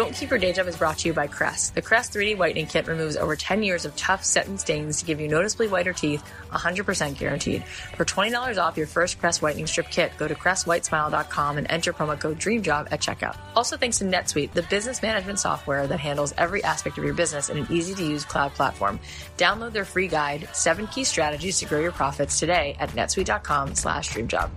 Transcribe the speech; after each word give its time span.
Don't 0.00 0.14
Keep 0.14 0.30
Your 0.30 0.38
Day 0.38 0.54
Job 0.54 0.66
is 0.66 0.78
brought 0.78 0.96
to 1.00 1.08
you 1.08 1.12
by 1.12 1.26
Crest. 1.26 1.74
The 1.74 1.82
Crest 1.82 2.14
3D 2.14 2.38
Whitening 2.38 2.64
Kit 2.64 2.86
removes 2.86 3.18
over 3.18 3.36
10 3.36 3.62
years 3.62 3.84
of 3.84 3.94
tough 3.96 4.24
set 4.24 4.46
and 4.46 4.58
stains 4.58 5.00
to 5.00 5.04
give 5.04 5.20
you 5.20 5.28
noticeably 5.28 5.68
whiter 5.68 5.92
teeth, 5.92 6.26
100% 6.50 7.18
guaranteed. 7.18 7.62
For 7.98 8.06
$20 8.06 8.56
off 8.56 8.78
your 8.78 8.86
first 8.86 9.20
Crest 9.20 9.42
Whitening 9.42 9.66
Strip 9.66 9.90
Kit, 9.90 10.12
go 10.16 10.26
to 10.26 10.34
CrestWhitesmile.com 10.34 11.58
and 11.58 11.66
enter 11.68 11.92
promo 11.92 12.18
code 12.18 12.38
DREAMJOB 12.38 12.88
at 12.90 13.02
checkout. 13.02 13.36
Also 13.54 13.76
thanks 13.76 13.98
to 13.98 14.06
NetSuite, 14.06 14.54
the 14.54 14.62
business 14.62 15.02
management 15.02 15.38
software 15.38 15.86
that 15.86 16.00
handles 16.00 16.32
every 16.38 16.64
aspect 16.64 16.96
of 16.96 17.04
your 17.04 17.12
business 17.12 17.50
in 17.50 17.58
an 17.58 17.66
easy-to-use 17.68 18.24
cloud 18.24 18.54
platform. 18.54 18.98
Download 19.36 19.70
their 19.70 19.84
free 19.84 20.08
guide, 20.08 20.48
7 20.54 20.86
Key 20.86 21.04
Strategies 21.04 21.58
to 21.58 21.66
Grow 21.66 21.80
Your 21.80 21.92
Profits 21.92 22.38
today 22.38 22.74
at 22.80 22.88
netsuite.com 22.92 23.74
slash 23.74 24.08
dreamjob. 24.08 24.48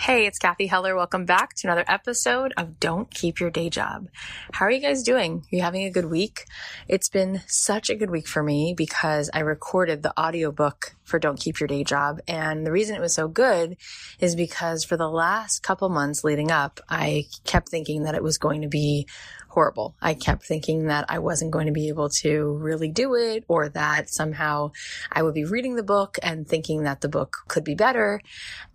Hey, 0.00 0.26
it's 0.26 0.38
Cathy 0.38 0.68
Heller. 0.68 0.94
Welcome 0.94 1.24
back 1.24 1.54
to 1.54 1.66
another 1.66 1.84
episode 1.88 2.54
of 2.56 2.78
Don't 2.78 3.10
Keep 3.10 3.40
Your 3.40 3.50
Day 3.50 3.68
Job. 3.68 4.06
How 4.52 4.66
are 4.66 4.70
you 4.70 4.80
guys 4.80 5.02
doing? 5.02 5.38
Are 5.38 5.56
you 5.56 5.60
having 5.60 5.82
a 5.82 5.90
good 5.90 6.04
week? 6.04 6.44
It's 6.86 7.08
been 7.08 7.42
such 7.48 7.90
a 7.90 7.96
good 7.96 8.08
week 8.08 8.28
for 8.28 8.40
me 8.40 8.74
because 8.76 9.28
I 9.34 9.40
recorded 9.40 10.04
the 10.04 10.18
audiobook 10.18 10.94
for 11.02 11.18
Don't 11.18 11.40
Keep 11.40 11.58
Your 11.58 11.66
Day 11.66 11.82
Job. 11.82 12.20
And 12.28 12.64
the 12.64 12.70
reason 12.70 12.94
it 12.94 13.00
was 13.00 13.12
so 13.12 13.26
good 13.26 13.76
is 14.20 14.36
because 14.36 14.84
for 14.84 14.96
the 14.96 15.10
last 15.10 15.64
couple 15.64 15.88
months 15.88 16.22
leading 16.22 16.52
up, 16.52 16.78
I 16.88 17.24
kept 17.44 17.68
thinking 17.68 18.04
that 18.04 18.14
it 18.14 18.22
was 18.22 18.38
going 18.38 18.62
to 18.62 18.68
be 18.68 19.08
horrible. 19.48 19.96
I 20.00 20.14
kept 20.14 20.44
thinking 20.44 20.86
that 20.86 21.06
I 21.08 21.18
wasn't 21.18 21.50
going 21.50 21.66
to 21.66 21.72
be 21.72 21.88
able 21.88 22.10
to 22.20 22.56
really 22.58 22.88
do 22.88 23.16
it 23.16 23.44
or 23.48 23.68
that 23.70 24.10
somehow 24.10 24.70
I 25.10 25.22
would 25.22 25.34
be 25.34 25.44
reading 25.44 25.74
the 25.74 25.82
book 25.82 26.18
and 26.22 26.46
thinking 26.46 26.84
that 26.84 27.00
the 27.00 27.08
book 27.08 27.38
could 27.48 27.64
be 27.64 27.74
better. 27.74 28.20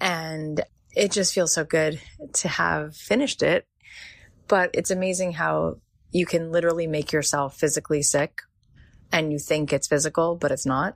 And 0.01 0.61
it 0.95 1.11
just 1.11 1.33
feels 1.33 1.53
so 1.53 1.63
good 1.63 1.99
to 2.33 2.47
have 2.47 2.95
finished 2.95 3.41
it. 3.41 3.67
But 4.47 4.71
it's 4.73 4.91
amazing 4.91 5.33
how 5.33 5.77
you 6.11 6.25
can 6.25 6.51
literally 6.51 6.87
make 6.87 7.11
yourself 7.11 7.57
physically 7.57 8.03
sick 8.03 8.41
and 9.11 9.31
you 9.31 9.39
think 9.39 9.71
it's 9.71 9.87
physical, 9.87 10.35
but 10.35 10.51
it's 10.51 10.65
not. 10.65 10.95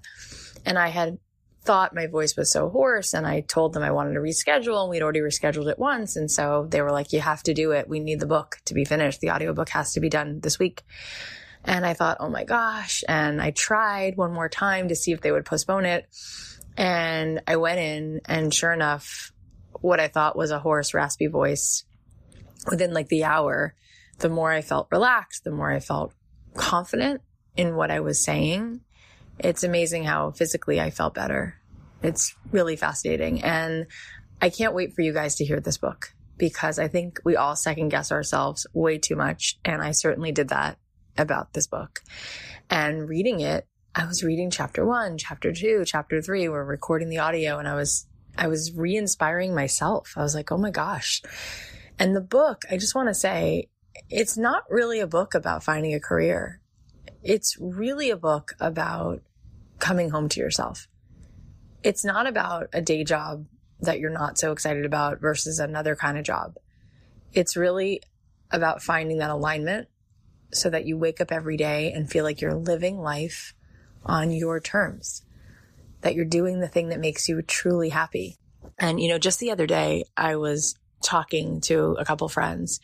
And 0.66 0.78
I 0.78 0.90
had 0.90 1.18
thought 1.64 1.94
my 1.94 2.08
voice 2.08 2.36
was 2.38 2.52
so 2.52 2.70
hoarse 2.70 3.14
and 3.14 3.28
I 3.28 3.42
told 3.42 3.74
them 3.74 3.84
I 3.84 3.92
wanted 3.92 4.14
to 4.14 4.20
reschedule 4.20 4.82
and 4.82 4.90
we'd 4.90 5.02
already 5.02 5.20
rescheduled 5.20 5.70
it 5.70 5.78
once. 5.78 6.16
And 6.16 6.32
so 6.32 6.66
they 6.70 6.82
were 6.82 6.92
like, 6.92 7.14
you 7.14 7.20
have 7.20 7.44
to 7.44 7.54
do 7.54 7.72
it. 7.72 7.90
We 7.90 8.00
need 8.00 8.20
the 8.20 8.26
book 8.26 8.58
to 8.66 8.74
be 8.74 8.86
finished. 8.86 9.20
The 9.20 9.32
audiobook 9.32 9.70
has 9.70 9.94
to 9.94 10.00
be 10.00 10.10
done 10.10 10.40
this 10.40 10.58
week. 10.58 10.84
And 11.66 11.86
I 11.86 11.94
thought, 11.94 12.18
oh 12.20 12.30
my 12.30 12.46
gosh. 12.46 13.04
And 13.08 13.42
I 13.42 13.52
tried 13.52 14.16
one 14.16 14.34
more 14.34 14.50
time 14.50 14.88
to 14.88 14.96
see 14.96 15.12
if 15.12 15.22
they 15.22 15.32
would 15.32 15.46
postpone 15.46 15.86
it. 15.86 16.08
And 16.78 17.42
I 17.48 17.58
went 17.58 17.80
in 17.80 18.22
and 18.26 18.54
sure 18.54 18.72
enough, 18.72 19.34
what 19.82 20.00
I 20.00 20.08
thought 20.08 20.38
was 20.38 20.52
a 20.52 20.60
hoarse, 20.60 20.94
raspy 20.94 21.28
voice 21.28 21.84
within 22.70 22.94
like 22.94 23.08
the 23.08 23.24
hour, 23.24 23.76
the 24.20 24.30
more 24.30 24.52
I 24.52 24.62
felt 24.62 24.88
relaxed, 24.92 25.44
the 25.44 25.52
more 25.52 25.72
I 25.72 25.80
felt 25.80 26.14
confident 26.56 27.22
in 27.56 27.76
what 27.76 27.92
I 27.92 28.00
was 28.00 28.24
saying. 28.24 28.82
It's 29.40 29.64
amazing 29.64 30.04
how 30.04 30.32
physically 30.32 30.82
I 30.82 30.90
felt 30.90 31.14
better. 31.14 31.56
It's 32.02 32.36
really 32.52 32.76
fascinating. 32.76 33.44
And 33.44 33.88
I 34.42 34.50
can't 34.50 34.74
wait 34.74 34.94
for 34.94 35.02
you 35.02 35.14
guys 35.14 35.36
to 35.36 35.46
hear 35.46 35.60
this 35.60 35.78
book 35.78 36.14
because 36.38 36.80
I 36.80 36.88
think 36.88 37.20
we 37.24 37.36
all 37.36 37.56
second 37.56 37.90
guess 37.90 38.12
ourselves 38.12 38.68
way 38.74 38.98
too 38.98 39.16
much. 39.16 39.60
And 39.66 39.82
I 39.82 39.92
certainly 39.92 40.32
did 40.32 40.50
that 40.50 40.78
about 41.18 41.54
this 41.54 41.68
book. 41.68 42.02
And 42.70 43.10
reading 43.10 43.40
it, 43.40 43.68
I 43.96 44.06
was 44.06 44.24
reading 44.24 44.52
chapter 44.52 44.86
one, 44.86 45.18
chapter 45.18 45.52
two, 45.52 45.84
chapter 45.86 46.22
three. 46.22 46.48
We're 46.50 46.64
recording 46.64 47.10
the 47.10 47.18
audio 47.18 47.58
and 47.58 47.68
I 47.68 47.74
was 47.74 48.06
I 48.38 48.48
was 48.48 48.72
re-inspiring 48.74 49.56
myself. 49.56 50.14
I 50.16 50.22
was 50.22 50.36
like, 50.36 50.52
oh 50.52 50.58
my 50.58 50.72
gosh. 50.72 51.22
And 52.00 52.16
the 52.16 52.22
book, 52.22 52.64
I 52.70 52.78
just 52.78 52.96
want 52.96 53.08
to 53.08 53.14
say, 53.14 53.70
it's 54.10 54.38
not 54.38 54.64
really 54.70 55.00
a 55.00 55.08
book 55.08 55.34
about 55.34 55.64
finding 55.64 55.94
a 55.94 56.00
career. 56.00 56.62
It's 57.24 57.58
really 57.60 58.12
a 58.12 58.18
book 58.18 58.54
about 58.60 59.22
coming 59.80 60.12
home 60.12 60.30
to 60.30 60.40
yourself. 60.40 60.88
It's 61.84 62.06
not 62.06 62.28
about 62.28 62.68
a 62.74 62.82
day 62.82 63.04
job 63.04 63.46
that 63.80 64.00
you're 64.00 64.12
not 64.12 64.38
so 64.38 64.52
excited 64.52 64.86
about 64.86 65.20
versus 65.20 65.60
another 65.60 65.96
kind 65.96 66.18
of 66.18 66.24
job. 66.24 66.56
It's 67.34 67.58
really 67.58 68.02
about 68.52 68.82
finding 68.82 69.18
that 69.18 69.30
alignment 69.30 69.88
so 70.54 70.70
that 70.70 70.86
you 70.86 70.98
wake 70.98 71.20
up 71.22 71.32
every 71.32 71.58
day 71.58 71.92
and 71.92 72.10
feel 72.10 72.24
like 72.24 72.42
you're 72.42 72.56
living 72.56 73.00
life 73.00 73.54
on 74.06 74.32
your 74.32 74.60
terms, 74.60 75.24
that 76.08 76.16
you're 76.16 76.24
doing 76.24 76.62
the 76.62 76.70
thing 76.70 76.88
that 76.88 77.02
makes 77.02 77.28
you 77.28 77.42
truly 77.42 77.90
happy. 77.90 78.38
And, 78.80 78.98
you 78.98 79.10
know, 79.10 79.18
just 79.18 79.42
the 79.42 79.52
other 79.52 79.68
day, 79.68 80.06
I 80.16 80.38
was 80.38 80.78
talking 81.04 81.60
to 81.62 81.98
a 82.00 82.06
couple 82.06 82.28
friends 82.30 82.80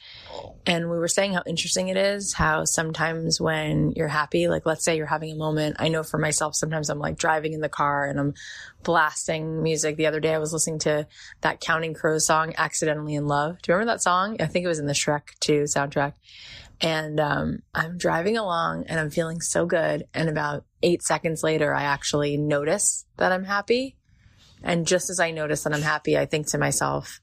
and 0.67 0.89
we 0.89 0.97
were 0.99 1.07
saying 1.07 1.33
how 1.33 1.41
interesting 1.47 1.87
it 1.87 1.97
is 1.97 2.31
how 2.33 2.63
sometimes 2.63 3.41
when 3.41 3.91
you're 3.93 4.07
happy 4.07 4.47
like 4.47 4.67
let's 4.67 4.85
say 4.85 4.95
you're 4.95 5.07
having 5.07 5.31
a 5.31 5.35
moment. 5.35 5.77
I 5.79 5.89
know 5.89 6.03
for 6.03 6.19
myself 6.19 6.53
sometimes 6.55 6.91
i'm 6.91 6.99
like 6.99 7.17
driving 7.17 7.53
in 7.53 7.61
the 7.61 7.69
car 7.69 8.05
and 8.05 8.19
i'm 8.19 8.35
blasting 8.83 9.63
music. 9.63 9.97
The 9.97 10.05
other 10.05 10.19
day 10.19 10.35
i 10.35 10.37
was 10.37 10.53
listening 10.53 10.77
to 10.79 11.07
that 11.41 11.59
counting 11.59 11.95
crows 11.95 12.27
song 12.27 12.53
accidentally 12.55 13.15
in 13.15 13.27
love. 13.27 13.59
Do 13.63 13.71
you 13.71 13.75
remember 13.75 13.93
that 13.93 14.03
song? 14.03 14.37
I 14.39 14.45
think 14.45 14.63
it 14.63 14.69
was 14.69 14.79
in 14.79 14.85
the 14.85 14.93
shrek 14.93 15.39
2 15.39 15.63
soundtrack 15.63 16.13
and 16.81 17.19
um, 17.19 17.59
i'm 17.73 17.97
driving 17.97 18.37
along 18.37 18.85
and 18.87 18.99
i'm 18.99 19.09
feeling 19.09 19.41
so 19.41 19.65
good 19.65 20.05
and 20.13 20.29
about 20.29 20.65
eight 20.81 21.01
seconds 21.01 21.43
later 21.43 21.73
i 21.73 21.83
actually 21.83 22.37
notice 22.37 23.05
that 23.17 23.31
i'm 23.31 23.43
happy 23.43 23.95
and 24.63 24.87
just 24.87 25.09
as 25.09 25.19
i 25.19 25.31
notice 25.31 25.63
that 25.63 25.73
i'm 25.73 25.81
happy 25.81 26.17
i 26.17 26.25
think 26.25 26.47
to 26.47 26.57
myself 26.57 27.21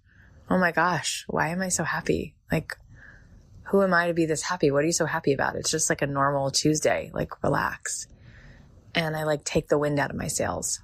oh 0.51 0.59
my 0.59 0.73
gosh, 0.73 1.25
why 1.29 1.49
am 1.49 1.63
I 1.63 1.69
so 1.69 1.85
happy? 1.85 2.35
Like, 2.51 2.77
who 3.69 3.83
am 3.83 3.95
I 3.95 4.09
to 4.09 4.15
be 4.15 4.27
this 4.27 4.43
happy? 4.43 4.71
What 4.71 4.83
are 4.83 4.87
you 4.87 4.93
so 4.93 5.07
happy 5.07 5.33
about? 5.33 5.55
It's 5.55 5.71
just 5.71 5.89
like 5.89 6.03
a 6.03 6.07
normal 6.07 6.51
Tuesday, 6.51 7.11
like 7.15 7.43
relax. 7.45 8.09
And 8.95 9.17
I 9.17 9.23
like 9.23 9.45
take 9.45 9.69
the 9.69 9.79
wind 9.79 10.01
out 10.01 10.11
of 10.11 10.17
my 10.17 10.27
sails. 10.27 10.81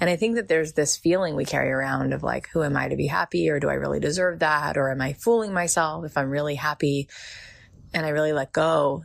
And 0.00 0.08
I 0.08 0.14
think 0.14 0.36
that 0.36 0.46
there's 0.46 0.74
this 0.74 0.96
feeling 0.96 1.34
we 1.34 1.44
carry 1.44 1.70
around 1.70 2.12
of 2.12 2.22
like, 2.22 2.48
who 2.52 2.62
am 2.62 2.76
I 2.76 2.88
to 2.88 2.96
be 2.96 3.08
happy? 3.08 3.50
Or 3.50 3.58
do 3.58 3.68
I 3.68 3.74
really 3.74 3.98
deserve 3.98 4.38
that? 4.38 4.76
Or 4.76 4.92
am 4.92 5.00
I 5.00 5.14
fooling 5.14 5.52
myself 5.52 6.04
if 6.04 6.16
I'm 6.16 6.30
really 6.30 6.54
happy 6.54 7.08
and 7.92 8.04
I 8.04 8.10
really 8.10 8.32
let 8.32 8.52
go? 8.52 9.04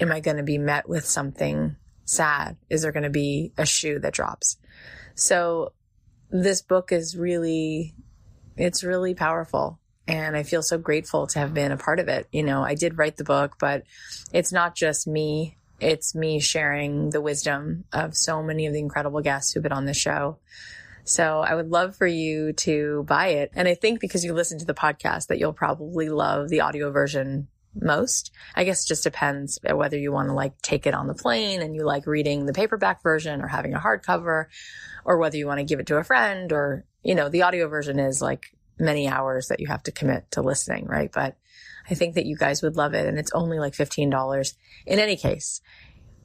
Am 0.00 0.10
I 0.12 0.20
going 0.20 0.38
to 0.38 0.42
be 0.42 0.58
met 0.58 0.88
with 0.88 1.04
something 1.04 1.76
sad? 2.04 2.56
Is 2.68 2.82
there 2.82 2.92
going 2.92 3.02
to 3.04 3.10
be 3.10 3.52
a 3.56 3.66
shoe 3.66 3.98
that 4.00 4.14
drops? 4.14 4.56
So 5.14 5.72
this 6.30 6.62
book 6.62 6.92
is 6.92 7.16
really 7.16 7.94
it's 8.56 8.84
really 8.84 9.14
powerful. 9.14 9.78
And 10.06 10.36
I 10.36 10.42
feel 10.42 10.62
so 10.62 10.78
grateful 10.78 11.26
to 11.28 11.38
have 11.38 11.54
been 11.54 11.72
a 11.72 11.76
part 11.76 12.00
of 12.00 12.08
it. 12.08 12.26
You 12.32 12.42
know, 12.42 12.62
I 12.62 12.74
did 12.74 12.98
write 12.98 13.16
the 13.16 13.24
book, 13.24 13.56
but 13.58 13.84
it's 14.32 14.52
not 14.52 14.74
just 14.74 15.06
me. 15.06 15.56
It's 15.80 16.14
me 16.14 16.40
sharing 16.40 17.10
the 17.10 17.20
wisdom 17.20 17.84
of 17.92 18.16
so 18.16 18.42
many 18.42 18.66
of 18.66 18.72
the 18.72 18.78
incredible 18.78 19.20
guests 19.20 19.52
who've 19.52 19.62
been 19.62 19.72
on 19.72 19.86
the 19.86 19.94
show. 19.94 20.38
So 21.04 21.40
I 21.40 21.54
would 21.54 21.70
love 21.70 21.96
for 21.96 22.06
you 22.06 22.52
to 22.52 23.04
buy 23.08 23.28
it. 23.28 23.52
And 23.54 23.66
I 23.66 23.74
think 23.74 24.00
because 24.00 24.24
you 24.24 24.34
listen 24.34 24.58
to 24.58 24.64
the 24.64 24.74
podcast 24.74 25.28
that 25.28 25.38
you'll 25.38 25.52
probably 25.52 26.08
love 26.08 26.48
the 26.48 26.60
audio 26.60 26.90
version 26.90 27.48
most. 27.74 28.30
I 28.54 28.64
guess 28.64 28.84
just 28.84 29.04
depends 29.04 29.58
whether 29.62 29.98
you 29.98 30.12
want 30.12 30.28
to 30.28 30.34
like 30.34 30.60
take 30.62 30.86
it 30.86 30.94
on 30.94 31.06
the 31.06 31.14
plane 31.14 31.62
and 31.62 31.74
you 31.74 31.84
like 31.84 32.06
reading 32.06 32.46
the 32.46 32.52
paperback 32.52 33.02
version 33.02 33.40
or 33.40 33.48
having 33.48 33.74
a 33.74 33.80
hardcover 33.80 34.46
or 35.04 35.18
whether 35.18 35.36
you 35.36 35.46
want 35.46 35.58
to 35.58 35.64
give 35.64 35.80
it 35.80 35.86
to 35.86 35.96
a 35.96 36.04
friend 36.04 36.52
or 36.52 36.84
you 37.02 37.14
know, 37.14 37.28
the 37.28 37.42
audio 37.42 37.68
version 37.68 37.98
is 37.98 38.22
like 38.22 38.54
many 38.78 39.08
hours 39.08 39.48
that 39.48 39.60
you 39.60 39.66
have 39.66 39.82
to 39.84 39.92
commit 39.92 40.30
to 40.32 40.42
listening, 40.42 40.86
right? 40.86 41.10
But 41.12 41.36
I 41.90 41.94
think 41.94 42.14
that 42.14 42.26
you 42.26 42.36
guys 42.36 42.62
would 42.62 42.76
love 42.76 42.94
it. 42.94 43.06
And 43.06 43.18
it's 43.18 43.32
only 43.32 43.58
like 43.58 43.74
$15. 43.74 44.54
In 44.86 44.98
any 44.98 45.16
case, 45.16 45.60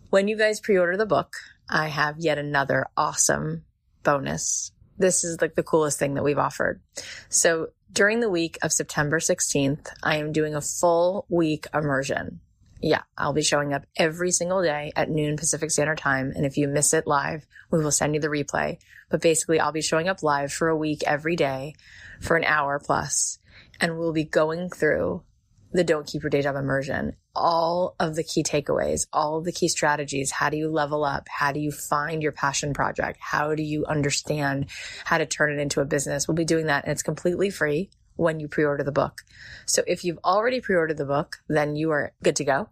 when 0.09 0.27
you 0.27 0.37
guys 0.37 0.59
pre-order 0.59 0.97
the 0.97 1.05
book, 1.05 1.33
I 1.69 1.87
have 1.87 2.19
yet 2.19 2.37
another 2.37 2.87
awesome 2.95 3.63
bonus. 4.03 4.71
This 4.97 5.23
is 5.23 5.41
like 5.41 5.55
the 5.55 5.63
coolest 5.63 5.99
thing 5.99 6.13
that 6.13 6.23
we've 6.23 6.37
offered. 6.37 6.81
So 7.29 7.69
during 7.91 8.19
the 8.19 8.29
week 8.29 8.57
of 8.61 8.71
September 8.71 9.19
16th, 9.19 9.87
I 10.03 10.17
am 10.17 10.31
doing 10.31 10.55
a 10.55 10.61
full 10.61 11.25
week 11.29 11.67
immersion. 11.73 12.41
Yeah, 12.81 13.01
I'll 13.17 13.33
be 13.33 13.41
showing 13.41 13.73
up 13.73 13.85
every 13.95 14.31
single 14.31 14.61
day 14.61 14.91
at 14.95 15.09
noon 15.09 15.35
Pacific 15.35 15.71
Standard 15.71 15.97
Time. 15.97 16.31
And 16.35 16.45
if 16.45 16.57
you 16.57 16.67
miss 16.67 16.93
it 16.93 17.07
live, 17.07 17.45
we 17.71 17.83
will 17.83 17.91
send 17.91 18.13
you 18.13 18.21
the 18.21 18.27
replay. 18.27 18.77
But 19.09 19.21
basically, 19.21 19.59
I'll 19.59 19.71
be 19.71 19.81
showing 19.81 20.07
up 20.07 20.21
live 20.21 20.53
for 20.53 20.67
a 20.67 20.77
week 20.77 21.03
every 21.05 21.35
day 21.35 21.73
for 22.21 22.37
an 22.37 22.43
hour 22.43 22.79
plus, 22.79 23.39
and 23.79 23.97
we'll 23.97 24.13
be 24.13 24.23
going 24.23 24.69
through 24.69 25.23
the 25.71 25.83
Don't 25.83 26.07
Keep 26.07 26.23
Your 26.23 26.29
Day 26.29 26.41
Job 26.41 26.55
immersion, 26.55 27.15
all 27.37 27.95
of 27.99 28.15
the 28.15 28.23
key 28.23 28.43
takeaways, 28.43 29.07
all 29.13 29.37
of 29.37 29.45
the 29.45 29.51
key 29.51 29.67
strategies. 29.67 30.31
How 30.31 30.49
do 30.49 30.57
you 30.57 30.69
level 30.69 31.05
up? 31.05 31.27
How 31.29 31.51
do 31.51 31.59
you 31.59 31.71
find 31.71 32.23
your 32.23 32.31
passion 32.31 32.73
project? 32.73 33.19
How 33.21 33.53
do 33.53 33.63
you 33.63 33.85
understand 33.85 34.69
how 35.05 35.19
to 35.19 35.25
turn 35.25 35.51
it 35.51 35.61
into 35.61 35.79
a 35.79 35.85
business? 35.85 36.27
We'll 36.27 36.35
be 36.35 36.45
doing 36.45 36.65
that, 36.65 36.83
and 36.83 36.91
it's 36.91 37.03
completely 37.03 37.49
free 37.49 37.91
when 38.15 38.39
you 38.39 38.47
pre-order 38.47 38.83
the 38.83 38.91
book. 38.91 39.21
So 39.67 39.83
if 39.85 40.03
you've 40.03 40.19
already 40.25 40.59
pre-ordered 40.59 40.97
the 40.97 41.05
book, 41.05 41.37
then 41.47 41.75
you 41.75 41.91
are 41.91 42.13
good 42.23 42.35
to 42.37 42.43
go. 42.43 42.69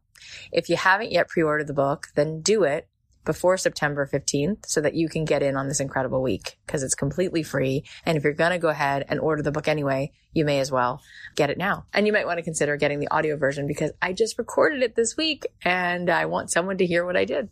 If 0.51 0.69
you 0.69 0.75
haven't 0.75 1.11
yet 1.11 1.27
pre-ordered 1.27 1.67
the 1.67 1.73
book, 1.73 2.07
then 2.15 2.41
do 2.41 2.63
it 2.63 2.87
before 3.25 3.57
September 3.57 4.07
15th 4.11 4.65
so 4.65 4.81
that 4.81 4.93
you 4.93 5.09
can 5.09 5.25
get 5.25 5.43
in 5.43 5.57
on 5.57 5.67
this 5.67 5.79
incredible 5.79 6.21
week 6.21 6.57
because 6.65 6.83
it's 6.83 6.95
completely 6.95 7.43
free. 7.43 7.83
And 8.05 8.17
if 8.17 8.23
you're 8.23 8.33
going 8.33 8.51
to 8.51 8.59
go 8.59 8.69
ahead 8.69 9.05
and 9.09 9.19
order 9.19 9.41
the 9.41 9.51
book 9.51 9.67
anyway, 9.67 10.11
you 10.33 10.45
may 10.45 10.59
as 10.59 10.71
well 10.71 11.01
get 11.35 11.49
it 11.49 11.57
now. 11.57 11.85
And 11.93 12.05
you 12.05 12.13
might 12.13 12.25
want 12.25 12.37
to 12.37 12.43
consider 12.43 12.77
getting 12.77 12.99
the 12.99 13.09
audio 13.09 13.37
version 13.37 13.67
because 13.67 13.91
I 14.01 14.13
just 14.13 14.37
recorded 14.37 14.83
it 14.83 14.95
this 14.95 15.17
week 15.17 15.47
and 15.63 16.09
I 16.09 16.25
want 16.25 16.51
someone 16.51 16.77
to 16.77 16.85
hear 16.85 17.05
what 17.05 17.17
I 17.17 17.25
did. 17.25 17.49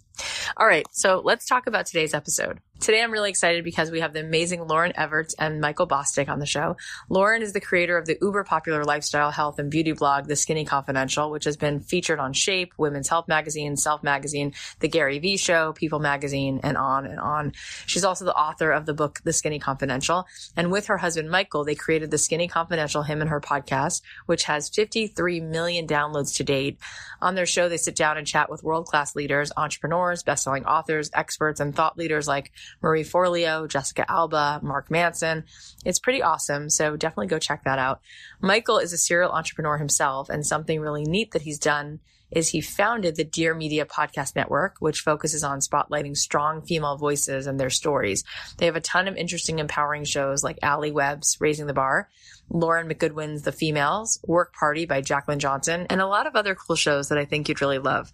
All 0.57 0.67
right. 0.67 0.85
So 0.91 1.21
let's 1.23 1.45
talk 1.45 1.65
about 1.67 1.85
today's 1.85 2.13
episode. 2.13 2.59
Today, 2.83 3.01
I'm 3.01 3.13
really 3.13 3.29
excited 3.29 3.63
because 3.63 3.91
we 3.91 4.01
have 4.01 4.11
the 4.11 4.19
amazing 4.19 4.67
Lauren 4.67 4.91
Evarts 4.91 5.33
and 5.39 5.61
Michael 5.61 5.87
Bosstick 5.87 6.27
on 6.27 6.39
the 6.39 6.45
show. 6.45 6.75
Lauren 7.07 7.41
is 7.41 7.53
the 7.53 7.61
creator 7.61 7.97
of 7.97 8.05
the 8.05 8.17
uber 8.21 8.43
popular 8.43 8.83
lifestyle, 8.83 9.31
health, 9.31 9.57
and 9.57 9.71
beauty 9.71 9.93
blog, 9.93 10.27
The 10.27 10.35
Skinny 10.35 10.65
Confidential, 10.65 11.31
which 11.31 11.45
has 11.45 11.55
been 11.55 11.79
featured 11.79 12.19
on 12.19 12.33
Shape, 12.33 12.73
Women's 12.77 13.07
Health 13.07 13.29
Magazine, 13.29 13.77
Self 13.77 14.03
Magazine, 14.03 14.53
The 14.81 14.89
Gary 14.89 15.19
Vee 15.19 15.37
Show, 15.37 15.71
People 15.71 15.99
Magazine, 15.99 16.59
and 16.61 16.75
on 16.75 17.05
and 17.05 17.21
on. 17.21 17.53
She's 17.85 18.03
also 18.03 18.25
the 18.25 18.35
author 18.35 18.71
of 18.71 18.85
the 18.85 18.93
book, 18.93 19.21
The 19.23 19.31
Skinny 19.31 19.59
Confidential. 19.59 20.25
And 20.57 20.69
with 20.69 20.87
her 20.87 20.97
husband, 20.97 21.31
Michael, 21.31 21.63
they 21.63 21.75
created 21.75 22.11
The 22.11 22.17
Skinny 22.17 22.49
Confidential, 22.49 23.03
him 23.03 23.21
and 23.21 23.29
her 23.29 23.39
podcast, 23.39 24.01
which 24.25 24.43
has 24.43 24.67
53 24.67 25.39
million 25.39 25.87
downloads 25.87 26.35
to 26.35 26.43
date. 26.43 26.79
On 27.21 27.35
their 27.35 27.45
show, 27.45 27.69
they 27.69 27.77
sit 27.77 27.95
down 27.95 28.17
and 28.17 28.27
chat 28.27 28.51
with 28.51 28.61
world 28.61 28.87
class 28.87 29.15
leaders, 29.15 29.53
entrepreneurs, 29.55 30.21
best-selling 30.21 30.65
authors, 30.65 31.09
experts, 31.13 31.61
and 31.61 31.73
thought 31.73 31.97
leaders 31.97 32.27
like 32.27 32.51
Marie 32.81 33.03
Forleo, 33.03 33.67
Jessica 33.67 34.09
Alba, 34.09 34.59
Mark 34.63 34.89
Manson. 34.89 35.43
It's 35.85 35.99
pretty 35.99 36.21
awesome. 36.21 36.69
So 36.69 36.95
definitely 36.95 37.27
go 37.27 37.39
check 37.39 37.63
that 37.63 37.79
out. 37.79 38.01
Michael 38.41 38.79
is 38.79 38.93
a 38.93 38.97
serial 38.97 39.31
entrepreneur 39.31 39.77
himself 39.77 40.29
and 40.29 40.45
something 40.45 40.79
really 40.79 41.03
neat 41.03 41.31
that 41.31 41.43
he's 41.43 41.59
done 41.59 41.99
is 42.35 42.49
he 42.49 42.61
founded 42.61 43.15
the 43.15 43.23
Dear 43.23 43.53
Media 43.53 43.85
Podcast 43.85 44.35
Network, 44.35 44.77
which 44.79 45.01
focuses 45.01 45.43
on 45.43 45.59
spotlighting 45.59 46.17
strong 46.17 46.61
female 46.63 46.97
voices 46.97 47.47
and 47.47 47.59
their 47.59 47.69
stories. 47.69 48.23
They 48.57 48.65
have 48.65 48.75
a 48.75 48.81
ton 48.81 49.07
of 49.07 49.15
interesting, 49.15 49.59
empowering 49.59 50.03
shows 50.03 50.43
like 50.43 50.57
Alli 50.61 50.91
Webb's 50.91 51.37
Raising 51.39 51.67
the 51.67 51.73
Bar, 51.73 52.09
Lauren 52.49 52.89
McGoodwin's 52.89 53.43
The 53.43 53.51
Females, 53.51 54.19
Work 54.25 54.53
Party 54.53 54.85
by 54.85 55.01
Jaclyn 55.01 55.37
Johnson, 55.37 55.85
and 55.89 56.01
a 56.01 56.07
lot 56.07 56.27
of 56.27 56.35
other 56.35 56.55
cool 56.55 56.75
shows 56.75 57.09
that 57.09 57.17
I 57.17 57.25
think 57.25 57.49
you'd 57.49 57.61
really 57.61 57.79
love. 57.79 58.11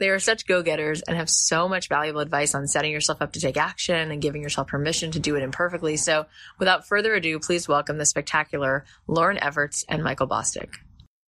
They 0.00 0.08
are 0.08 0.18
such 0.18 0.46
go 0.46 0.62
getters 0.62 1.02
and 1.02 1.14
have 1.14 1.28
so 1.28 1.68
much 1.68 1.90
valuable 1.90 2.20
advice 2.20 2.54
on 2.54 2.66
setting 2.66 2.90
yourself 2.90 3.20
up 3.20 3.34
to 3.34 3.40
take 3.40 3.58
action 3.58 4.10
and 4.10 4.22
giving 4.22 4.42
yourself 4.42 4.68
permission 4.68 5.10
to 5.10 5.20
do 5.20 5.36
it 5.36 5.42
imperfectly. 5.42 5.98
So, 5.98 6.24
without 6.58 6.88
further 6.88 7.14
ado, 7.14 7.38
please 7.38 7.68
welcome 7.68 7.98
the 7.98 8.06
spectacular 8.06 8.86
Lauren 9.06 9.36
Evarts 9.36 9.84
and 9.90 10.02
Michael 10.02 10.26
Bosstick. 10.26 10.70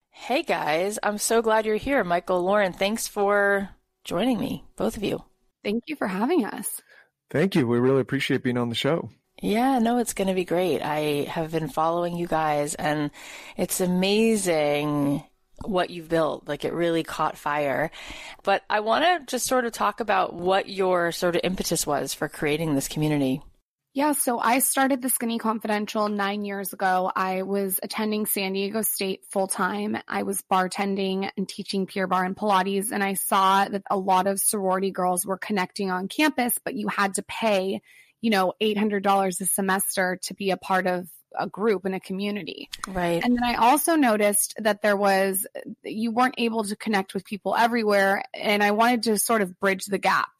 Hey 0.08 0.42
guys, 0.42 0.98
I'm 1.02 1.18
so 1.18 1.42
glad 1.42 1.66
you're 1.66 1.76
here. 1.76 2.02
Michael, 2.02 2.42
Lauren, 2.42 2.72
thanks 2.72 3.06
for 3.06 3.68
joining 4.04 4.40
me, 4.40 4.64
both 4.76 4.96
of 4.96 5.04
you. 5.04 5.22
Thank 5.62 5.84
you 5.86 5.96
for 5.96 6.06
having 6.06 6.46
us. 6.46 6.80
Thank 7.30 7.54
you. 7.54 7.66
We 7.66 7.78
really 7.78 8.00
appreciate 8.00 8.42
being 8.42 8.56
on 8.56 8.70
the 8.70 8.74
show. 8.74 9.10
Yeah, 9.42 9.80
no, 9.80 9.98
it's 9.98 10.14
going 10.14 10.28
to 10.28 10.34
be 10.34 10.44
great. 10.44 10.80
I 10.80 11.26
have 11.28 11.52
been 11.52 11.68
following 11.68 12.16
you 12.16 12.26
guys, 12.26 12.74
and 12.74 13.10
it's 13.56 13.80
amazing 13.80 15.24
what 15.64 15.90
you've 15.90 16.08
built. 16.08 16.48
Like 16.48 16.64
it 16.64 16.72
really 16.72 17.02
caught 17.02 17.38
fire. 17.38 17.90
But 18.42 18.62
I 18.68 18.80
want 18.80 19.04
to 19.04 19.30
just 19.30 19.46
sort 19.46 19.64
of 19.64 19.72
talk 19.72 20.00
about 20.00 20.34
what 20.34 20.68
your 20.68 21.12
sort 21.12 21.36
of 21.36 21.42
impetus 21.44 21.86
was 21.86 22.14
for 22.14 22.28
creating 22.28 22.74
this 22.74 22.88
community. 22.88 23.42
Yeah, 23.94 24.12
so 24.12 24.38
I 24.38 24.60
started 24.60 25.02
the 25.02 25.10
Skinny 25.10 25.38
Confidential 25.38 26.08
nine 26.08 26.46
years 26.46 26.72
ago. 26.72 27.12
I 27.14 27.42
was 27.42 27.78
attending 27.82 28.24
San 28.24 28.54
Diego 28.54 28.80
State 28.80 29.26
full 29.28 29.48
time. 29.48 29.98
I 30.08 30.22
was 30.22 30.42
bartending 30.50 31.30
and 31.36 31.46
teaching 31.46 31.84
Pure 31.84 32.06
Barre 32.06 32.24
and 32.24 32.34
Pilates, 32.34 32.90
and 32.90 33.04
I 33.04 33.12
saw 33.12 33.66
that 33.68 33.82
a 33.90 33.98
lot 33.98 34.26
of 34.26 34.40
sorority 34.40 34.90
girls 34.92 35.26
were 35.26 35.36
connecting 35.36 35.90
on 35.90 36.08
campus, 36.08 36.58
but 36.64 36.74
you 36.74 36.88
had 36.88 37.14
to 37.14 37.22
pay, 37.22 37.82
you 38.22 38.30
know, 38.30 38.54
$800 38.62 39.40
a 39.42 39.44
semester 39.44 40.18
to 40.22 40.32
be 40.32 40.52
a 40.52 40.56
part 40.56 40.86
of 40.86 41.06
a 41.38 41.46
group 41.46 41.86
in 41.86 41.94
a 41.94 42.00
community. 42.00 42.68
Right. 42.88 43.22
And 43.22 43.36
then 43.36 43.44
I 43.44 43.54
also 43.54 43.96
noticed 43.96 44.54
that 44.58 44.82
there 44.82 44.96
was, 44.96 45.46
you 45.82 46.10
weren't 46.10 46.34
able 46.38 46.64
to 46.64 46.76
connect 46.76 47.14
with 47.14 47.24
people 47.24 47.54
everywhere. 47.56 48.22
And 48.34 48.62
I 48.62 48.72
wanted 48.72 49.04
to 49.04 49.18
sort 49.18 49.42
of 49.42 49.58
bridge 49.58 49.86
the 49.86 49.98
gap. 49.98 50.30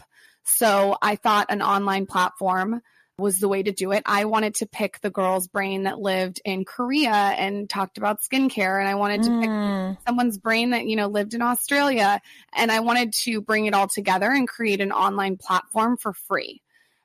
So 0.45 0.97
I 1.01 1.17
thought 1.17 1.47
an 1.51 1.63
online 1.63 2.07
platform 2.07 2.81
was 3.19 3.39
the 3.39 3.49
way 3.49 3.63
to 3.63 3.73
do 3.73 3.93
it. 3.93 4.03
I 4.07 4.25
wanted 4.25 4.57
to 4.57 4.67
pick 4.67 5.01
the 5.01 5.11
girl's 5.11 5.47
brain 5.47 5.85
that 5.85 5.99
lived 5.99 6.41
in 6.45 6.65
Korea 6.65 7.11
and 7.11 7.69
talked 7.69 7.99
about 7.99 8.23
skincare. 8.23 8.81
And 8.81 8.89
I 8.89 8.95
wanted 8.95 9.23
to 9.25 9.29
mm. 9.31 9.91
pick 9.91 9.99
someone's 10.07 10.39
brain 10.39 10.71
that, 10.71 10.87
you 10.87 10.97
know, 10.97 11.09
lived 11.09 11.35
in 11.35 11.43
Australia. 11.43 12.21
And 12.55 12.73
I 12.73 12.81
wanted 12.81 13.13
to 13.25 13.41
bring 13.41 13.67
it 13.67 13.75
all 13.75 13.87
together 13.87 14.31
and 14.31 14.49
create 14.49 14.81
an 14.81 14.93
online 14.93 15.37
platform 15.37 15.97
for 15.99 16.13
free. 16.13 16.63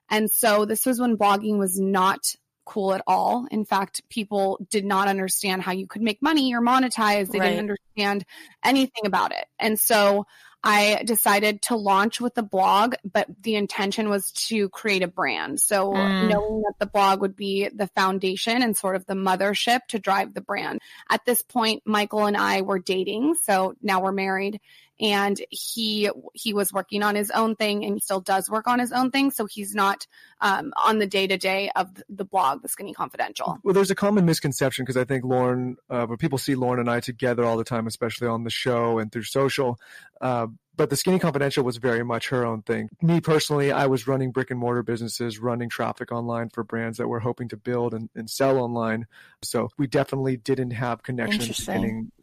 And 0.09 0.31
so 0.31 0.65
this 0.65 0.85
was 0.85 0.99
when 0.99 1.17
blogging 1.17 1.59
was 1.59 1.79
not 1.79 2.33
cool 2.67 2.93
at 2.93 3.01
all. 3.07 3.47
In 3.49 3.65
fact, 3.65 4.01
people 4.09 4.59
did 4.69 4.85
not 4.85 5.07
understand 5.07 5.61
how 5.61 5.71
you 5.71 5.87
could 5.87 6.01
make 6.01 6.21
money 6.21 6.53
or 6.53 6.61
monetize. 6.61 7.29
They 7.31 7.39
right. 7.39 7.49
didn't 7.49 7.71
understand 7.71 8.25
anything 8.63 9.05
about 9.05 9.31
it. 9.31 9.45
And 9.57 9.79
so 9.79 10.27
I 10.63 11.01
decided 11.05 11.61
to 11.63 11.75
launch 11.75 12.19
with 12.19 12.35
the 12.35 12.43
blog, 12.43 12.95
but 13.05 13.27
the 13.41 13.55
intention 13.55 14.09
was 14.09 14.31
to 14.47 14.67
create 14.69 15.03
a 15.03 15.07
brand. 15.07 15.61
So 15.61 15.91
mm. 15.91 16.29
knowing 16.29 16.63
that 16.63 16.73
the 16.79 16.87
blog 16.87 17.21
would 17.21 17.35
be 17.35 17.69
the 17.69 17.87
foundation 17.87 18.61
and 18.61 18.75
sort 18.75 18.95
of 18.95 19.05
the 19.05 19.13
mothership 19.13 19.81
to 19.89 19.99
drive 19.99 20.33
the 20.33 20.41
brand. 20.41 20.81
At 21.09 21.23
this 21.25 21.41
point, 21.41 21.83
Michael 21.85 22.25
and 22.25 22.35
I 22.35 22.61
were 22.61 22.79
dating. 22.79 23.35
So 23.35 23.75
now 23.81 24.01
we're 24.01 24.11
married 24.11 24.59
and 24.99 25.39
he 25.49 26.09
he 26.33 26.53
was 26.53 26.73
working 26.73 27.03
on 27.03 27.15
his 27.15 27.31
own 27.31 27.55
thing 27.55 27.85
and 27.85 27.95
he 27.95 27.99
still 27.99 28.21
does 28.21 28.49
work 28.49 28.67
on 28.67 28.79
his 28.79 28.91
own 28.91 29.11
thing. 29.11 29.31
So 29.31 29.45
he's 29.45 29.73
not 29.75 30.07
um, 30.41 30.73
on 30.85 30.99
the 30.99 31.07
day 31.07 31.27
to 31.27 31.37
day 31.37 31.69
of 31.75 31.89
the 32.09 32.25
blog 32.25 32.61
the 32.61 32.67
skinny 32.67 32.93
confidential. 32.93 33.59
Well 33.63 33.73
there's 33.73 33.91
a 33.91 33.95
common 33.95 34.25
misconception 34.25 34.83
because 34.83 34.97
i 34.97 35.03
think 35.03 35.23
lauren 35.23 35.77
uh, 35.89 36.05
when 36.05 36.17
people 36.17 36.37
see 36.37 36.55
lauren 36.55 36.79
and 36.79 36.89
i 36.89 36.99
together 36.99 37.43
all 37.43 37.57
the 37.57 37.63
time 37.63 37.87
especially 37.87 38.27
on 38.27 38.43
the 38.43 38.49
show 38.49 38.99
and 38.99 39.11
through 39.11 39.23
social 39.23 39.79
uh, 40.21 40.47
but 40.77 40.89
the 40.89 40.95
skinny 40.95 41.19
confidential 41.19 41.63
was 41.63 41.77
very 41.77 42.03
much 42.03 42.29
her 42.29 42.45
own 42.45 42.61
thing 42.61 42.87
me 43.01 43.19
personally 43.19 43.71
i 43.71 43.85
was 43.85 44.07
running 44.07 44.31
brick 44.31 44.51
and 44.51 44.59
mortar 44.59 44.83
businesses 44.83 45.39
running 45.39 45.69
traffic 45.69 46.11
online 46.11 46.49
for 46.49 46.63
brands 46.63 46.97
that 46.97 47.07
were 47.07 47.19
hoping 47.19 47.49
to 47.49 47.57
build 47.57 47.93
and, 47.93 48.09
and 48.15 48.29
sell 48.29 48.57
online 48.57 49.05
so 49.43 49.69
we 49.77 49.87
definitely 49.87 50.37
didn't 50.37 50.71
have 50.71 51.03
connections 51.03 51.57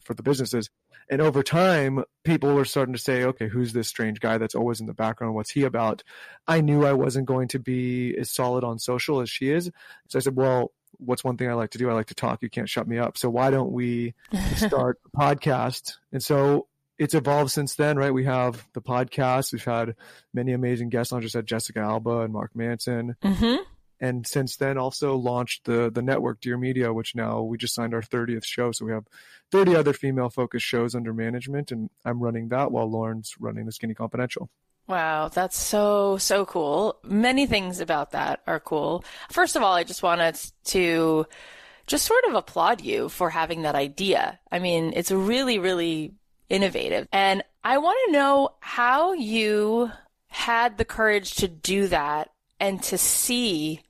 for 0.04 0.14
the 0.14 0.22
businesses 0.22 0.70
and 1.10 1.20
over 1.20 1.42
time, 1.42 2.02
people 2.24 2.54
were 2.54 2.64
starting 2.64 2.94
to 2.94 3.00
say, 3.00 3.24
okay, 3.24 3.48
who's 3.48 3.72
this 3.72 3.88
strange 3.88 4.20
guy 4.20 4.38
that's 4.38 4.54
always 4.54 4.80
in 4.80 4.86
the 4.86 4.94
background? 4.94 5.34
What's 5.34 5.50
he 5.50 5.64
about? 5.64 6.02
I 6.46 6.60
knew 6.60 6.86
I 6.86 6.94
wasn't 6.94 7.26
going 7.26 7.48
to 7.48 7.58
be 7.58 8.16
as 8.16 8.30
solid 8.30 8.64
on 8.64 8.78
social 8.78 9.20
as 9.20 9.28
she 9.28 9.50
is. 9.50 9.70
So 10.08 10.18
I 10.18 10.20
said, 10.20 10.36
well, 10.36 10.72
what's 10.98 11.24
one 11.24 11.36
thing 11.36 11.50
I 11.50 11.54
like 11.54 11.70
to 11.70 11.78
do? 11.78 11.90
I 11.90 11.92
like 11.92 12.06
to 12.06 12.14
talk. 12.14 12.42
You 12.42 12.48
can't 12.48 12.68
shut 12.68 12.88
me 12.88 12.98
up. 12.98 13.18
So 13.18 13.28
why 13.28 13.50
don't 13.50 13.72
we 13.72 14.14
start 14.56 14.98
a 15.04 15.16
podcast? 15.16 15.94
And 16.12 16.22
so 16.22 16.68
it's 16.98 17.14
evolved 17.14 17.50
since 17.50 17.74
then, 17.74 17.96
right? 17.96 18.12
We 18.12 18.24
have 18.24 18.66
the 18.72 18.82
podcast. 18.82 19.52
We've 19.52 19.64
had 19.64 19.96
many 20.32 20.52
amazing 20.52 20.90
guests 20.90 21.12
on. 21.12 21.22
Just 21.22 21.34
had 21.34 21.46
Jessica 21.46 21.80
Alba 21.80 22.20
and 22.20 22.32
Mark 22.32 22.54
Manson. 22.54 23.16
Mm-hmm 23.22 23.62
and 24.00 24.26
since 24.26 24.56
then 24.56 24.76
also 24.76 25.16
launched 25.16 25.64
the 25.64 25.90
the 25.90 26.02
network 26.02 26.40
Dear 26.40 26.58
Media, 26.58 26.92
which 26.92 27.14
now 27.14 27.42
we 27.42 27.56
just 27.56 27.74
signed 27.74 27.94
our 27.94 28.02
30th 28.02 28.44
show, 28.44 28.72
so 28.72 28.84
we 28.84 28.92
have 28.92 29.06
30 29.50 29.76
other 29.76 29.92
female 29.92 30.28
focused 30.28 30.66
shows 30.66 30.94
under 30.94 31.12
management, 31.12 31.72
and 31.72 31.90
I'm 32.04 32.22
running 32.22 32.48
that 32.48 32.70
while 32.70 32.90
Lauren's 32.90 33.34
running 33.38 33.66
the 33.66 33.72
Skinny 33.72 33.94
Confidential. 33.94 34.50
Wow, 34.86 35.28
that's 35.28 35.56
so 35.56 36.18
so 36.18 36.44
cool. 36.44 36.98
Many 37.04 37.46
things 37.46 37.80
about 37.80 38.10
that 38.12 38.40
are 38.46 38.60
cool. 38.60 39.04
First 39.30 39.56
of 39.56 39.62
all, 39.62 39.72
I 39.72 39.84
just 39.84 40.02
wanted 40.02 40.38
to 40.66 41.26
just 41.86 42.06
sort 42.06 42.24
of 42.24 42.34
applaud 42.34 42.80
you 42.80 43.08
for 43.08 43.30
having 43.30 43.62
that 43.62 43.74
idea. 43.74 44.38
I 44.50 44.58
mean, 44.58 44.92
it's 44.94 45.10
really 45.10 45.58
really 45.58 46.14
innovative. 46.48 47.08
And 47.12 47.42
I 47.62 47.78
want 47.78 47.98
to 48.06 48.12
know 48.12 48.50
how 48.60 49.12
you 49.12 49.90
had 50.28 50.78
the 50.78 50.84
courage 50.84 51.36
to 51.36 51.48
do 51.48 51.86
that 51.88 52.30
and 52.58 52.82
to 52.82 52.98
see 52.98 53.80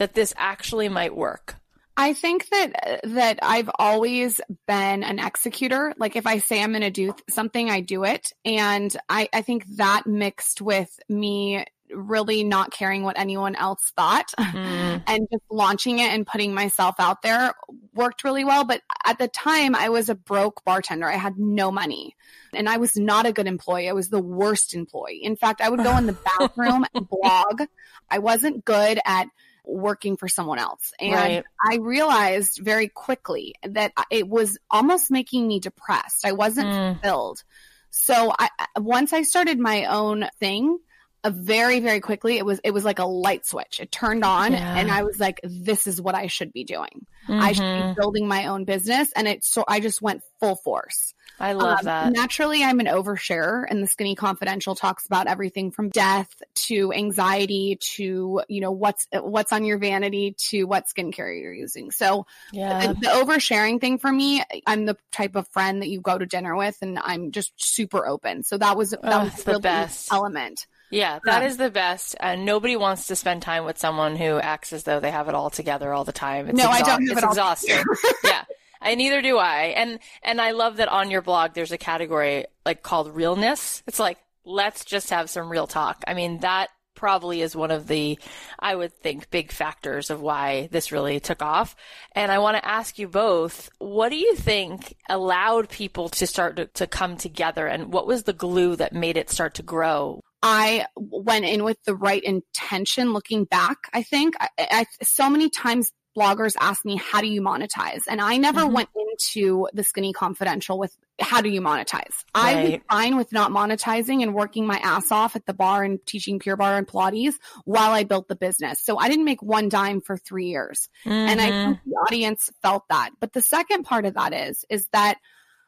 that 0.00 0.14
this 0.14 0.32
actually 0.36 0.88
might 0.88 1.14
work? 1.14 1.56
I 1.96 2.14
think 2.14 2.48
that 2.48 3.00
that 3.04 3.38
I've 3.42 3.70
always 3.78 4.40
been 4.66 5.04
an 5.04 5.18
executor. 5.18 5.92
Like 5.98 6.16
if 6.16 6.26
I 6.26 6.38
say 6.38 6.62
I'm 6.62 6.70
going 6.70 6.80
to 6.80 6.90
do 6.90 7.14
something, 7.28 7.68
I 7.68 7.80
do 7.80 8.04
it. 8.04 8.32
And 8.44 8.94
I, 9.08 9.28
I 9.32 9.42
think 9.42 9.66
that 9.76 10.06
mixed 10.06 10.62
with 10.62 10.98
me 11.08 11.64
really 11.94 12.44
not 12.44 12.70
caring 12.70 13.02
what 13.02 13.18
anyone 13.18 13.54
else 13.54 13.92
thought 13.96 14.32
mm. 14.38 15.02
and 15.06 15.28
just 15.30 15.44
launching 15.50 15.98
it 15.98 16.12
and 16.12 16.26
putting 16.26 16.54
myself 16.54 16.96
out 16.98 17.22
there 17.22 17.54
worked 17.94 18.24
really 18.24 18.44
well. 18.44 18.64
But 18.64 18.82
at 19.04 19.18
the 19.18 19.28
time, 19.28 19.74
I 19.74 19.88
was 19.88 20.08
a 20.08 20.14
broke 20.14 20.64
bartender. 20.64 21.06
I 21.06 21.16
had 21.16 21.38
no 21.38 21.70
money 21.70 22.16
and 22.52 22.68
I 22.68 22.78
was 22.78 22.96
not 22.96 23.26
a 23.26 23.32
good 23.32 23.46
employee. 23.46 23.88
I 23.88 23.92
was 23.92 24.08
the 24.08 24.22
worst 24.22 24.74
employee. 24.74 25.20
In 25.22 25.36
fact, 25.36 25.60
I 25.60 25.68
would 25.68 25.82
go 25.82 25.96
in 25.96 26.06
the 26.06 26.18
bathroom 26.38 26.86
and 26.94 27.08
blog. 27.08 27.62
I 28.08 28.18
wasn't 28.18 28.64
good 28.64 28.98
at 29.04 29.28
working 29.64 30.16
for 30.16 30.28
someone 30.28 30.58
else. 30.58 30.92
And 30.98 31.12
right. 31.12 31.44
I 31.70 31.76
realized 31.76 32.60
very 32.62 32.88
quickly 32.88 33.54
that 33.62 33.92
it 34.10 34.28
was 34.28 34.58
almost 34.70 35.10
making 35.10 35.46
me 35.46 35.60
depressed. 35.60 36.24
I 36.24 36.32
wasn't 36.32 36.68
mm. 36.68 36.94
fulfilled. 36.94 37.42
So 37.90 38.32
I, 38.38 38.48
once 38.78 39.12
I 39.12 39.22
started 39.22 39.58
my 39.58 39.86
own 39.86 40.28
thing, 40.38 40.78
a 41.24 41.30
very 41.30 41.80
very 41.80 42.00
quickly 42.00 42.38
it 42.38 42.46
was 42.46 42.60
it 42.64 42.72
was 42.72 42.84
like 42.84 42.98
a 42.98 43.04
light 43.04 43.46
switch 43.46 43.80
it 43.80 43.92
turned 43.92 44.24
on 44.24 44.52
yeah. 44.52 44.76
and 44.76 44.90
i 44.90 45.02
was 45.02 45.18
like 45.20 45.40
this 45.42 45.86
is 45.86 46.00
what 46.00 46.14
i 46.14 46.26
should 46.26 46.52
be 46.52 46.64
doing 46.64 47.06
mm-hmm. 47.28 47.40
i 47.40 47.52
should 47.52 47.60
be 47.60 47.66
mm-hmm. 47.66 48.00
building 48.00 48.26
my 48.26 48.46
own 48.46 48.64
business 48.64 49.12
and 49.14 49.28
it 49.28 49.44
so 49.44 49.64
i 49.68 49.80
just 49.80 50.00
went 50.00 50.22
full 50.38 50.56
force 50.56 51.14
I 51.40 51.54
love 51.54 51.78
um, 51.80 51.84
that. 51.86 52.12
Naturally, 52.12 52.62
I'm 52.62 52.80
an 52.80 52.86
oversharer, 52.86 53.64
and 53.68 53.82
the 53.82 53.86
Skinny 53.86 54.14
Confidential 54.14 54.74
talks 54.74 55.06
about 55.06 55.26
everything 55.26 55.70
from 55.70 55.88
death 55.88 56.30
to 56.66 56.92
anxiety 56.92 57.78
to 57.94 58.42
you 58.46 58.60
know 58.60 58.72
what's 58.72 59.06
what's 59.12 59.50
on 59.50 59.64
your 59.64 59.78
vanity 59.78 60.36
to 60.50 60.64
what 60.64 60.84
skincare 60.86 61.40
you're 61.40 61.54
using. 61.54 61.90
So, 61.92 62.26
yeah. 62.52 62.88
the, 62.88 62.94
the 62.94 63.06
oversharing 63.06 63.80
thing 63.80 63.96
for 63.96 64.12
me, 64.12 64.42
I'm 64.66 64.84
the 64.84 64.98
type 65.12 65.34
of 65.34 65.48
friend 65.48 65.80
that 65.80 65.88
you 65.88 66.02
go 66.02 66.18
to 66.18 66.26
dinner 66.26 66.54
with, 66.54 66.76
and 66.82 66.98
I'm 66.98 67.32
just 67.32 67.52
super 67.56 68.06
open. 68.06 68.42
So 68.42 68.58
that 68.58 68.76
was 68.76 68.90
that 68.90 69.00
oh, 69.02 69.24
was 69.24 69.42
the 69.42 69.60
best 69.60 70.12
element. 70.12 70.66
Yeah, 70.90 71.20
that 71.24 71.44
is 71.44 71.56
the 71.56 71.70
best. 71.70 72.16
And 72.18 72.44
nobody 72.44 72.76
wants 72.76 73.06
to 73.06 73.16
spend 73.16 73.42
time 73.42 73.64
with 73.64 73.78
someone 73.78 74.16
who 74.16 74.38
acts 74.38 74.72
as 74.72 74.82
though 74.82 75.00
they 75.00 75.10
have 75.10 75.28
it 75.28 75.34
all 75.34 75.50
together 75.50 75.92
all 75.92 76.04
the 76.04 76.12
time. 76.12 76.48
It's 76.48 76.58
no, 76.58 76.68
I 76.68 76.80
don't 76.80 77.06
have 77.06 77.18
it's 77.18 77.22
it 77.22 77.24
exhausting. 77.24 77.84
yeah. 78.24 78.44
I 78.80 78.94
neither 78.94 79.22
do 79.22 79.38
I. 79.38 79.74
And 79.76 79.98
and 80.22 80.40
I 80.40 80.52
love 80.52 80.78
that 80.78 80.88
on 80.88 81.10
your 81.10 81.22
blog 81.22 81.54
there's 81.54 81.72
a 81.72 81.78
category 81.78 82.46
like 82.64 82.82
called 82.82 83.14
realness. 83.14 83.82
It's 83.86 84.00
like 84.00 84.18
let's 84.44 84.84
just 84.84 85.10
have 85.10 85.30
some 85.30 85.50
real 85.50 85.66
talk. 85.66 86.02
I 86.06 86.14
mean 86.14 86.38
that 86.38 86.70
probably 86.96 87.40
is 87.40 87.56
one 87.56 87.70
of 87.70 87.86
the 87.86 88.18
I 88.58 88.74
would 88.74 88.92
think 88.92 89.30
big 89.30 89.52
factors 89.52 90.10
of 90.10 90.20
why 90.20 90.68
this 90.70 90.92
really 90.92 91.20
took 91.20 91.40
off. 91.40 91.76
And 92.12 92.32
I 92.32 92.40
want 92.40 92.56
to 92.56 92.68
ask 92.68 92.98
you 92.98 93.08
both, 93.08 93.70
what 93.78 94.10
do 94.10 94.16
you 94.16 94.34
think 94.34 94.96
allowed 95.08 95.68
people 95.68 96.08
to 96.10 96.26
start 96.26 96.56
to, 96.56 96.66
to 96.66 96.86
come 96.86 97.16
together 97.16 97.66
and 97.66 97.92
what 97.92 98.06
was 98.06 98.24
the 98.24 98.32
glue 98.32 98.76
that 98.76 98.92
made 98.92 99.16
it 99.16 99.30
start 99.30 99.54
to 99.54 99.62
grow? 99.62 100.22
I 100.42 100.86
went 100.96 101.44
in 101.44 101.64
with 101.64 101.82
the 101.84 101.94
right 101.94 102.22
intention 102.22 103.12
looking 103.12 103.44
back. 103.44 103.78
I 103.92 104.02
think 104.02 104.34
I, 104.40 104.48
I, 104.58 104.86
so 105.02 105.28
many 105.28 105.50
times 105.50 105.92
bloggers 106.16 106.54
ask 106.58 106.84
me, 106.84 106.96
how 106.96 107.20
do 107.20 107.28
you 107.28 107.40
monetize? 107.40 108.00
And 108.08 108.20
I 108.20 108.36
never 108.36 108.60
mm-hmm. 108.60 108.74
went 108.74 108.88
into 108.94 109.68
the 109.72 109.84
skinny 109.84 110.12
confidential 110.12 110.78
with 110.78 110.94
how 111.20 111.40
do 111.40 111.48
you 111.48 111.60
monetize? 111.60 112.14
Right. 112.34 112.56
I 112.56 112.64
was 112.64 112.80
fine 112.90 113.16
with 113.16 113.32
not 113.32 113.50
monetizing 113.50 114.22
and 114.22 114.34
working 114.34 114.66
my 114.66 114.78
ass 114.78 115.12
off 115.12 115.36
at 115.36 115.46
the 115.46 115.54
bar 115.54 115.84
and 115.84 116.04
teaching 116.06 116.38
Pure 116.38 116.56
Barre 116.56 116.78
and 116.78 116.86
Pilates 116.86 117.34
while 117.64 117.92
I 117.92 118.04
built 118.04 118.28
the 118.28 118.36
business. 118.36 118.82
So 118.82 118.98
I 118.98 119.08
didn't 119.08 119.24
make 119.24 119.42
one 119.42 119.68
dime 119.68 120.00
for 120.00 120.16
three 120.16 120.46
years. 120.46 120.88
Mm-hmm. 121.04 121.12
And 121.12 121.40
I 121.40 121.50
think 121.50 121.78
mm-hmm. 121.78 121.90
the 121.90 121.96
audience 121.96 122.50
felt 122.62 122.84
that. 122.88 123.10
But 123.20 123.32
the 123.32 123.42
second 123.42 123.84
part 123.84 124.06
of 124.06 124.14
that 124.14 124.34
is, 124.34 124.64
is 124.68 124.86
that 124.92 125.18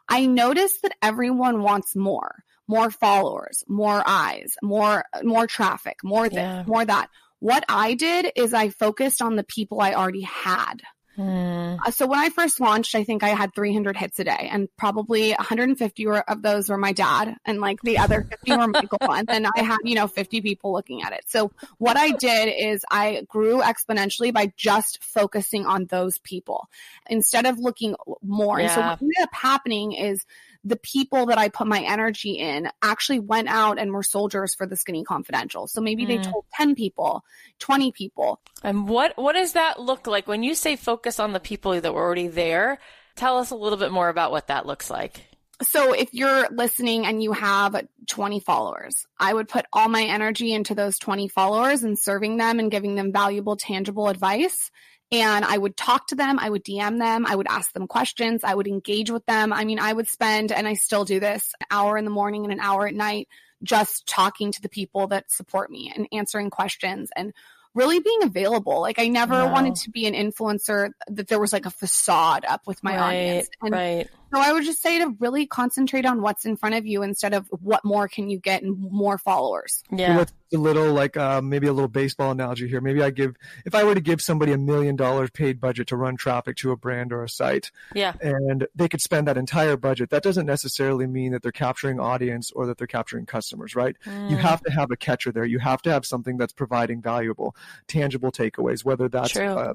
I 0.09 0.26
noticed 0.26 0.83
that 0.83 0.97
everyone 1.00 1.62
wants 1.62 1.95
more 1.95 2.43
more 2.73 2.91
followers, 2.91 3.64
more 3.69 4.02
eyes, 4.07 4.57
more 4.62 5.05
more 5.23 5.47
traffic, 5.47 5.99
more 6.02 6.29
this, 6.29 6.38
yeah. 6.38 6.64
more 6.67 6.85
that. 6.85 7.09
What 7.41 7.64
I 7.69 7.95
did 7.95 8.33
is 8.37 8.55
I 8.55 8.69
focused 8.69 9.21
on 9.21 9.37
the 9.37 9.45
people 9.45 9.81
I 9.81 9.95
already 9.95 10.23
had. 10.23 10.83
Uh, 11.19 11.91
so 11.91 12.07
when 12.07 12.19
I 12.19 12.31
first 12.31 12.59
launched, 12.59 12.95
I 12.95 13.05
think 13.05 13.23
I 13.23 13.31
had 13.31 13.55
300 13.55 13.97
hits 13.97 14.19
a 14.19 14.25
day, 14.25 14.49
and 14.50 14.69
probably 14.79 15.31
150 15.33 16.07
were, 16.07 16.21
of 16.31 16.41
those 16.41 16.71
were 16.71 16.79
my 16.79 16.93
dad, 16.93 17.37
and 17.45 17.61
like 17.61 17.81
the 17.83 17.99
other 17.99 18.26
50 18.31 18.57
were 18.57 18.69
Michael. 18.69 19.12
and 19.12 19.26
then 19.26 19.47
I 19.47 19.62
had 19.62 19.79
you 19.85 19.95
know 19.95 20.07
50 20.07 20.41
people 20.41 20.73
looking 20.73 21.02
at 21.02 21.12
it. 21.12 21.25
So 21.29 21.52
what 21.79 21.99
I 21.99 22.12
did 22.12 22.55
is 22.59 22.85
I 22.91 23.25
grew 23.29 23.61
exponentially 23.61 24.33
by 24.33 24.52
just 24.57 25.05
focusing 25.05 25.67
on 25.67 25.87
those 25.87 26.19
people 26.19 26.69
instead 27.11 27.45
of 27.45 27.59
looking 27.59 27.95
more. 28.23 28.59
Yeah. 28.59 28.67
And 28.67 28.73
so 28.73 28.81
what 28.81 29.02
ended 29.02 29.17
up 29.23 29.35
happening 29.35 29.93
is 29.93 30.25
the 30.64 30.76
people 30.76 31.26
that 31.26 31.38
I 31.38 31.49
put 31.49 31.66
my 31.66 31.81
energy 31.81 32.33
in 32.33 32.69
actually 32.83 33.19
went 33.19 33.49
out 33.49 33.78
and 33.78 33.92
were 33.92 34.02
soldiers 34.02 34.54
for 34.54 34.66
the 34.66 34.76
Skinny 34.76 35.04
Confidential. 35.04 35.66
So 35.66 35.81
maybe 35.81 36.04
mm. 36.04 36.09
they 36.09 36.19
told 36.19 36.45
10 36.54 36.75
people, 36.75 37.25
20 37.59 37.92
people. 37.92 38.40
And 38.62 38.88
what, 38.88 39.16
what 39.16 39.33
does 39.33 39.54
that 39.54 39.81
look 39.81 40.07
like 40.07 40.28
when 40.28 40.42
you 40.42 40.54
say 40.54 40.76
focus 40.76 41.19
on 41.19 41.33
the 41.33 41.40
people 41.40 41.81
that 41.81 41.95
were 41.95 42.02
already 42.02 42.28
there? 42.28 42.78
Tell 43.16 43.38
us 43.38 43.50
a 43.50 43.57
little 43.57 43.78
bit 43.78 43.92
more 43.92 44.09
about 44.09 44.31
what 44.31 44.47
that 44.49 44.66
looks 44.66 44.88
like. 44.88 45.26
So 45.62 45.92
if 45.92 46.12
you're 46.12 46.49
listening 46.50 47.07
and 47.07 47.23
you 47.23 47.33
have 47.33 47.87
20 48.09 48.40
followers, 48.40 49.07
I 49.19 49.33
would 49.33 49.49
put 49.49 49.66
all 49.73 49.88
my 49.88 50.02
energy 50.02 50.52
into 50.52 50.75
those 50.75 50.99
20 50.99 51.28
followers 51.28 51.85
and 51.85 51.99
serving 51.99 52.37
them 52.37 52.59
and 52.59 52.71
giving 52.71 52.97
them 52.97 53.12
valuable, 53.12 53.57
tangible 53.57 54.09
advice. 54.09 54.71
And 55.12 55.45
I 55.45 55.59
would 55.59 55.76
talk 55.76 56.07
to 56.09 56.14
them. 56.14 56.38
I 56.38 56.49
would 56.49 56.64
DM 56.64 56.99
them. 56.99 57.26
I 57.26 57.37
would 57.37 57.47
ask 57.49 57.73
them 57.73 57.87
questions. 57.87 58.42
I 58.42 58.54
would 58.54 58.66
engage 58.66 59.11
with 59.11 59.25
them. 59.26 59.52
I 59.52 59.64
mean, 59.64 59.78
I 59.78 59.92
would 59.92 60.09
spend, 60.09 60.50
and 60.50 60.66
I 60.66 60.75
still 60.75 61.04
do 61.04 61.21
this, 61.21 61.54
an 61.61 61.66
hour 61.71 61.99
in 61.99 62.04
the 62.04 62.11
morning 62.11 62.45
and 62.45 62.52
an 62.52 62.61
hour 62.61 62.87
at 62.87 62.95
night 62.95 63.28
just 63.62 64.07
talking 64.07 64.52
to 64.52 64.62
the 64.62 64.69
people 64.69 65.09
that 65.09 65.31
support 65.31 65.71
me 65.71 65.92
and 65.95 66.09
answering 66.12 66.50
questions 66.50 67.11
and 67.14 67.33
really 67.75 68.00
being 68.00 68.23
available. 68.23 68.81
Like 68.81 68.99
I 68.99 69.09
never 69.09 69.35
wow. 69.35 69.52
wanted 69.52 69.76
to 69.76 69.90
be 69.90 70.07
an 70.07 70.14
influencer 70.14 70.90
that 71.09 71.28
there 71.28 71.38
was 71.38 71.52
like 71.52 71.66
a 71.66 71.71
facade 71.71 72.45
up 72.47 72.66
with 72.66 72.83
my 72.83 72.97
right, 72.97 73.02
audience. 73.02 73.49
And 73.62 73.73
right. 73.73 74.09
So 74.32 74.40
I 74.40 74.52
would 74.52 74.64
just 74.64 74.80
say 74.80 74.98
to 74.98 75.14
really 75.18 75.46
concentrate 75.46 76.06
on 76.06 76.22
what's 76.22 76.46
in 76.46 76.56
front 76.56 76.74
of 76.74 76.86
you 76.86 77.02
instead 77.02 77.34
of 77.34 77.46
what 77.50 77.84
more 77.84 78.08
can 78.08 78.30
you 78.30 78.38
get 78.38 78.62
and 78.62 78.78
more 78.90 79.18
followers. 79.18 79.82
Yeah. 79.90 80.16
With 80.16 80.32
a 80.54 80.58
little 80.58 80.92
like 80.92 81.16
uh, 81.16 81.42
maybe 81.42 81.66
a 81.66 81.72
little 81.72 81.88
baseball 81.88 82.30
analogy 82.30 82.68
here. 82.68 82.80
Maybe 82.80 83.02
I 83.02 83.10
give 83.10 83.36
if 83.64 83.74
I 83.74 83.84
were 83.84 83.94
to 83.94 84.00
give 84.00 84.20
somebody 84.20 84.52
a 84.52 84.58
million 84.58 84.96
dollars 84.96 85.30
paid 85.30 85.60
budget 85.60 85.88
to 85.88 85.96
run 85.96 86.16
traffic 86.16 86.56
to 86.58 86.70
a 86.72 86.76
brand 86.76 87.12
or 87.12 87.24
a 87.24 87.28
site, 87.28 87.70
yeah, 87.94 88.14
and 88.20 88.66
they 88.74 88.88
could 88.88 89.00
spend 89.00 89.28
that 89.28 89.36
entire 89.36 89.76
budget. 89.76 90.10
That 90.10 90.22
doesn't 90.22 90.46
necessarily 90.46 91.06
mean 91.06 91.32
that 91.32 91.42
they're 91.42 91.52
capturing 91.52 92.00
audience 92.00 92.50
or 92.52 92.66
that 92.66 92.78
they're 92.78 92.86
capturing 92.86 93.26
customers, 93.26 93.74
right? 93.74 93.96
Mm. 94.06 94.30
You 94.30 94.36
have 94.36 94.62
to 94.62 94.72
have 94.72 94.90
a 94.90 94.96
catcher 94.96 95.32
there. 95.32 95.44
You 95.44 95.58
have 95.58 95.82
to 95.82 95.90
have 95.90 96.04
something 96.04 96.36
that's 96.36 96.52
providing 96.52 97.02
valuable, 97.02 97.56
tangible 97.86 98.32
takeaways, 98.32 98.84
whether 98.84 99.08
that's 99.08 99.36
a, 99.36 99.74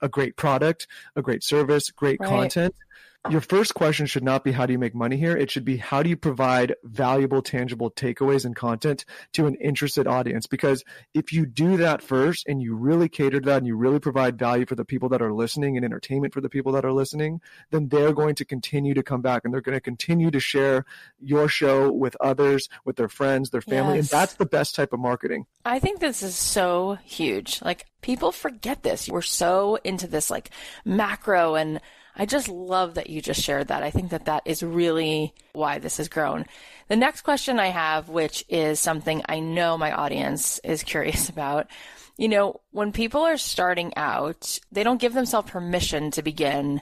a, 0.00 0.08
great 0.08 0.36
product, 0.36 0.86
a 1.16 1.22
great 1.22 1.42
service, 1.42 1.90
great 1.90 2.20
right. 2.20 2.28
content 2.28 2.74
your 3.30 3.40
first 3.40 3.74
question 3.74 4.06
should 4.06 4.22
not 4.22 4.44
be 4.44 4.52
how 4.52 4.66
do 4.66 4.72
you 4.72 4.78
make 4.78 4.94
money 4.94 5.16
here? 5.16 5.36
It 5.36 5.50
should 5.50 5.64
be 5.64 5.78
how 5.78 6.02
do 6.02 6.10
you 6.10 6.16
provide 6.16 6.74
valuable, 6.84 7.40
tangible 7.40 7.90
takeaways 7.90 8.44
and 8.44 8.54
content 8.54 9.04
to 9.32 9.46
an 9.46 9.54
interested 9.56 10.06
audience? 10.06 10.46
Because 10.46 10.84
if 11.14 11.32
you 11.32 11.46
do 11.46 11.78
that 11.78 12.02
first 12.02 12.46
and 12.46 12.62
you 12.62 12.74
really 12.74 13.08
cater 13.08 13.40
to 13.40 13.46
that 13.46 13.58
and 13.58 13.66
you 13.66 13.76
really 13.76 13.98
provide 13.98 14.38
value 14.38 14.66
for 14.66 14.74
the 14.74 14.84
people 14.84 15.08
that 15.08 15.22
are 15.22 15.32
listening 15.32 15.76
and 15.76 15.84
entertainment 15.84 16.34
for 16.34 16.40
the 16.40 16.50
people 16.50 16.72
that 16.72 16.84
are 16.84 16.92
listening, 16.92 17.40
then 17.70 17.88
they're 17.88 18.12
going 18.12 18.34
to 18.34 18.44
continue 18.44 18.94
to 18.94 19.02
come 19.02 19.22
back 19.22 19.42
and 19.44 19.54
they're 19.54 19.60
going 19.60 19.76
to 19.76 19.80
continue 19.80 20.30
to 20.30 20.40
share 20.40 20.84
your 21.20 21.48
show 21.48 21.90
with 21.90 22.16
others, 22.20 22.68
with 22.84 22.96
their 22.96 23.08
friends, 23.08 23.50
their 23.50 23.62
family. 23.62 23.96
Yes. 23.96 24.12
And 24.12 24.20
that's 24.20 24.34
the 24.34 24.46
best 24.46 24.74
type 24.74 24.92
of 24.92 25.00
marketing. 25.00 25.46
I 25.64 25.78
think 25.78 26.00
this 26.00 26.22
is 26.22 26.34
so 26.34 26.98
huge. 27.04 27.62
Like 27.62 27.86
people 28.02 28.32
forget 28.32 28.82
this. 28.82 29.08
We're 29.08 29.22
so 29.22 29.78
into 29.82 30.06
this 30.06 30.30
like 30.30 30.50
macro 30.84 31.54
and 31.54 31.80
I 32.16 32.26
just 32.26 32.48
love 32.48 32.94
that 32.94 33.10
you 33.10 33.20
just 33.20 33.42
shared 33.42 33.68
that. 33.68 33.82
I 33.82 33.90
think 33.90 34.10
that 34.10 34.26
that 34.26 34.42
is 34.44 34.62
really 34.62 35.34
why 35.52 35.78
this 35.78 35.96
has 35.96 36.08
grown. 36.08 36.46
The 36.88 36.96
next 36.96 37.22
question 37.22 37.58
I 37.58 37.68
have, 37.68 38.08
which 38.08 38.44
is 38.48 38.78
something 38.78 39.22
I 39.28 39.40
know 39.40 39.76
my 39.76 39.92
audience 39.92 40.60
is 40.62 40.82
curious 40.84 41.28
about. 41.28 41.66
You 42.16 42.28
know, 42.28 42.60
when 42.70 42.92
people 42.92 43.22
are 43.22 43.36
starting 43.36 43.92
out, 43.96 44.60
they 44.70 44.84
don't 44.84 45.00
give 45.00 45.14
themselves 45.14 45.50
permission 45.50 46.12
to 46.12 46.22
begin 46.22 46.80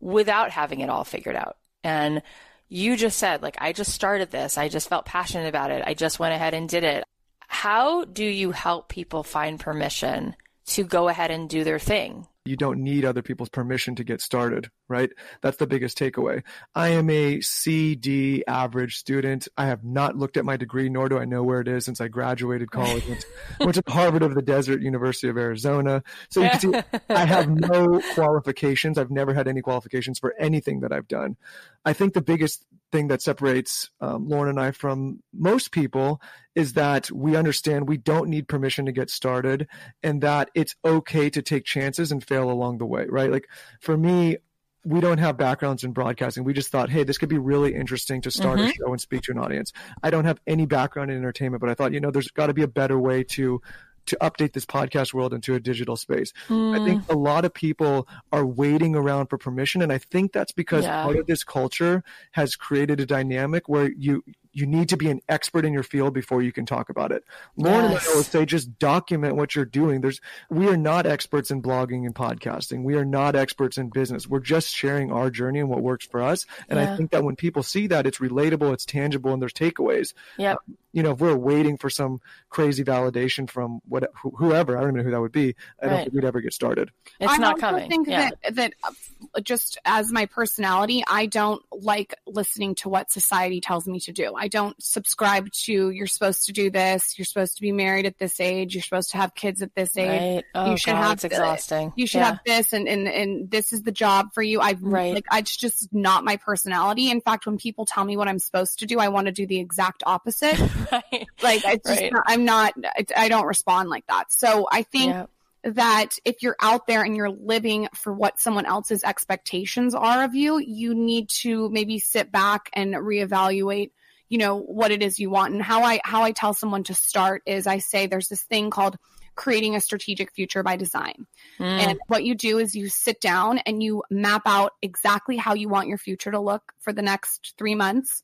without 0.00 0.50
having 0.50 0.80
it 0.80 0.90
all 0.90 1.02
figured 1.02 1.34
out. 1.34 1.56
And 1.82 2.22
you 2.68 2.96
just 2.96 3.18
said, 3.18 3.42
like, 3.42 3.56
I 3.60 3.72
just 3.72 3.92
started 3.92 4.30
this. 4.30 4.58
I 4.58 4.68
just 4.68 4.88
felt 4.88 5.04
passionate 5.06 5.48
about 5.48 5.70
it. 5.72 5.82
I 5.84 5.94
just 5.94 6.18
went 6.20 6.34
ahead 6.34 6.54
and 6.54 6.68
did 6.68 6.84
it. 6.84 7.04
How 7.48 8.04
do 8.04 8.24
you 8.24 8.52
help 8.52 8.88
people 8.88 9.24
find 9.24 9.58
permission 9.58 10.36
to 10.66 10.84
go 10.84 11.08
ahead 11.08 11.30
and 11.30 11.48
do 11.48 11.64
their 11.64 11.78
thing? 11.78 12.26
You 12.48 12.56
don't 12.56 12.82
need 12.82 13.04
other 13.04 13.22
people's 13.22 13.48
permission 13.48 13.94
to 13.96 14.04
get 14.04 14.20
started, 14.20 14.70
right? 14.88 15.10
That's 15.42 15.58
the 15.58 15.66
biggest 15.66 15.98
takeaway. 15.98 16.42
I 16.74 16.88
am 16.88 17.10
a 17.10 17.40
CD 17.40 18.44
average 18.46 18.96
student. 18.96 19.46
I 19.56 19.66
have 19.66 19.84
not 19.84 20.16
looked 20.16 20.36
at 20.36 20.44
my 20.44 20.56
degree, 20.56 20.88
nor 20.88 21.08
do 21.08 21.18
I 21.18 21.24
know 21.24 21.42
where 21.42 21.60
it 21.60 21.68
is 21.68 21.84
since 21.84 22.00
I 22.00 22.08
graduated 22.08 22.70
college. 22.70 23.06
went, 23.06 23.24
went 23.60 23.74
to 23.74 23.82
Harvard 23.86 24.22
of 24.22 24.34
the 24.34 24.42
Desert, 24.42 24.82
University 24.82 25.28
of 25.28 25.36
Arizona. 25.36 26.02
So 26.30 26.42
you 26.42 26.50
can 26.50 26.60
see 26.60 26.82
I 27.10 27.24
have 27.24 27.48
no 27.70 28.00
qualifications. 28.14 28.98
I've 28.98 29.10
never 29.10 29.34
had 29.34 29.46
any 29.46 29.60
qualifications 29.60 30.18
for 30.18 30.34
anything 30.38 30.80
that 30.80 30.92
I've 30.92 31.08
done. 31.08 31.36
I 31.84 31.92
think 31.92 32.14
the 32.14 32.22
biggest 32.22 32.64
thing 32.90 33.08
that 33.08 33.22
separates 33.22 33.90
um, 34.00 34.28
Lauren 34.28 34.48
and 34.48 34.60
I 34.60 34.70
from 34.70 35.22
most 35.32 35.72
people 35.72 36.20
is 36.58 36.72
that 36.72 37.08
we 37.12 37.36
understand 37.36 37.88
we 37.88 37.96
don't 37.96 38.28
need 38.28 38.48
permission 38.48 38.84
to 38.84 38.90
get 38.90 39.08
started 39.08 39.68
and 40.02 40.20
that 40.22 40.50
it's 40.56 40.74
okay 40.84 41.30
to 41.30 41.40
take 41.40 41.64
chances 41.64 42.10
and 42.10 42.26
fail 42.26 42.50
along 42.50 42.78
the 42.78 42.84
way, 42.84 43.06
right? 43.08 43.30
Like 43.30 43.48
for 43.80 43.96
me, 43.96 44.38
we 44.84 45.00
don't 45.00 45.18
have 45.18 45.36
backgrounds 45.36 45.84
in 45.84 45.92
broadcasting. 45.92 46.42
We 46.42 46.52
just 46.52 46.72
thought, 46.72 46.90
hey, 46.90 47.04
this 47.04 47.16
could 47.16 47.28
be 47.28 47.38
really 47.38 47.76
interesting 47.76 48.20
to 48.22 48.32
start 48.32 48.58
mm-hmm. 48.58 48.70
a 48.70 48.72
show 48.72 48.90
and 48.90 49.00
speak 49.00 49.22
to 49.22 49.32
an 49.32 49.38
audience. 49.38 49.72
I 50.02 50.10
don't 50.10 50.24
have 50.24 50.40
any 50.48 50.66
background 50.66 51.12
in 51.12 51.16
entertainment, 51.16 51.60
but 51.60 51.70
I 51.70 51.74
thought, 51.74 51.92
you 51.92 52.00
know, 52.00 52.10
there's 52.10 52.26
got 52.28 52.48
to 52.48 52.54
be 52.54 52.62
a 52.62 52.68
better 52.68 52.98
way 52.98 53.22
to 53.22 53.62
to 54.06 54.16
update 54.20 54.54
this 54.54 54.66
podcast 54.66 55.14
world 55.14 55.32
into 55.34 55.54
a 55.54 55.60
digital 55.60 55.94
space. 55.94 56.32
Mm. 56.48 56.80
I 56.80 56.84
think 56.84 57.02
a 57.10 57.16
lot 57.16 57.44
of 57.44 57.54
people 57.54 58.08
are 58.32 58.44
waiting 58.44 58.96
around 58.96 59.26
for 59.26 59.38
permission. 59.38 59.82
And 59.82 59.92
I 59.92 59.98
think 59.98 60.32
that's 60.32 60.52
because 60.52 60.84
yeah. 60.84 61.04
part 61.04 61.16
of 61.16 61.26
this 61.26 61.44
culture 61.44 62.02
has 62.32 62.56
created 62.56 63.00
a 63.00 63.06
dynamic 63.06 63.68
where 63.68 63.92
you 63.92 64.24
you 64.58 64.66
need 64.66 64.88
to 64.88 64.96
be 64.96 65.08
an 65.08 65.20
expert 65.28 65.64
in 65.64 65.72
your 65.72 65.82
field 65.82 66.12
before 66.12 66.42
you 66.42 66.52
can 66.52 66.66
talk 66.66 66.88
about 66.88 67.12
it. 67.12 67.24
Lauren 67.56 67.90
yes. 67.92 68.06
and 68.06 68.12
I 68.12 68.16
would 68.16 68.26
say 68.26 68.44
just 68.44 68.78
document 68.78 69.36
what 69.36 69.54
you're 69.54 69.64
doing. 69.64 70.00
There's 70.00 70.20
we 70.50 70.68
are 70.68 70.76
not 70.76 71.06
experts 71.06 71.50
in 71.50 71.62
blogging 71.62 72.04
and 72.04 72.14
podcasting. 72.14 72.82
We 72.82 72.94
are 72.96 73.04
not 73.04 73.36
experts 73.36 73.78
in 73.78 73.90
business. 73.90 74.26
We're 74.26 74.40
just 74.40 74.74
sharing 74.74 75.12
our 75.12 75.30
journey 75.30 75.60
and 75.60 75.68
what 75.68 75.82
works 75.82 76.06
for 76.06 76.22
us. 76.22 76.46
And 76.68 76.78
yeah. 76.78 76.92
I 76.92 76.96
think 76.96 77.10
that 77.12 77.24
when 77.24 77.36
people 77.36 77.62
see 77.62 77.86
that, 77.88 78.06
it's 78.06 78.18
relatable, 78.18 78.72
it's 78.72 78.84
tangible, 78.84 79.32
and 79.32 79.40
there's 79.40 79.52
takeaways. 79.52 80.14
Yeah. 80.36 80.52
Um, 80.52 80.76
you 80.92 81.02
know, 81.02 81.12
if 81.12 81.20
we're 81.20 81.36
waiting 81.36 81.76
for 81.76 81.90
some 81.90 82.20
crazy 82.48 82.82
validation 82.82 83.48
from 83.48 83.80
what 83.86 84.10
whoever, 84.14 84.76
I 84.76 84.80
don't 84.80 84.90
even 84.90 84.98
know 84.98 85.04
who 85.04 85.10
that 85.10 85.20
would 85.20 85.32
be. 85.32 85.54
I 85.80 85.86
right. 85.86 85.90
don't 85.90 86.02
think 86.04 86.14
we'd 86.14 86.24
ever 86.24 86.40
get 86.40 86.54
started. 86.54 86.90
It's 87.20 87.32
I 87.32 87.36
not 87.36 87.58
coming. 87.58 87.84
I 87.84 87.88
think 87.88 88.08
yeah. 88.08 88.30
that 88.42 88.54
that 88.54 88.72
uh, 88.82 89.40
just 89.40 89.78
as 89.84 90.10
my 90.10 90.26
personality, 90.26 91.04
I 91.06 91.26
don't 91.26 91.62
like 91.72 92.14
listening 92.26 92.74
to 92.76 92.88
what 92.88 93.10
society 93.10 93.60
tells 93.60 93.86
me 93.86 94.00
to 94.00 94.12
do. 94.12 94.34
I 94.34 94.48
don't 94.48 94.80
subscribe 94.82 95.50
to 95.64 95.90
you're 95.90 96.06
supposed 96.06 96.46
to 96.46 96.52
do 96.52 96.70
this, 96.70 97.18
you're 97.18 97.26
supposed 97.26 97.56
to 97.56 97.62
be 97.62 97.72
married 97.72 98.06
at 98.06 98.18
this 98.18 98.40
age, 98.40 98.74
you're 98.74 98.82
supposed 98.82 99.10
to 99.10 99.18
have 99.18 99.34
kids 99.34 99.60
at 99.60 99.74
this 99.74 99.96
age. 99.96 100.36
Right. 100.36 100.44
Oh, 100.54 100.70
you 100.70 100.76
should 100.78 100.92
God, 100.92 101.02
have 101.02 101.12
it's 101.12 101.24
exhausting. 101.24 101.92
You 101.96 102.06
should 102.06 102.18
yeah. 102.18 102.24
have 102.24 102.40
this 102.46 102.72
and, 102.72 102.88
and 102.88 103.06
and 103.06 103.50
this 103.50 103.74
is 103.74 103.82
the 103.82 103.92
job 103.92 104.32
for 104.32 104.42
you. 104.42 104.60
I 104.60 104.74
right. 104.80 105.14
like 105.14 105.26
it's 105.32 105.56
just 105.56 105.92
not 105.92 106.24
my 106.24 106.36
personality. 106.36 107.10
In 107.10 107.20
fact, 107.20 107.44
when 107.44 107.58
people 107.58 107.84
tell 107.84 108.04
me 108.04 108.16
what 108.16 108.26
I'm 108.26 108.38
supposed 108.38 108.78
to 108.78 108.86
do, 108.86 108.98
I 108.98 109.08
want 109.08 109.26
to 109.26 109.32
do 109.32 109.46
the 109.46 109.58
exact 109.58 110.02
opposite. 110.06 110.58
right. 110.92 111.26
Like 111.42 111.64
it's 111.64 111.88
right. 111.88 112.12
not, 112.12 112.24
I'm 112.26 112.44
not 112.44 112.74
I 113.16 113.28
don't 113.28 113.46
respond 113.46 113.88
like 113.88 114.06
that. 114.06 114.30
So 114.30 114.68
I 114.70 114.82
think 114.82 115.12
yeah 115.12 115.26
that 115.64 116.10
if 116.24 116.42
you're 116.42 116.56
out 116.60 116.86
there 116.86 117.02
and 117.02 117.16
you're 117.16 117.30
living 117.30 117.88
for 117.92 118.12
what 118.12 118.38
someone 118.38 118.64
else's 118.64 119.02
expectations 119.02 119.92
are 119.92 120.22
of 120.22 120.34
you, 120.34 120.58
you 120.58 120.94
need 120.94 121.28
to 121.28 121.68
maybe 121.70 121.98
sit 121.98 122.30
back 122.30 122.70
and 122.72 122.94
reevaluate 122.94 123.90
you 124.28 124.38
know 124.38 124.56
what 124.56 124.90
it 124.90 125.02
is 125.02 125.18
you 125.18 125.30
want 125.30 125.54
and 125.54 125.62
how 125.62 125.82
i 125.82 126.00
how 126.04 126.22
i 126.22 126.32
tell 126.32 126.52
someone 126.52 126.84
to 126.84 126.94
start 126.94 127.42
is 127.46 127.66
i 127.66 127.78
say 127.78 128.06
there's 128.06 128.28
this 128.28 128.42
thing 128.42 128.70
called 128.70 128.96
creating 129.34 129.76
a 129.76 129.80
strategic 129.80 130.32
future 130.32 130.62
by 130.62 130.76
design 130.76 131.26
mm. 131.58 131.64
and 131.64 131.98
what 132.08 132.24
you 132.24 132.34
do 132.34 132.58
is 132.58 132.74
you 132.74 132.88
sit 132.88 133.20
down 133.20 133.58
and 133.58 133.82
you 133.82 134.02
map 134.10 134.42
out 134.46 134.72
exactly 134.82 135.36
how 135.36 135.54
you 135.54 135.68
want 135.68 135.88
your 135.88 135.98
future 135.98 136.30
to 136.30 136.40
look 136.40 136.72
for 136.80 136.92
the 136.92 137.02
next 137.02 137.54
three 137.56 137.74
months 137.74 138.22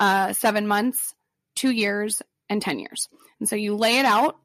uh, 0.00 0.32
seven 0.32 0.66
months 0.66 1.14
two 1.54 1.70
years 1.70 2.22
and 2.48 2.60
10 2.60 2.78
years 2.78 3.08
and 3.40 3.48
so 3.48 3.56
you 3.56 3.74
lay 3.76 3.98
it 3.98 4.04
out 4.04 4.38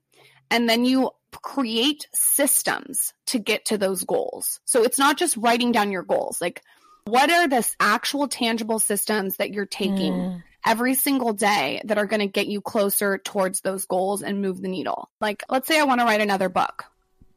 and 0.50 0.68
then 0.68 0.86
you 0.86 1.12
create 1.42 2.08
systems 2.14 3.14
to 3.28 3.40
get 3.40 3.66
to 3.66 3.78
those 3.78 4.04
goals. 4.04 4.60
So 4.66 4.84
it's 4.84 4.98
not 4.98 5.18
just 5.18 5.38
writing 5.38 5.72
down 5.72 5.92
your 5.92 6.04
goals. 6.04 6.42
Like, 6.42 6.64
what 7.06 7.30
are 7.30 7.48
the 7.48 7.68
actual 7.80 8.28
tangible 8.28 8.80
systems 8.80 9.38
that 9.38 9.52
you're 9.52 9.66
taking 9.66 10.14
mm. 10.14 10.44
every 10.66 10.96
single 10.96 11.34
day 11.34 11.82
that 11.86 11.98
are 11.98 12.06
going 12.06 12.20
to 12.20 12.28
get 12.28 12.48
you 12.48 12.60
closer 12.62 13.18
towards 13.18 13.62
those 13.62 13.86
goals 13.86 14.24
and 14.24 14.42
move 14.42 14.62
the 14.62 14.68
needle? 14.68 15.10
Like, 15.22 15.44
let's 15.50 15.68
say 15.68 15.80
I 15.80 15.84
want 15.84 16.02
to 16.02 16.06
write 16.06 16.22
another 16.22 16.50
book. 16.50 16.86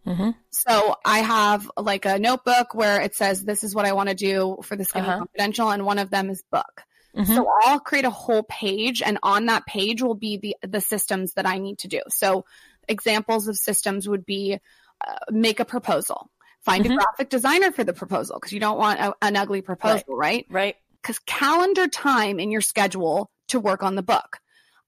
Mm-hmm. 0.06 0.30
So 0.50 0.96
I 1.04 1.18
have 1.18 1.70
like 1.76 2.06
a 2.06 2.18
notebook 2.18 2.74
where 2.74 3.00
it 3.00 3.14
says, 3.14 3.44
this 3.44 3.62
is 3.62 3.74
what 3.74 3.84
I 3.84 3.92
want 3.92 4.08
to 4.08 4.14
do 4.14 4.58
for 4.62 4.76
the 4.76 4.84
Skinny 4.84 5.06
uh-huh. 5.06 5.18
Confidential. 5.18 5.70
And 5.70 5.84
one 5.84 5.98
of 5.98 6.10
them 6.10 6.30
is 6.30 6.42
book. 6.50 6.82
Mm-hmm. 7.16 7.34
So 7.34 7.48
I'll 7.64 7.80
create 7.80 8.04
a 8.04 8.10
whole 8.10 8.42
page 8.42 9.02
and 9.02 9.18
on 9.22 9.46
that 9.46 9.66
page 9.66 10.02
will 10.02 10.14
be 10.14 10.36
the, 10.36 10.56
the 10.66 10.80
systems 10.80 11.34
that 11.34 11.46
I 11.46 11.58
need 11.58 11.78
to 11.78 11.88
do. 11.88 12.00
So 12.08 12.44
examples 12.88 13.48
of 13.48 13.56
systems 13.56 14.08
would 14.08 14.24
be 14.24 14.58
uh, 15.06 15.14
make 15.30 15.60
a 15.60 15.64
proposal, 15.64 16.30
find 16.62 16.84
mm-hmm. 16.84 16.92
a 16.92 16.96
graphic 16.96 17.30
designer 17.30 17.72
for 17.72 17.84
the 17.84 17.92
proposal 17.92 18.38
because 18.38 18.52
you 18.52 18.60
don't 18.60 18.78
want 18.78 19.00
a, 19.00 19.14
an 19.22 19.36
ugly 19.36 19.62
proposal, 19.62 20.16
right? 20.16 20.46
Right. 20.50 20.76
Because 21.00 21.18
calendar 21.20 21.88
time 21.88 22.38
in 22.38 22.50
your 22.50 22.60
schedule 22.60 23.30
to 23.48 23.60
work 23.60 23.82
on 23.82 23.94
the 23.94 24.02
book. 24.02 24.38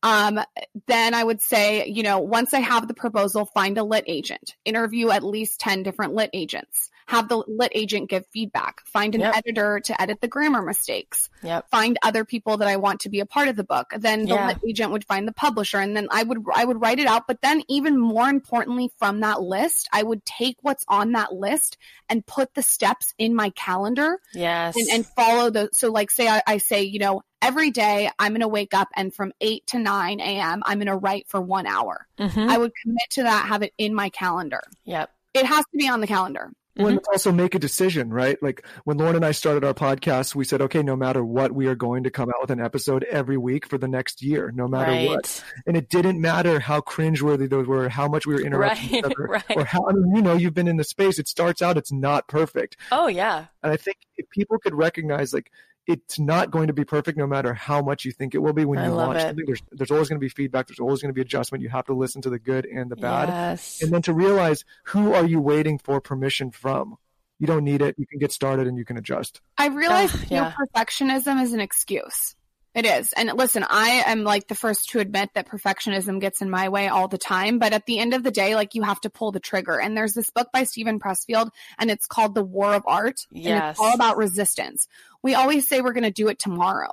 Um, 0.02 0.40
then 0.88 1.14
I 1.14 1.22
would 1.22 1.40
say, 1.40 1.86
you 1.86 2.02
know, 2.02 2.18
once 2.18 2.52
I 2.54 2.60
have 2.60 2.88
the 2.88 2.94
proposal, 2.94 3.46
find 3.46 3.78
a 3.78 3.84
lit 3.84 4.04
agent, 4.08 4.56
interview 4.64 5.10
at 5.10 5.22
least 5.22 5.60
10 5.60 5.84
different 5.84 6.14
lit 6.14 6.30
agents, 6.32 6.90
have 7.12 7.28
the 7.28 7.44
lit 7.46 7.70
agent 7.74 8.08
give 8.10 8.24
feedback, 8.32 8.80
find 8.86 9.14
an 9.14 9.20
Yep. 9.20 9.36
editor 9.36 9.80
to 9.80 10.00
edit 10.02 10.20
the 10.20 10.28
grammar 10.28 10.62
mistakes, 10.62 11.28
Yep. 11.42 11.68
find 11.70 11.98
other 12.02 12.24
people 12.24 12.56
that 12.56 12.68
I 12.68 12.76
want 12.76 13.00
to 13.02 13.08
be 13.10 13.20
a 13.20 13.26
part 13.26 13.48
of 13.48 13.56
the 13.56 13.64
book. 13.64 13.92
Then 13.96 14.22
the 14.22 14.34
Yeah. 14.34 14.46
lit 14.48 14.58
agent 14.68 14.92
would 14.92 15.04
find 15.04 15.28
the 15.28 15.32
publisher 15.32 15.78
and 15.78 15.94
then 15.96 16.08
I 16.10 16.22
would 16.22 16.38
I 16.54 16.64
would 16.64 16.80
write 16.80 16.98
it 16.98 17.06
out. 17.06 17.26
But 17.28 17.42
then 17.42 17.62
even 17.68 17.98
more 17.98 18.28
importantly 18.28 18.90
from 18.98 19.20
that 19.20 19.42
list, 19.42 19.88
I 19.92 20.02
would 20.02 20.24
take 20.24 20.56
what's 20.62 20.84
on 20.88 21.12
that 21.12 21.34
list 21.34 21.76
and 22.08 22.24
put 22.26 22.54
the 22.54 22.62
steps 22.62 23.12
in 23.18 23.34
my 23.34 23.50
calendar 23.50 24.18
Yes. 24.34 24.74
and, 24.76 24.88
and 24.90 25.06
follow 25.06 25.50
the 25.50 25.68
so 25.72 25.90
like 25.92 26.10
say 26.10 26.28
I, 26.28 26.42
I 26.46 26.56
say, 26.58 26.82
you 26.82 26.98
know, 26.98 27.22
every 27.42 27.70
day 27.70 28.10
I'm 28.18 28.32
gonna 28.32 28.48
wake 28.48 28.72
up 28.74 28.88
and 28.96 29.14
from 29.14 29.32
eight 29.40 29.66
to 29.68 29.78
nine 29.78 30.18
AM 30.20 30.62
I'm 30.64 30.78
gonna 30.78 30.96
write 30.96 31.28
for 31.28 31.40
one 31.42 31.66
hour. 31.66 32.06
Mhm. 32.18 32.48
I 32.48 32.56
would 32.56 32.72
commit 32.82 33.10
to 33.10 33.24
that, 33.24 33.46
have 33.48 33.62
it 33.62 33.74
in 33.76 33.94
my 33.94 34.08
calendar. 34.08 34.62
Yep. 34.84 35.10
It 35.34 35.46
has 35.46 35.64
to 35.64 35.76
be 35.78 35.88
on 35.88 36.00
the 36.00 36.06
calendar. 36.06 36.52
Mm-hmm. 36.78 36.86
and 36.88 37.00
also 37.12 37.30
make 37.32 37.54
a 37.54 37.58
decision, 37.58 38.08
right? 38.10 38.42
Like 38.42 38.64
when 38.84 38.96
Lauren 38.96 39.14
and 39.16 39.24
I 39.26 39.32
started 39.32 39.62
our 39.62 39.74
podcast, 39.74 40.34
we 40.34 40.44
said, 40.44 40.62
okay, 40.62 40.82
no 40.82 40.96
matter 40.96 41.22
what, 41.22 41.52
we 41.52 41.66
are 41.66 41.74
going 41.74 42.04
to 42.04 42.10
come 42.10 42.30
out 42.30 42.36
with 42.40 42.50
an 42.50 42.60
episode 42.64 43.04
every 43.04 43.36
week 43.36 43.66
for 43.66 43.76
the 43.76 43.88
next 43.88 44.22
year, 44.22 44.50
no 44.54 44.66
matter 44.66 44.90
Right. 44.90 45.08
what. 45.08 45.44
And 45.66 45.76
it 45.76 45.90
didn't 45.90 46.18
matter 46.18 46.60
how 46.60 46.80
cringeworthy 46.80 47.50
those 47.50 47.66
were, 47.66 47.90
how 47.90 48.08
much 48.08 48.26
we 48.26 48.32
were 48.32 48.40
interrupting 48.46 48.94
each 48.96 49.04
other, 49.04 49.14
Right. 49.18 49.44
or 49.54 49.66
how, 49.66 49.86
I 49.86 49.92
mean, 49.92 50.16
you 50.16 50.22
know, 50.22 50.34
you've 50.34 50.54
been 50.54 50.66
in 50.68 50.78
the 50.78 50.84
space. 50.84 51.18
It 51.18 51.28
starts 51.28 51.60
out, 51.60 51.76
it's 51.76 51.92
not 51.92 52.26
perfect. 52.26 52.78
Oh 52.90 53.06
yeah. 53.06 53.46
And 53.62 53.70
I 53.70 53.76
think 53.76 53.98
if 54.16 54.30
people 54.30 54.58
could 54.58 54.74
recognize, 54.74 55.34
like, 55.34 55.50
it's 55.86 56.18
not 56.18 56.50
going 56.50 56.68
to 56.68 56.72
be 56.72 56.84
perfect 56.84 57.18
no 57.18 57.26
matter 57.26 57.54
how 57.54 57.82
much 57.82 58.04
you 58.04 58.12
think 58.12 58.34
it 58.34 58.38
will 58.38 58.52
be 58.52 58.64
when 58.64 58.78
I 58.78 58.86
you 58.86 58.92
love 58.92 59.08
launch 59.08 59.18
it. 59.18 59.22
something. 59.22 59.44
There's, 59.46 59.62
there's 59.72 59.90
always 59.90 60.08
going 60.08 60.20
to 60.20 60.24
be 60.24 60.28
feedback. 60.28 60.68
There's 60.68 60.78
always 60.78 61.02
going 61.02 61.10
to 61.10 61.14
be 61.14 61.20
adjustment. 61.20 61.62
You 61.62 61.70
have 61.70 61.86
to 61.86 61.94
listen 61.94 62.22
to 62.22 62.30
the 62.30 62.38
good 62.38 62.66
and 62.66 62.90
the 62.90 62.96
bad. 62.96 63.28
Yes. 63.28 63.82
And 63.82 63.92
then 63.92 64.02
to 64.02 64.12
realize 64.12 64.64
who 64.84 65.12
are 65.12 65.26
you 65.26 65.40
waiting 65.40 65.78
for 65.78 66.00
permission 66.00 66.50
from? 66.50 66.96
You 67.38 67.46
don't 67.48 67.64
need 67.64 67.82
it. 67.82 67.96
You 67.98 68.06
can 68.06 68.20
get 68.20 68.30
started 68.30 68.68
and 68.68 68.78
you 68.78 68.84
can 68.84 68.96
adjust. 68.96 69.40
I 69.58 69.68
realize 69.68 70.14
Ugh, 70.14 70.20
you 70.30 70.36
know, 70.36 70.52
perfectionism 70.56 71.42
is 71.42 71.52
an 71.52 71.60
excuse. 71.60 72.36
It 72.74 72.86
is. 72.86 73.12
And 73.12 73.30
listen, 73.34 73.66
I 73.68 74.04
am 74.06 74.24
like 74.24 74.48
the 74.48 74.54
first 74.54 74.90
to 74.90 75.00
admit 75.00 75.28
that 75.34 75.46
perfectionism 75.46 76.20
gets 76.20 76.40
in 76.40 76.48
my 76.48 76.70
way 76.70 76.88
all 76.88 77.06
the 77.06 77.18
time. 77.18 77.58
But 77.58 77.74
at 77.74 77.84
the 77.84 77.98
end 77.98 78.14
of 78.14 78.22
the 78.22 78.30
day, 78.30 78.54
like 78.54 78.74
you 78.74 78.82
have 78.82 79.00
to 79.02 79.10
pull 79.10 79.30
the 79.30 79.40
trigger. 79.40 79.78
And 79.78 79.94
there's 79.94 80.14
this 80.14 80.30
book 80.30 80.48
by 80.52 80.64
Steven 80.64 80.98
Pressfield 80.98 81.50
and 81.78 81.90
it's 81.90 82.06
called 82.06 82.34
The 82.34 82.44
War 82.44 82.72
of 82.72 82.84
Art. 82.86 83.16
And 83.34 83.46
it's 83.46 83.78
all 83.78 83.92
about 83.92 84.16
resistance. 84.16 84.88
We 85.22 85.34
always 85.34 85.68
say 85.68 85.80
we're 85.80 85.92
going 85.92 86.02
to 86.04 86.10
do 86.10 86.28
it 86.28 86.38
tomorrow. 86.38 86.90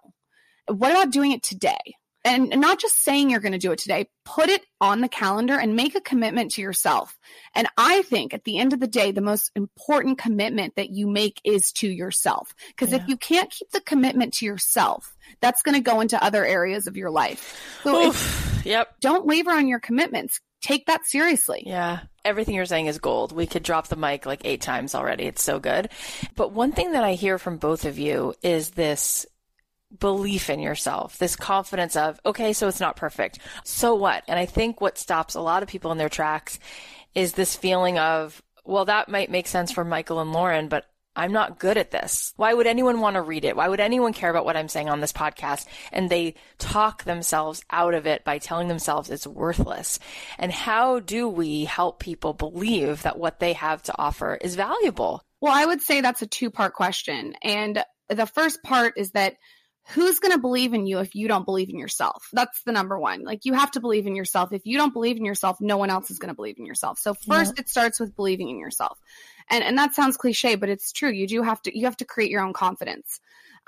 What 0.67 0.91
about 0.91 1.11
doing 1.11 1.31
it 1.31 1.43
today? 1.43 1.79
And 2.25 2.49
not 2.59 2.79
just 2.79 3.01
saying 3.01 3.29
you're 3.29 3.39
going 3.39 3.53
to 3.53 3.57
do 3.57 3.71
it 3.71 3.79
today, 3.79 4.09
put 4.25 4.49
it 4.49 4.61
on 4.81 4.99
the 4.99 5.07
calendar 5.07 5.57
and 5.57 5.75
make 5.75 5.95
a 5.95 6.01
commitment 6.01 6.51
to 6.51 6.61
yourself. 6.61 7.17
And 7.55 7.67
I 7.77 8.01
think 8.01 8.33
at 8.33 8.43
the 8.43 8.57
end 8.57 8.73
of 8.73 8.81
the 8.81 8.87
day, 8.87 9.11
the 9.13 9.21
most 9.21 9.51
important 9.55 10.17
commitment 10.17 10.75
that 10.75 10.89
you 10.89 11.07
make 11.07 11.39
is 11.45 11.71
to 11.77 11.87
yourself. 11.87 12.53
Because 12.67 12.91
Yeah. 12.91 12.97
if 12.97 13.07
you 13.07 13.15
can't 13.15 13.49
keep 13.49 13.71
the 13.71 13.79
commitment 13.79 14.33
to 14.35 14.45
yourself, 14.45 15.15
that's 15.39 15.61
going 15.61 15.75
to 15.75 15.81
go 15.81 16.01
into 16.01 16.21
other 16.21 16.45
areas 16.45 16.87
of 16.87 16.97
your 16.97 17.09
life. 17.09 17.79
So 17.83 18.09
if, 18.09 18.61
Yep. 18.65 18.99
don't 18.99 19.25
waver 19.25 19.51
on 19.51 19.67
your 19.69 19.79
commitments. 19.79 20.41
Take 20.61 20.87
that 20.87 21.05
seriously. 21.05 21.63
Yeah. 21.65 22.01
Everything 22.25 22.55
you're 22.55 22.65
saying 22.65 22.87
is 22.87 22.99
gold. 22.99 23.31
We 23.31 23.47
could 23.47 23.63
drop 23.63 23.87
the 23.87 23.95
mic 23.95 24.25
like 24.25 24.41
eight 24.43 24.61
times 24.61 24.93
already. 24.93 25.23
It's 25.23 25.43
so 25.43 25.59
good. 25.59 25.89
But 26.35 26.51
one 26.51 26.71
thing 26.73 26.91
that 26.91 27.03
I 27.03 27.13
hear 27.13 27.37
from 27.37 27.57
both 27.57 27.85
of 27.85 27.97
you 27.97 28.33
is 28.41 28.71
this 28.71 29.25
belief 29.97 30.49
in 30.49 30.59
yourself, 30.59 31.17
this 31.17 31.35
confidence 31.35 31.95
of, 31.95 32.19
okay, 32.25 32.53
so 32.53 32.67
it's 32.67 32.79
not 32.79 32.95
perfect. 32.95 33.39
So 33.63 33.95
what? 33.95 34.23
And 34.27 34.37
I 34.37 34.45
think 34.45 34.81
what 34.81 34.97
stops 34.97 35.35
a 35.35 35.41
lot 35.41 35.63
of 35.63 35.69
people 35.69 35.91
in 35.91 35.97
their 35.97 36.09
tracks 36.09 36.59
is 37.15 37.33
this 37.33 37.55
feeling 37.55 37.97
of, 37.97 38.41
well, 38.65 38.85
that 38.85 39.09
might 39.09 39.31
make 39.31 39.47
sense 39.47 39.71
for 39.71 39.83
Michael 39.83 40.19
and 40.19 40.31
Lauren, 40.31 40.67
but 40.67 40.85
I'm 41.19 41.33
not 41.33 41.59
good 41.59 41.77
at 41.77 41.91
this. 41.91 42.31
Why 42.37 42.53
would 42.53 42.65
anyone 42.65 43.01
want 43.01 43.15
to 43.15 43.21
read 43.21 43.43
it? 43.43 43.57
Why 43.57 43.67
would 43.67 43.81
anyone 43.81 44.13
care 44.13 44.29
about 44.29 44.45
what 44.45 44.55
I'm 44.55 44.69
saying 44.69 44.87
on 44.87 45.01
this 45.01 45.11
podcast? 45.11 45.65
And 45.91 46.09
they 46.09 46.35
talk 46.59 47.03
themselves 47.03 47.61
out 47.69 47.93
of 47.93 48.07
it 48.07 48.23
by 48.23 48.37
telling 48.37 48.69
themselves 48.69 49.09
it's 49.09 49.27
worthless. 49.27 49.99
And 50.37 50.49
how 50.49 50.99
do 50.99 51.27
we 51.27 51.65
help 51.65 51.99
people 51.99 52.31
believe 52.31 53.01
that 53.01 53.19
what 53.19 53.41
they 53.41 53.51
have 53.51 53.83
to 53.83 53.97
offer 53.97 54.35
is 54.39 54.55
valuable? 54.55 55.21
Well, 55.41 55.51
I 55.53 55.65
would 55.65 55.81
say 55.81 55.99
that's 55.99 56.21
a 56.21 56.27
two 56.27 56.51
part 56.51 56.73
question. 56.73 57.35
And 57.43 57.83
the 58.07 58.25
first 58.25 58.63
part 58.63 58.93
is 58.95 59.11
that 59.11 59.35
who's 59.89 60.19
going 60.19 60.31
to 60.31 60.39
believe 60.39 60.73
in 60.73 60.85
you 60.85 60.99
if 60.99 61.15
you 61.15 61.27
don't 61.27 61.45
believe 61.45 61.69
in 61.69 61.79
yourself? 61.79 62.27
That's 62.31 62.61
the 62.63 62.71
number 62.71 62.99
one. 62.99 63.23
Like 63.23 63.45
you 63.45 63.53
have 63.53 63.71
to 63.71 63.79
believe 63.79 64.05
in 64.07 64.15
yourself. 64.15 64.53
If 64.53 64.65
you 64.65 64.77
don't 64.77 64.93
believe 64.93 65.17
in 65.17 65.25
yourself, 65.25 65.57
no 65.59 65.77
one 65.77 65.89
else 65.89 66.11
is 66.11 66.19
going 66.19 66.29
to 66.29 66.35
believe 66.35 66.57
in 66.59 66.65
yourself. 66.65 66.99
So 66.99 67.13
first 67.13 67.57
it 67.59 67.69
starts 67.69 67.99
with 67.99 68.15
believing 68.15 68.49
in 68.49 68.59
yourself. 68.59 68.99
And 69.49 69.63
and 69.63 69.77
that 69.77 69.95
sounds 69.95 70.17
cliche, 70.17 70.55
but 70.55 70.69
it's 70.69 70.91
true. 70.91 71.11
You 71.11 71.27
do 71.27 71.41
have 71.41 71.61
to 71.63 71.77
you 71.77 71.85
have 71.85 71.97
to 71.97 72.05
create 72.05 72.29
your 72.29 72.43
own 72.43 72.53
confidence. 72.53 73.19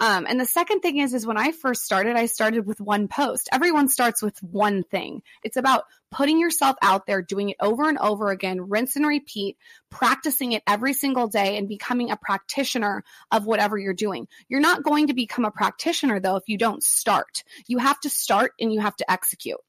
Um, 0.02 0.26
and 0.28 0.40
the 0.40 0.48
second 0.48 0.80
thing 0.80 0.98
is, 0.98 1.14
is 1.14 1.28
when 1.28 1.38
I 1.38 1.52
first 1.52 1.86
started, 1.86 2.16
I 2.16 2.26
started 2.26 2.66
with 2.66 2.82
one 2.82 3.08
post. 3.08 3.48
Everyone 3.52 3.88
starts 3.88 4.24
with 4.24 4.36
one 4.42 4.82
thing. 4.84 5.22
It's 5.44 5.58
about 5.58 5.84
putting 6.10 6.40
yourself 6.40 6.76
out 6.82 7.06
there, 7.06 7.22
doing 7.22 7.50
it 7.50 7.58
over 7.60 7.88
and 7.88 8.00
over 8.00 8.32
again, 8.32 8.68
rinse 8.68 8.96
and 8.96 9.06
repeat, 9.06 9.58
practicing 9.92 10.54
it 10.54 10.64
every 10.66 10.94
single 10.94 11.28
day 11.28 11.56
and 11.56 11.70
becoming 11.70 12.10
a 12.10 12.18
practitioner 12.18 13.04
of 13.32 13.46
whatever 13.46 13.78
you're 13.78 13.94
doing. 13.94 14.28
You're 14.50 14.60
not 14.60 14.82
going 14.82 15.08
to 15.08 15.14
become 15.14 15.46
a 15.46 15.52
practitioner 15.52 16.20
though 16.20 16.36
if 16.36 16.50
you 16.50 16.58
don't 16.58 16.82
start. 16.82 17.44
You 17.68 17.78
have 17.78 18.00
to 18.00 18.10
start 18.10 18.54
and 18.60 18.74
you 18.74 18.80
have 18.80 18.96
to 18.98 19.12
execute. 19.12 19.60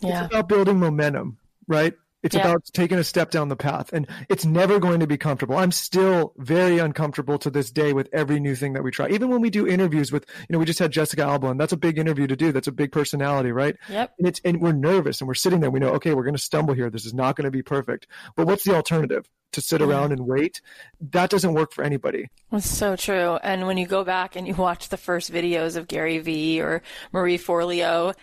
Yeah. 0.00 0.24
It's 0.24 0.32
about 0.32 0.48
building 0.48 0.78
momentum, 0.78 1.36
right? 1.68 1.92
It's 2.26 2.34
Yeah. 2.34 2.48
about 2.48 2.64
taking 2.72 2.98
a 2.98 3.04
step 3.04 3.30
down 3.30 3.48
the 3.48 3.56
path. 3.56 3.92
And 3.92 4.08
it's 4.28 4.44
never 4.44 4.80
going 4.80 4.98
to 4.98 5.06
be 5.06 5.16
comfortable. 5.16 5.56
I'm 5.56 5.70
still 5.70 6.32
very 6.36 6.78
uncomfortable 6.78 7.38
to 7.38 7.50
this 7.50 7.70
day 7.70 7.92
with 7.92 8.08
every 8.12 8.40
new 8.40 8.56
thing 8.56 8.72
that 8.72 8.82
we 8.82 8.90
try. 8.90 9.08
Even 9.08 9.28
when 9.28 9.40
we 9.40 9.48
do 9.48 9.64
interviews 9.66 10.10
with, 10.10 10.26
you 10.40 10.46
know, 10.50 10.58
we 10.58 10.64
just 10.64 10.80
had 10.80 10.90
Jessica 10.90 11.22
Alba, 11.22 11.48
and 11.48 11.60
that's 11.60 11.72
a 11.72 11.76
big 11.76 11.98
interview 11.98 12.26
to 12.26 12.34
do. 12.34 12.50
That's 12.50 12.66
a 12.66 12.72
big 12.72 12.90
personality, 12.90 13.52
right? 13.52 13.76
Yep. 13.88 14.14
And 14.18 14.28
it's 14.28 14.40
and 14.44 14.60
we're 14.60 14.72
nervous 14.72 15.20
and 15.20 15.28
we're 15.28 15.34
sitting 15.34 15.60
there. 15.60 15.70
We 15.70 15.78
know, 15.78 15.90
okay, 15.90 16.14
we're 16.14 16.24
going 16.24 16.34
to 16.34 16.42
stumble 16.42 16.74
here. 16.74 16.90
This 16.90 17.06
is 17.06 17.14
not 17.14 17.36
going 17.36 17.44
to 17.44 17.52
be 17.52 17.62
perfect. 17.62 18.08
But 18.34 18.48
what's 18.48 18.64
the 18.64 18.74
alternative? 18.74 19.28
To 19.52 19.60
sit 19.62 19.80
mm-hmm. 19.80 19.90
around 19.90 20.12
and 20.12 20.26
wait? 20.26 20.60
That 21.00 21.30
doesn't 21.30 21.54
work 21.54 21.72
for 21.72 21.82
anybody. 21.84 22.28
It's 22.52 22.68
so 22.68 22.96
true. 22.96 23.36
And 23.36 23.66
when 23.66 23.78
you 23.78 23.86
go 23.86 24.04
back 24.04 24.36
and 24.36 24.46
you 24.46 24.54
watch 24.54 24.88
the 24.90 24.98
first 24.98 25.32
videos 25.32 25.76
of 25.76 25.88
Gary 25.88 26.18
Vee 26.18 26.60
or 26.60 26.82
Marie 27.12 27.38
Forleo, 27.38 28.14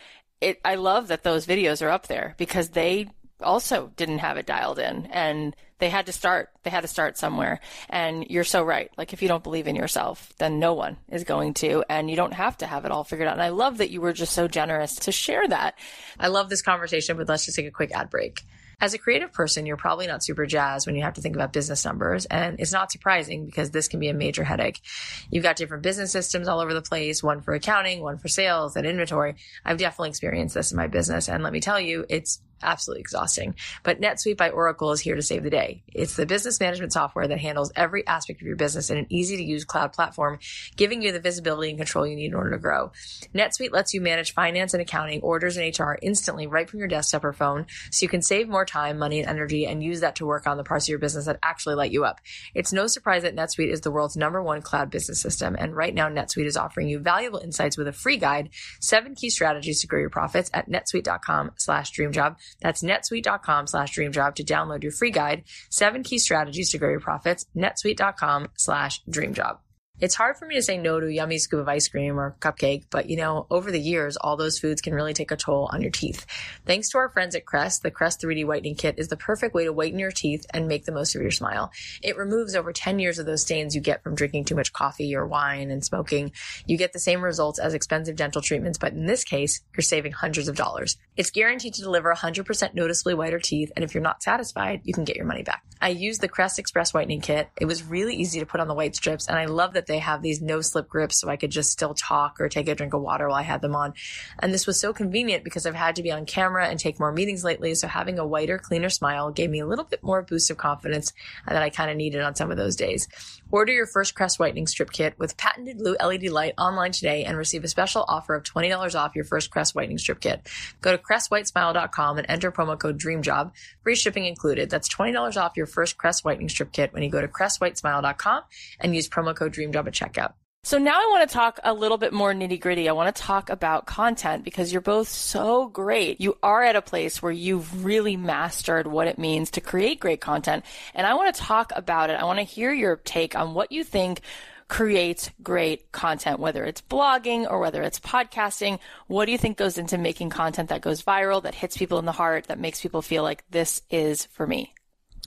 it, 0.41 0.59
I 0.63 0.75
love 0.75 1.07
that 1.07 1.23
those 1.23 1.47
videos 1.47 1.81
are 1.81 1.89
up 1.89 2.07
there 2.07 2.35
because 2.37 2.69
they 2.69 3.07
also 3.43 3.91
didn't 3.95 4.19
have 4.19 4.38
it 4.38 4.45
dialed 4.45 4.79
in 4.79 5.06
and 5.08 5.56
they 5.79 5.89
had 5.89 6.06
to 6.06 6.13
start, 6.13 6.49
they 6.63 6.69
had 6.69 6.82
to 6.82 6.88
start 6.88 7.17
somewhere. 7.17 7.60
And 7.89 8.25
you're 8.29 8.45
so 8.45 8.63
right. 8.63 8.89
Like 8.97 9.12
if 9.12 9.21
you 9.21 9.27
don't 9.27 9.43
believe 9.43 9.67
in 9.67 9.75
yourself, 9.75 10.32
then 10.38 10.58
no 10.60 10.73
one 10.73 10.97
is 11.10 11.25
going 11.25 11.56
to, 11.56 11.84
and 11.89 12.10
you 12.10 12.15
don't 12.15 12.34
have 12.34 12.58
to 12.60 12.65
have 12.65 12.86
it 12.86 12.91
all 12.91 13.03
figured 13.03 13.27
out. 13.27 13.34
And 13.34 13.43
I 13.43 13.49
love 13.49 13.79
that 13.79 13.89
you 13.89 13.99
were 13.99 14.13
just 14.13 14.34
so 14.34 14.47
generous 14.47 14.95
to 14.95 15.12
share 15.12 15.47
that. 15.47 15.77
I 16.19 16.29
love 16.29 16.49
this 16.49 16.62
conversation, 16.62 17.17
but 17.17 17.27
let's 17.27 17.45
just 17.45 17.58
take 17.58 17.67
a 17.67 17.71
quick 17.71 17.91
ad 17.93 18.10
break. 18.10 18.43
As 18.79 18.93
a 18.93 18.97
creative 18.97 19.32
person, 19.32 19.65
you're 19.65 19.77
probably 19.77 20.08
not 20.08 20.23
super 20.23 20.45
jazzed 20.45 20.88
when 20.88 20.95
you 20.95 21.03
have 21.03 21.13
to 21.13 21.21
think 21.21 21.36
about 21.36 21.53
business 21.53 21.86
numbers. 21.86 22.25
And 22.25 22.60
it's 22.60 22.73
not 22.73 22.91
surprising 22.91 23.45
because 23.45 23.71
this 23.71 23.88
can 23.88 23.99
be 23.99 24.10
a 24.10 24.13
major 24.13 24.43
headache. 24.43 24.82
You've 25.29 25.43
got 25.43 25.56
different 25.56 25.84
business 25.84 26.12
systems 26.12 26.47
all 26.47 26.60
over 26.60 26.73
the 26.73 26.82
place, 26.82 27.23
one 27.23 27.41
for 27.41 27.53
accounting, 27.53 28.01
one 28.01 28.17
for 28.17 28.27
sales 28.27 28.75
and 28.75 28.86
inventory. 28.86 29.36
I've 29.63 29.77
definitely 29.77 30.10
experienced 30.10 30.56
this 30.56 30.71
in 30.71 30.77
my 30.77 30.88
business. 30.88 31.29
And 31.29 31.43
let 31.43 31.53
me 31.53 31.62
tell 31.62 31.79
you, 31.79 32.06
it's 32.10 32.41
absolutely 32.63 33.02
exhausting. 33.02 33.56
But 33.84 34.02
NetSuite 34.02 34.38
by 34.38 34.49
Oracle 34.49 34.91
is 34.91 34.99
here 34.99 35.15
to 35.15 35.21
save 35.21 35.43
the 35.43 35.49
day. 35.49 35.84
It's 35.88 36.15
the 36.15 36.26
business 36.26 36.60
management 36.60 36.93
software 36.93 37.28
that 37.28 37.39
handles 37.39 37.71
every 37.76 38.06
aspect 38.08 38.41
of 38.41 38.47
your 38.47 38.56
business 38.56 38.89
in 38.89 38.97
an 38.97 39.08
easy 39.10 39.38
to 39.38 39.43
use 39.43 39.65
cloud 39.65 39.93
platform, 39.93 40.39
giving 40.76 41.02
you 41.02 41.12
the 41.12 41.19
visibility 41.19 41.69
and 41.69 41.78
control 41.78 42.08
you 42.08 42.15
need 42.15 42.28
in 42.28 42.36
order 42.36 42.52
to 42.52 42.58
grow. 42.58 42.91
NetSuite 43.34 43.71
lets 43.71 43.93
you 43.93 44.02
manage 44.02 44.34
finance 44.34 44.73
and 44.73 44.82
accounting, 44.82 45.21
orders 45.21 45.58
and 45.58 45.78
HR 45.78 45.93
instantly 46.02 46.47
right 46.47 46.69
from 46.69 46.80
your 46.80 46.88
desktop 46.88 47.23
or 47.23 47.34
phone 47.34 47.65
so 47.91 48.04
you 48.04 48.10
can 48.10 48.21
save 48.21 48.47
more 48.47 48.65
time, 48.65 48.97
money, 48.97 49.19
and 49.19 49.30
energy 49.30 49.65
and 49.65 49.84
use 49.84 49.99
that 50.02 50.15
to 50.15 50.26
work 50.26 50.47
on 50.47 50.58
the 50.58 50.63
parts 50.63 50.86
of 50.86 50.89
your 50.89 50.99
business 50.99 51.26
that 51.26 51.39
actually 51.43 51.76
light 51.76 51.91
you 51.91 52.06
up. 52.06 52.19
It's 52.54 52.73
no 52.73 52.88
surprise 52.88 53.23
that 53.23 53.36
NetSuite 53.36 53.71
is 53.71 53.82
the 53.82 53.91
world's 53.91 54.17
number 54.17 54.41
one 54.41 54.62
cloud 54.62 54.89
business 54.89 55.19
system. 55.19 55.56
And 55.58 55.76
right 55.76 55.93
now, 55.93 56.10
NetSuite 56.10 56.45
is 56.45 56.58
offering 56.58 56.88
you 56.88 56.99
valuable 56.99 57.39
insights 57.39 57.78
with 57.78 57.88
a 57.88 57.93
free 57.93 58.17
guide, 58.17 58.49
seven 58.80 59.15
key 59.15 59.30
strategies 59.30 59.82
to 59.82 59.88
grow 59.88 59.99
your 59.99 60.10
profits 60.10 60.49
at 60.54 60.69
netsuite.com 60.69 61.52
slash 61.58 61.91
dreamjob. 61.91 62.38
That's 62.61 62.83
netsuite.com 62.83 63.67
slash 63.67 63.97
dreamjob 63.97 64.35
to 64.35 64.43
download 64.43 64.83
your 64.83 64.91
free 64.91 65.11
guide, 65.11 65.43
seven 65.69 66.03
key 66.03 66.19
strategies 66.19 66.69
to 66.71 66.77
grow 66.77 66.89
your 66.89 66.99
profits, 66.99 67.45
netsuite.com 67.55 68.49
slash 68.55 69.01
dreamjob. 69.09 69.57
It's 69.99 70.15
hard 70.15 70.38
for 70.38 70.47
me 70.47 70.56
to 70.56 70.62
say 70.63 70.79
no 70.79 70.99
to 70.99 71.06
a 71.06 71.12
yummy 71.12 71.38
scoop 71.38 71.60
of 71.60 71.69
ice 71.69 71.88
cream 71.88 72.19
or 72.19 72.36
cupcake, 72.39 72.86
but 72.89 73.08
you 73.12 73.15
know, 73.15 73.45
over 73.51 73.69
the 73.69 73.79
years, 73.79 74.17
all 74.17 74.36
those 74.36 74.58
foods 74.58 74.82
can 74.82 74.95
really 74.95 75.13
take 75.13 75.29
a 75.29 75.36
toll 75.36 75.69
on 75.71 75.82
your 75.82 75.91
teeth. 75.91 76.25
Thanks 76.65 76.89
to 76.89 76.97
our 76.97 77.10
friends 77.10 77.36
at 77.36 77.45
Crest, 77.45 77.84
the 77.84 77.91
Crest 77.91 78.19
3D 78.19 78.43
Whitening 78.43 78.73
Kit 78.73 78.95
is 78.97 79.10
the 79.10 79.17
perfect 79.17 79.53
way 79.53 79.65
to 79.65 79.71
whiten 79.71 79.99
your 79.99 80.12
teeth 80.12 80.47
and 80.51 80.67
make 80.67 80.86
the 80.86 80.91
most 80.91 81.13
of 81.15 81.21
your 81.21 81.29
smile. 81.29 81.71
It 82.01 82.17
removes 82.17 82.56
over 82.56 82.73
10 82.73 82.97
years 82.97 83.19
of 83.19 83.27
those 83.27 83.43
stains 83.43 83.75
you 83.75 83.82
get 83.82 84.01
from 84.01 84.15
drinking 84.15 84.45
too 84.45 84.56
much 84.56 84.73
coffee 84.73 85.15
or 85.15 85.27
wine 85.27 85.69
and 85.69 85.86
smoking. 85.86 86.32
You 86.65 86.75
get 86.75 86.93
the 86.93 86.99
same 86.99 87.21
results 87.21 87.60
as 87.60 87.75
expensive 87.75 88.15
dental 88.15 88.41
treatments, 88.41 88.79
but 88.79 88.93
in 88.93 89.06
this 89.06 89.23
case, 89.23 89.62
you're 89.77 89.84
saving 89.84 90.13
hundreds 90.13 90.47
of 90.47 90.56
dollars. 90.56 90.97
It's 91.15 91.29
guaranteed 91.29 91.75
to 91.75 91.82
deliver 91.84 92.12
100% 92.12 92.73
noticeably 92.73 93.13
whiter 93.13 93.39
teeth, 93.39 93.71
and 93.75 93.86
if 93.86 93.93
you're 93.93 94.01
not 94.01 94.23
satisfied, 94.23 94.82
you 94.86 94.93
can 94.93 95.03
get 95.03 95.17
your 95.17 95.27
money 95.27 95.43
back. 95.43 95.63
I 95.79 95.89
used 95.89 96.21
the 96.21 96.27
Crest 96.27 96.58
Express 96.58 96.93
Whitening 96.95 97.21
Kit. 97.21 97.49
It 97.62 97.65
was 97.65 97.84
really 97.84 98.15
easy 98.15 98.39
to 98.39 98.45
put 98.45 98.60
on 98.60 98.67
the 98.67 98.73
white 98.73 98.95
strips, 98.95 99.27
and 99.27 99.38
I 99.38 99.45
love 99.45 99.73
that 99.83 99.91
they 99.91 99.99
have 99.99 100.21
these 100.21 100.41
no 100.41 100.61
slip 100.61 100.87
grips 100.87 101.19
so 101.19 101.29
I 101.29 101.35
could 101.35 101.51
just 101.51 101.71
still 101.71 101.93
talk 101.93 102.39
or 102.39 102.47
take 102.47 102.69
a 102.69 102.75
drink 102.75 102.93
of 102.93 103.01
water 103.01 103.27
while 103.27 103.37
I 103.37 103.41
had 103.41 103.61
them 103.61 103.75
on. 103.75 103.93
And 104.39 104.53
this 104.53 104.65
was 104.65 104.79
so 104.79 104.93
convenient 104.93 105.43
because 105.43 105.65
I've 105.65 105.75
had 105.75 105.97
to 105.97 106.03
be 106.03 106.11
on 106.11 106.25
camera 106.25 106.67
and 106.67 106.79
take 106.79 106.99
more 106.99 107.11
meetings 107.11 107.43
lately. 107.43 107.75
So 107.75 107.87
having 107.87 108.17
a 108.17 108.25
whiter, 108.25 108.57
cleaner 108.57 108.89
smile 108.89 109.31
gave 109.31 109.49
me 109.49 109.59
a 109.59 109.65
little 109.65 109.83
bit 109.83 110.01
more 110.01 110.21
boost 110.21 110.49
of 110.49 110.57
confidence 110.57 111.11
that 111.47 111.61
I 111.61 111.69
kind 111.69 111.91
of 111.91 111.97
needed 111.97 112.21
on 112.21 112.35
some 112.35 112.49
of 112.49 112.57
those 112.57 112.77
days. 112.77 113.09
Order 113.51 113.73
your 113.73 113.85
first 113.85 114.15
Crest 114.15 114.39
Whitening 114.39 114.67
Strip 114.67 114.91
Kit 114.91 115.15
with 115.17 115.37
patented 115.37 115.77
blue 115.79 115.95
LED 116.03 116.29
light 116.29 116.53
online 116.57 116.91
today 116.91 117.25
and 117.25 117.37
receive 117.37 117.63
a 117.63 117.67
special 117.67 118.05
offer 118.07 118.35
of 118.35 118.43
$20 118.43 118.95
off 118.95 119.15
your 119.15 119.25
first 119.25 119.51
Crest 119.51 119.75
Whitening 119.75 119.97
Strip 119.97 120.21
Kit. 120.21 120.47
Go 120.81 120.95
to 120.95 120.97
crestwhitesmile.com 120.97 122.17
and 122.17 122.25
enter 122.29 122.51
promo 122.51 122.79
code 122.79 122.99
DREAMJOB. 122.99 123.51
Free 123.83 123.95
shipping 123.95 124.25
included. 124.25 124.69
That's 124.69 124.87
$20 124.87 125.37
off 125.37 125.57
your 125.57 125.67
first 125.67 125.97
Crest 125.97 126.23
Whitening 126.23 126.49
Strip 126.49 126.71
Kit 126.71 126.93
when 126.93 127.03
you 127.03 127.09
go 127.09 127.21
to 127.21 127.27
crestwhitesmile.com 127.27 128.43
and 128.79 128.95
use 128.95 129.09
promo 129.09 129.35
code 129.35 129.53
DREAMJOB 129.53 129.72
at 129.75 129.93
checkout. 129.93 130.33
So 130.65 130.77
now 130.77 130.93
I 130.93 131.09
want 131.12 131.29
to 131.29 131.33
talk 131.33 131.59
a 131.65 131.73
little 131.73 131.97
bit 131.97 132.13
more 132.13 132.33
nitty 132.33 132.57
gritty. 132.62 132.88
I 132.88 132.93
want 132.93 133.13
to 133.13 133.21
talk 133.21 133.49
about 133.49 133.86
content 133.86 134.45
because 134.45 134.71
you're 134.71 134.81
both 134.81 135.09
so 135.09 135.67
great. 135.67 136.21
You 136.21 136.38
are 136.41 136.63
at 136.63 136.77
a 136.77 136.81
place 136.81 137.21
where 137.21 137.33
you've 137.33 137.83
really 137.83 138.15
mastered 138.15 138.88
what 138.88 139.07
it 139.07 139.19
means 139.19 139.51
to 139.51 139.62
create 139.62 139.99
great 139.99 140.21
content. 140.21 140.63
And 140.95 141.05
I 141.05 141.15
want 141.15 141.36
to 141.36 141.41
talk 141.41 141.73
about 141.75 142.09
it. 142.09 142.13
I 142.13 142.23
want 142.23 142.39
to 142.39 142.43
hear 142.43 142.71
your 142.71 142.95
take 142.95 143.36
on 143.36 143.53
what 143.53 143.73
you 143.73 143.83
think 143.83 144.21
creates 144.69 145.29
great 145.43 145.91
content, 145.91 146.39
whether 146.39 146.63
it's 146.63 146.81
blogging 146.81 147.45
or 147.49 147.59
whether 147.59 147.83
it's 147.83 147.99
podcasting. 147.99 148.79
What 149.07 149.25
do 149.25 149.33
you 149.33 149.38
think 149.38 149.57
goes 149.57 149.77
into 149.77 149.97
making 149.97 150.29
content 150.29 150.69
that 150.69 150.79
goes 150.79 151.03
viral, 151.03 151.43
that 151.43 151.55
hits 151.55 151.75
people 151.75 151.99
in 151.99 152.05
the 152.05 152.13
heart, 152.13 152.47
that 152.47 152.57
makes 152.57 152.81
people 152.81 153.01
feel 153.01 153.23
like 153.23 153.43
this 153.51 153.81
is 153.89 154.27
for 154.27 154.47
me? 154.47 154.73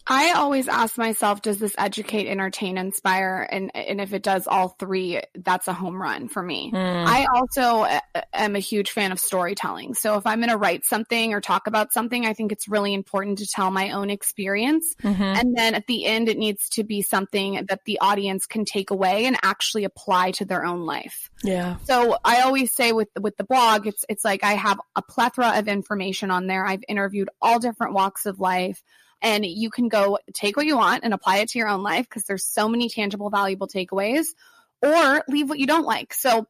I 0.08 0.32
always 0.32 0.68
ask 0.68 0.96
myself, 0.96 1.42
does 1.42 1.58
this 1.58 1.74
educate, 1.76 2.28
entertain, 2.28 2.78
inspire? 2.78 3.46
And, 3.50 3.74
and 3.74 4.00
if 4.00 4.12
it 4.12 4.22
does 4.22 4.46
all 4.46 4.68
three, 4.68 5.20
that's 5.34 5.66
a 5.66 5.72
home 5.72 6.00
run 6.00 6.28
for 6.28 6.42
me. 6.42 6.70
Mm. 6.72 7.06
I 7.06 7.26
also 7.34 7.82
uh, 7.82 8.20
am 8.32 8.54
a 8.54 8.60
huge 8.60 8.90
fan 8.90 9.10
of 9.10 9.18
storytelling. 9.18 9.94
So 9.94 10.16
if 10.16 10.26
I'm 10.26 10.38
going 10.38 10.50
to 10.50 10.56
write 10.56 10.84
something 10.84 11.34
or 11.34 11.40
talk 11.40 11.66
about 11.66 11.92
something, 11.92 12.24
I 12.24 12.34
think 12.34 12.52
it's 12.52 12.68
really 12.68 12.94
important 12.94 13.38
to 13.38 13.46
tell 13.48 13.70
my 13.70 13.90
own 13.90 14.10
experience. 14.10 14.94
Mm-hmm. 15.02 15.22
And 15.22 15.56
then 15.56 15.74
at 15.74 15.86
the 15.88 16.06
end, 16.06 16.28
it 16.28 16.38
needs 16.38 16.68
to 16.70 16.84
be 16.84 17.02
something 17.02 17.66
that 17.68 17.80
the 17.84 17.98
audience 18.00 18.46
can 18.46 18.64
take 18.64 18.90
away 18.90 19.24
and 19.24 19.36
actually 19.42 19.84
apply 19.84 20.30
to 20.32 20.44
their 20.44 20.64
own 20.64 20.86
life. 20.86 21.30
Yeah. 21.42 21.76
So 21.84 22.16
I 22.24 22.42
always 22.42 22.72
say 22.72 22.92
with 22.92 23.08
with 23.20 23.36
the 23.36 23.44
blog, 23.44 23.86
it's 23.86 24.04
it's 24.08 24.24
like 24.24 24.44
I 24.44 24.52
have 24.52 24.80
a 24.94 25.02
plethora 25.02 25.58
of 25.58 25.68
information 25.68 26.30
on 26.30 26.46
there. 26.46 26.64
I've 26.64 26.84
interviewed 26.88 27.28
all 27.42 27.58
different 27.58 27.92
walks 27.92 28.26
of 28.26 28.40
life 28.40 28.82
and 29.22 29.44
you 29.44 29.70
can 29.70 29.88
go 29.88 30.18
take 30.34 30.56
what 30.56 30.66
you 30.66 30.76
want 30.76 31.04
and 31.04 31.14
apply 31.14 31.38
it 31.38 31.48
to 31.50 31.58
your 31.58 31.68
own 31.68 31.82
life 31.82 32.08
because 32.08 32.24
there's 32.24 32.44
so 32.44 32.68
many 32.68 32.88
tangible, 32.88 33.30
valuable 33.30 33.68
takeaways 33.68 34.26
or 34.82 35.24
leave 35.28 35.48
what 35.48 35.58
you 35.58 35.66
don't 35.66 35.86
like. 35.86 36.12
So 36.12 36.46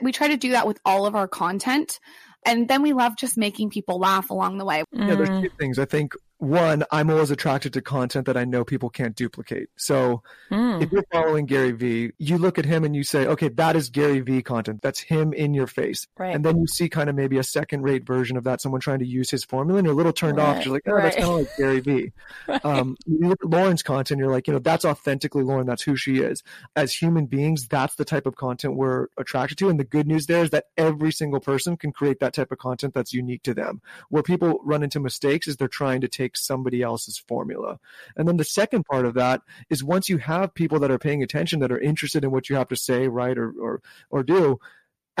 we 0.00 0.12
try 0.12 0.28
to 0.28 0.36
do 0.36 0.50
that 0.50 0.66
with 0.66 0.78
all 0.84 1.06
of 1.06 1.14
our 1.14 1.28
content. 1.28 1.98
And 2.44 2.68
then 2.68 2.82
we 2.82 2.92
love 2.92 3.16
just 3.16 3.36
making 3.36 3.70
people 3.70 3.98
laugh 3.98 4.30
along 4.30 4.58
the 4.58 4.64
way. 4.64 4.84
Yeah, 4.92 5.14
there's 5.14 5.28
two 5.28 5.50
mm. 5.50 5.58
things. 5.58 5.78
I 5.78 5.84
think 5.84 6.14
one, 6.40 6.84
I'm 6.90 7.10
always 7.10 7.30
attracted 7.30 7.74
to 7.74 7.82
content 7.82 8.24
that 8.26 8.36
I 8.36 8.44
know 8.44 8.64
people 8.64 8.88
can't 8.88 9.14
duplicate. 9.14 9.68
So 9.76 10.22
mm. 10.50 10.82
if 10.82 10.90
you're 10.90 11.04
following 11.12 11.44
Gary 11.44 11.72
Vee, 11.72 12.12
you 12.18 12.38
look 12.38 12.58
at 12.58 12.64
him 12.64 12.82
and 12.82 12.96
you 12.96 13.04
say, 13.04 13.26
okay, 13.26 13.48
that 13.48 13.76
is 13.76 13.90
Gary 13.90 14.20
Vee 14.20 14.42
content. 14.42 14.80
That's 14.80 15.00
him 15.00 15.34
in 15.34 15.52
your 15.52 15.66
face. 15.66 16.06
Right. 16.18 16.34
And 16.34 16.42
then 16.42 16.58
you 16.58 16.66
see 16.66 16.88
kind 16.88 17.10
of 17.10 17.14
maybe 17.14 17.36
a 17.36 17.42
second 17.42 17.82
rate 17.82 18.06
version 18.06 18.38
of 18.38 18.44
that, 18.44 18.62
someone 18.62 18.80
trying 18.80 19.00
to 19.00 19.06
use 19.06 19.30
his 19.30 19.44
formula 19.44 19.78
and 19.78 19.86
you're 19.86 19.92
a 19.92 19.96
little 19.96 20.14
turned 20.14 20.38
right. 20.38 20.58
off. 20.58 20.64
You're 20.64 20.72
like, 20.72 20.82
oh, 20.86 20.92
right. 20.92 21.02
that's 21.02 21.16
kind 21.16 21.28
of 21.28 21.36
like 21.40 21.56
Gary 21.58 21.80
Vee. 21.80 22.12
right. 22.48 22.64
um, 22.64 22.96
you 23.04 23.28
look 23.28 23.44
at 23.44 23.50
Lauren's 23.50 23.82
content, 23.82 24.18
you're 24.18 24.32
like, 24.32 24.46
you 24.46 24.54
know, 24.54 24.60
that's 24.60 24.86
authentically 24.86 25.42
Lauren. 25.42 25.66
That's 25.66 25.82
who 25.82 25.94
she 25.94 26.20
is. 26.20 26.42
As 26.74 26.94
human 26.94 27.26
beings, 27.26 27.68
that's 27.68 27.96
the 27.96 28.04
type 28.06 28.24
of 28.24 28.36
content 28.36 28.76
we're 28.76 29.08
attracted 29.18 29.58
to. 29.58 29.68
And 29.68 29.78
the 29.78 29.84
good 29.84 30.06
news 30.06 30.24
there 30.24 30.42
is 30.42 30.50
that 30.50 30.64
every 30.78 31.12
single 31.12 31.40
person 31.40 31.76
can 31.76 31.92
create 31.92 32.20
that 32.20 32.32
type 32.32 32.50
of 32.50 32.56
content 32.56 32.94
that's 32.94 33.12
unique 33.12 33.42
to 33.42 33.52
them. 33.52 33.82
Where 34.08 34.22
people 34.22 34.60
run 34.64 34.82
into 34.82 35.00
mistakes 35.00 35.46
is 35.46 35.58
they're 35.58 35.68
trying 35.68 36.00
to 36.00 36.08
take 36.08 36.29
somebody 36.36 36.82
else's 36.82 37.18
formula. 37.18 37.78
And 38.16 38.26
then 38.26 38.36
the 38.36 38.44
second 38.44 38.84
part 38.84 39.06
of 39.06 39.14
that 39.14 39.42
is 39.68 39.84
once 39.84 40.08
you 40.08 40.18
have 40.18 40.54
people 40.54 40.78
that 40.80 40.90
are 40.90 40.98
paying 40.98 41.22
attention 41.22 41.60
that 41.60 41.72
are 41.72 41.80
interested 41.80 42.24
in 42.24 42.30
what 42.30 42.48
you 42.48 42.56
have 42.56 42.68
to 42.68 42.76
say, 42.76 43.08
write, 43.08 43.38
or 43.38 43.52
or 43.60 43.82
or 44.10 44.22
do, 44.22 44.58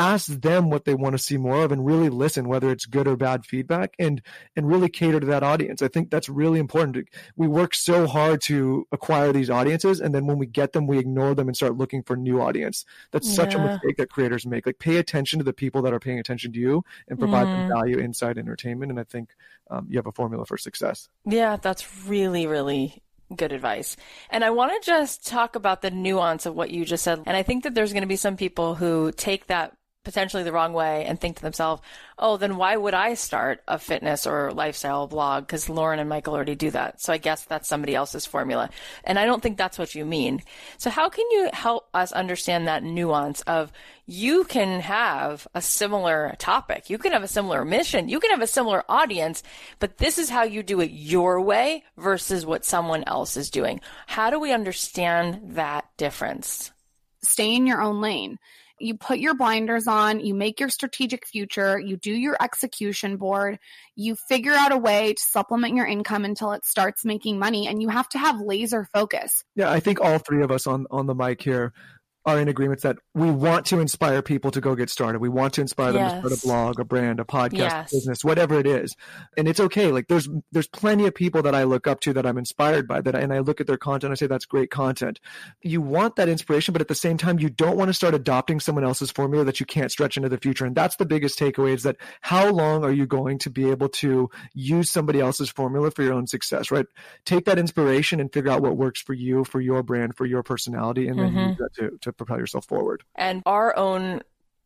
ask 0.00 0.28
them 0.40 0.70
what 0.70 0.86
they 0.86 0.94
want 0.94 1.12
to 1.12 1.18
see 1.18 1.36
more 1.36 1.62
of 1.62 1.70
and 1.70 1.84
really 1.84 2.08
listen 2.08 2.48
whether 2.48 2.70
it's 2.70 2.86
good 2.86 3.06
or 3.06 3.16
bad 3.16 3.44
feedback 3.44 3.94
and 3.98 4.22
and 4.56 4.66
really 4.66 4.88
cater 4.88 5.20
to 5.20 5.26
that 5.26 5.42
audience 5.42 5.82
i 5.82 5.88
think 5.88 6.10
that's 6.10 6.28
really 6.28 6.58
important 6.58 7.06
we 7.36 7.46
work 7.46 7.74
so 7.74 8.06
hard 8.06 8.40
to 8.40 8.86
acquire 8.92 9.30
these 9.30 9.50
audiences 9.50 10.00
and 10.00 10.14
then 10.14 10.26
when 10.26 10.38
we 10.38 10.46
get 10.46 10.72
them 10.72 10.86
we 10.86 10.98
ignore 10.98 11.34
them 11.34 11.48
and 11.48 11.56
start 11.56 11.76
looking 11.76 12.02
for 12.02 12.16
new 12.16 12.40
audience 12.40 12.86
that's 13.10 13.28
yeah. 13.28 13.34
such 13.34 13.54
a 13.54 13.58
mistake 13.58 13.96
that 13.98 14.10
creators 14.10 14.46
make 14.46 14.64
like 14.64 14.78
pay 14.78 14.96
attention 14.96 15.38
to 15.38 15.44
the 15.44 15.52
people 15.52 15.82
that 15.82 15.92
are 15.92 16.00
paying 16.00 16.18
attention 16.18 16.50
to 16.50 16.58
you 16.58 16.82
and 17.08 17.18
provide 17.18 17.46
mm. 17.46 17.54
them 17.54 17.68
value 17.68 17.98
inside 17.98 18.38
entertainment 18.38 18.90
and 18.90 18.98
i 18.98 19.04
think 19.04 19.30
um, 19.70 19.86
you 19.90 19.98
have 19.98 20.06
a 20.06 20.12
formula 20.12 20.46
for 20.46 20.56
success 20.56 21.10
yeah 21.26 21.56
that's 21.56 22.06
really 22.06 22.46
really 22.46 23.02
good 23.36 23.52
advice. 23.52 23.96
And 24.28 24.44
I 24.44 24.50
want 24.50 24.72
to 24.72 24.84
just 24.84 25.26
talk 25.26 25.54
about 25.54 25.82
the 25.82 25.90
nuance 25.90 26.46
of 26.46 26.54
what 26.56 26.70
you 26.70 26.84
just 26.84 27.04
said. 27.04 27.22
And 27.26 27.36
I 27.36 27.42
think 27.42 27.64
that 27.64 27.74
there's 27.74 27.92
going 27.92 28.02
to 28.02 28.08
be 28.08 28.16
some 28.16 28.36
people 28.36 28.74
who 28.74 29.12
take 29.12 29.46
that 29.46 29.76
potentially 30.02 30.42
the 30.42 30.52
wrong 30.52 30.72
way 30.72 31.04
and 31.04 31.20
think 31.20 31.36
to 31.36 31.42
themselves, 31.42 31.82
oh, 32.18 32.36
then 32.36 32.56
why 32.56 32.76
would 32.76 32.94
I 32.94 33.14
start 33.14 33.62
a 33.68 33.78
fitness 33.78 34.26
or 34.26 34.52
lifestyle 34.52 35.06
blog? 35.06 35.46
Because 35.46 35.68
Lauren 35.68 35.98
and 35.98 36.08
Michael 36.08 36.34
already 36.34 36.54
do 36.54 36.70
that. 36.70 37.00
So 37.00 37.12
I 37.12 37.18
guess 37.18 37.44
that's 37.44 37.68
somebody 37.68 37.94
else's 37.94 38.24
formula. 38.24 38.70
And 39.04 39.18
I 39.18 39.26
don't 39.26 39.42
think 39.42 39.58
that's 39.58 39.78
what 39.78 39.94
you 39.94 40.04
mean. 40.04 40.42
So 40.78 40.88
how 40.88 41.08
can 41.08 41.26
you 41.30 41.50
help 41.52 41.88
us 41.92 42.12
understand 42.12 42.66
that 42.66 42.82
nuance 42.82 43.42
of 43.42 43.72
you 44.06 44.44
can 44.44 44.80
have 44.80 45.46
a 45.54 45.62
similar 45.62 46.34
topic. 46.38 46.90
You 46.90 46.98
can 46.98 47.12
have 47.12 47.22
a 47.22 47.28
similar 47.28 47.64
mission. 47.64 48.08
You 48.08 48.18
can 48.18 48.30
have 48.30 48.42
a 48.42 48.46
similar 48.46 48.82
audience, 48.88 49.42
but 49.78 49.98
this 49.98 50.18
is 50.18 50.28
how 50.28 50.42
you 50.42 50.64
do 50.64 50.80
it 50.80 50.90
your 50.90 51.40
way 51.40 51.84
versus 51.96 52.44
what 52.44 52.64
someone 52.64 53.04
else 53.06 53.36
is 53.36 53.50
doing. 53.50 53.80
How 54.08 54.30
do 54.30 54.40
we 54.40 54.52
understand 54.52 55.54
that 55.54 55.84
difference? 55.96 56.72
Stay 57.22 57.54
in 57.54 57.66
your 57.66 57.82
own 57.82 58.00
lane 58.00 58.38
you 58.80 58.96
put 58.96 59.18
your 59.18 59.34
blinders 59.34 59.86
on, 59.86 60.20
you 60.20 60.34
make 60.34 60.60
your 60.60 60.68
strategic 60.68 61.26
future, 61.26 61.78
you 61.78 61.96
do 61.96 62.12
your 62.12 62.36
execution 62.40 63.16
board, 63.16 63.58
you 63.94 64.16
figure 64.28 64.52
out 64.52 64.72
a 64.72 64.78
way 64.78 65.12
to 65.12 65.22
supplement 65.22 65.74
your 65.74 65.86
income 65.86 66.24
until 66.24 66.52
it 66.52 66.64
starts 66.64 67.04
making 67.04 67.38
money 67.38 67.68
and 67.68 67.82
you 67.82 67.88
have 67.88 68.08
to 68.10 68.18
have 68.18 68.40
laser 68.40 68.88
focus. 68.92 69.44
Yeah, 69.54 69.70
I 69.70 69.80
think 69.80 70.00
all 70.00 70.18
three 70.18 70.42
of 70.42 70.50
us 70.50 70.66
on 70.66 70.86
on 70.90 71.06
the 71.06 71.14
mic 71.14 71.42
here 71.42 71.72
are 72.26 72.38
in 72.38 72.48
agreements 72.48 72.82
that 72.82 72.98
we 73.14 73.30
want 73.30 73.64
to 73.66 73.80
inspire 73.80 74.20
people 74.20 74.50
to 74.50 74.60
go 74.60 74.74
get 74.74 74.90
started. 74.90 75.20
We 75.20 75.28
want 75.28 75.54
to 75.54 75.62
inspire 75.62 75.92
them 75.92 76.02
yes. 76.02 76.12
to 76.12 76.18
start 76.18 76.32
a 76.32 76.46
blog, 76.46 76.80
a 76.80 76.84
brand, 76.84 77.18
a 77.18 77.24
podcast, 77.24 77.52
yes. 77.52 77.92
business, 77.92 78.24
whatever 78.24 78.58
it 78.58 78.66
is. 78.66 78.94
And 79.36 79.48
it's 79.48 79.60
okay. 79.60 79.90
Like 79.90 80.08
there's 80.08 80.28
there's 80.52 80.68
plenty 80.68 81.06
of 81.06 81.14
people 81.14 81.42
that 81.42 81.54
I 81.54 81.64
look 81.64 81.86
up 81.86 82.00
to 82.00 82.12
that 82.12 82.26
I'm 82.26 82.36
inspired 82.36 82.86
by 82.86 83.00
that 83.00 83.14
and 83.14 83.32
I 83.32 83.38
look 83.38 83.60
at 83.60 83.66
their 83.66 83.78
content 83.78 84.12
I 84.12 84.14
say 84.14 84.26
that's 84.26 84.44
great 84.44 84.70
content. 84.70 85.18
You 85.62 85.80
want 85.80 86.16
that 86.16 86.28
inspiration, 86.28 86.72
but 86.72 86.82
at 86.82 86.88
the 86.88 86.94
same 86.94 87.16
time 87.16 87.38
you 87.38 87.48
don't 87.48 87.76
want 87.76 87.88
to 87.88 87.94
start 87.94 88.14
adopting 88.14 88.60
someone 88.60 88.84
else's 88.84 89.10
formula 89.10 89.44
that 89.44 89.60
you 89.60 89.66
can't 89.66 89.90
stretch 89.90 90.16
into 90.16 90.28
the 90.28 90.38
future. 90.38 90.66
And 90.66 90.76
that's 90.76 90.96
the 90.96 91.06
biggest 91.06 91.38
takeaway 91.38 91.74
is 91.74 91.84
that 91.84 91.96
how 92.20 92.50
long 92.50 92.84
are 92.84 92.92
you 92.92 93.06
going 93.06 93.38
to 93.38 93.50
be 93.50 93.70
able 93.70 93.88
to 93.88 94.28
use 94.54 94.90
somebody 94.90 95.20
else's 95.20 95.48
formula 95.50 95.90
for 95.90 96.02
your 96.02 96.12
own 96.12 96.26
success, 96.26 96.70
right? 96.70 96.86
Take 97.24 97.46
that 97.46 97.58
inspiration 97.58 98.20
and 98.20 98.32
figure 98.32 98.50
out 98.50 98.62
what 98.62 98.76
works 98.76 99.00
for 99.00 99.14
you, 99.14 99.44
for 99.44 99.60
your 99.60 99.82
brand, 99.82 100.16
for 100.16 100.26
your 100.26 100.42
personality, 100.42 101.08
and 101.08 101.18
then 101.18 101.30
mm-hmm. 101.30 101.48
use 101.50 101.58
that 101.58 101.74
to, 101.74 101.98
to 102.02 102.09
to 102.10 102.16
propel 102.16 102.38
yourself 102.38 102.66
forward. 102.66 103.02
And 103.14 103.42
our 103.46 103.76
own 103.76 104.22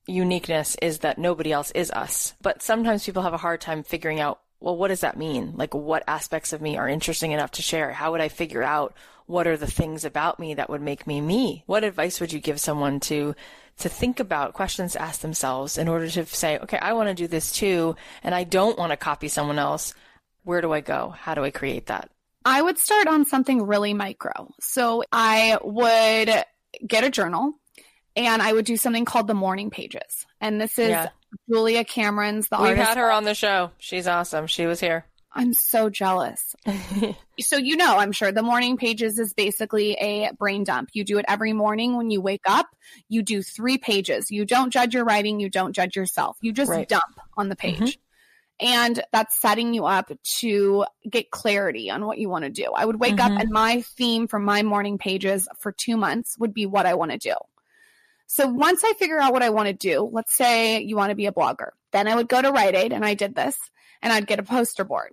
uniqueness 0.07 0.76
is 0.83 0.98
that 1.00 1.18
nobody 1.18 1.52
else 1.52 1.70
is 1.70 1.90
us. 1.90 2.35
But 2.42 2.62
sometimes 2.62 3.04
people 3.04 3.22
have 3.22 3.35
a 3.35 3.38
hard 3.38 3.61
time 3.61 3.83
figuring 3.83 4.20
out, 4.20 4.40
well, 4.61 4.76
what 4.76 4.88
does 4.88 5.00
that 5.00 5.16
mean? 5.16 5.54
Like, 5.57 5.74
what 5.74 6.04
aspects 6.07 6.52
of 6.52 6.62
me 6.62 6.76
are 6.76 6.88
interesting 6.88 7.33
enough 7.33 7.52
to 7.52 7.62
share? 7.62 7.92
How 7.92 8.12
would 8.12 8.20
I 8.20 8.28
figure 8.28 8.62
out 8.62 8.94
what 9.26 9.46
are 9.46 9.57
the 9.57 9.66
things 9.66 10.04
about 10.04 10.38
me 10.38 10.54
that 10.54 10.68
would 10.68 10.83
make 10.83 11.07
me 11.07 11.20
me? 11.20 11.64
What 11.66 11.85
advice 11.85 12.20
would 12.20 12.33
you 12.33 12.40
give 12.40 12.61
someone 12.61 13.00
to 13.00 13.35
to 13.78 13.88
think 13.88 14.20
about 14.20 14.54
questions 14.54 14.92
to 14.92 15.02
ask 15.02 15.20
themselves 15.20 15.78
in 15.78 15.88
order 15.88 16.09
to 16.09 16.24
say, 16.26 16.59
okay, 16.59 16.78
I 16.78 16.92
want 16.92 17.09
to 17.09 17.14
do 17.14 17.26
this 17.26 17.50
too, 17.50 17.96
and 18.22 18.35
I 18.35 18.44
don't 18.44 18.78
want 18.78 18.92
to 18.92 18.96
copy 18.96 19.26
someone 19.28 19.59
else. 19.59 19.94
Where 20.44 20.61
do 20.61 20.72
I 20.72 20.80
go? 20.80 21.12
How 21.16 21.35
do 21.35 21.42
I 21.42 21.50
create 21.50 21.87
that? 21.87 22.11
I 22.44 22.61
would 22.61 22.78
start 22.78 23.09
on 23.09 23.24
something 23.24 23.66
really 23.66 23.94
micro. 23.94 24.52
So 24.61 25.02
I 25.11 25.59
would 25.62 26.44
get 26.87 27.04
a 27.04 27.10
journal 27.10 27.52
and 28.16 28.40
I 28.42 28.52
would 28.52 28.64
do 28.64 28.76
something 28.76 29.04
called 29.04 29.26
the 29.26 29.34
morning 29.34 29.70
pages. 29.70 30.26
And 30.40 30.60
this 30.60 30.78
is 30.78 30.90
Yeah. 30.90 31.08
Julia 31.50 31.84
Cameron's 31.84 32.48
the 32.48 32.56
We've 32.58 32.70
artist. 32.70 32.88
had 32.88 32.96
her 32.98 33.10
on 33.10 33.24
the 33.24 33.34
show. 33.34 33.72
She's 33.78 34.06
awesome. 34.06 34.46
She 34.46 34.66
was 34.66 34.78
here. 34.80 35.04
I'm 35.32 35.52
so 35.52 35.90
jealous. 35.90 36.54
So 37.40 37.56
you 37.56 37.76
know, 37.76 37.98
I'm 37.98 38.12
sure 38.12 38.30
the 38.30 38.44
morning 38.44 38.76
pages 38.76 39.18
is 39.18 39.34
basically 39.34 39.94
a 39.94 40.30
brain 40.38 40.62
dump. 40.62 40.90
You 40.92 41.02
do 41.02 41.18
it 41.18 41.24
every 41.26 41.52
morning 41.52 41.96
when 41.96 42.08
you 42.12 42.20
wake 42.20 42.42
up. 42.46 42.68
You 43.08 43.22
do 43.24 43.42
three 43.42 43.76
pages. 43.76 44.30
You 44.30 44.44
don't 44.44 44.70
judge 44.72 44.94
your 44.94 45.04
writing. 45.04 45.40
You 45.40 45.50
don't 45.50 45.72
judge 45.74 45.96
yourself. 45.96 46.37
You 46.40 46.52
just 46.52 46.70
Right. 46.70 46.88
dump 46.88 47.02
on 47.37 47.48
the 47.48 47.56
page. 47.56 47.78
Mm-hmm. 47.80 48.00
And 48.61 49.03
that's 49.12 49.40
setting 49.40 49.75
you 49.75 49.85
up 49.85 50.12
to 50.38 50.85
get 51.09 51.31
clarity 51.31 51.90
on 51.90 52.07
what 52.07 52.19
you 52.19 52.29
want 52.29 52.45
to 52.45 52.51
do. 52.51 52.71
I 52.75 52.85
would 52.85 53.01
wake 53.01 53.17
Mhm. 53.17 53.25
up 53.25 53.40
and 53.40 53.51
my 53.51 53.83
theme 53.83 54.29
for 54.29 54.38
my 54.38 54.62
morning 54.62 54.97
pages 54.97 55.49
for 55.59 55.73
two 55.73 55.97
months 55.97 56.38
would 56.38 56.55
be 56.55 56.67
what 56.67 56.87
I 56.87 56.95
want 56.95 57.11
to 57.11 57.19
do. 57.19 57.35
So 58.27 58.47
once 58.47 58.83
I 58.85 58.93
figure 58.95 59.19
out 59.19 59.33
what 59.33 59.43
I 59.43 59.51
want 59.51 59.67
to 59.67 59.73
do, 59.73 60.09
let's 60.11 60.35
say 60.35 60.81
you 60.81 60.97
want 60.97 61.11
to 61.11 61.17
be 61.17 61.27
a 61.27 61.33
blogger, 61.33 61.71
then 61.93 62.09
I 62.09 62.14
would 62.14 62.29
go 62.29 62.40
to 62.40 62.53
Rite 62.53 62.75
Aid 62.75 62.93
and 62.93 63.05
I 63.05 63.14
did 63.14 63.35
this 63.35 63.59
and 64.03 64.12
I'd 64.12 64.27
get 64.27 64.38
a 64.38 64.45
poster 64.45 64.85
board 64.85 65.12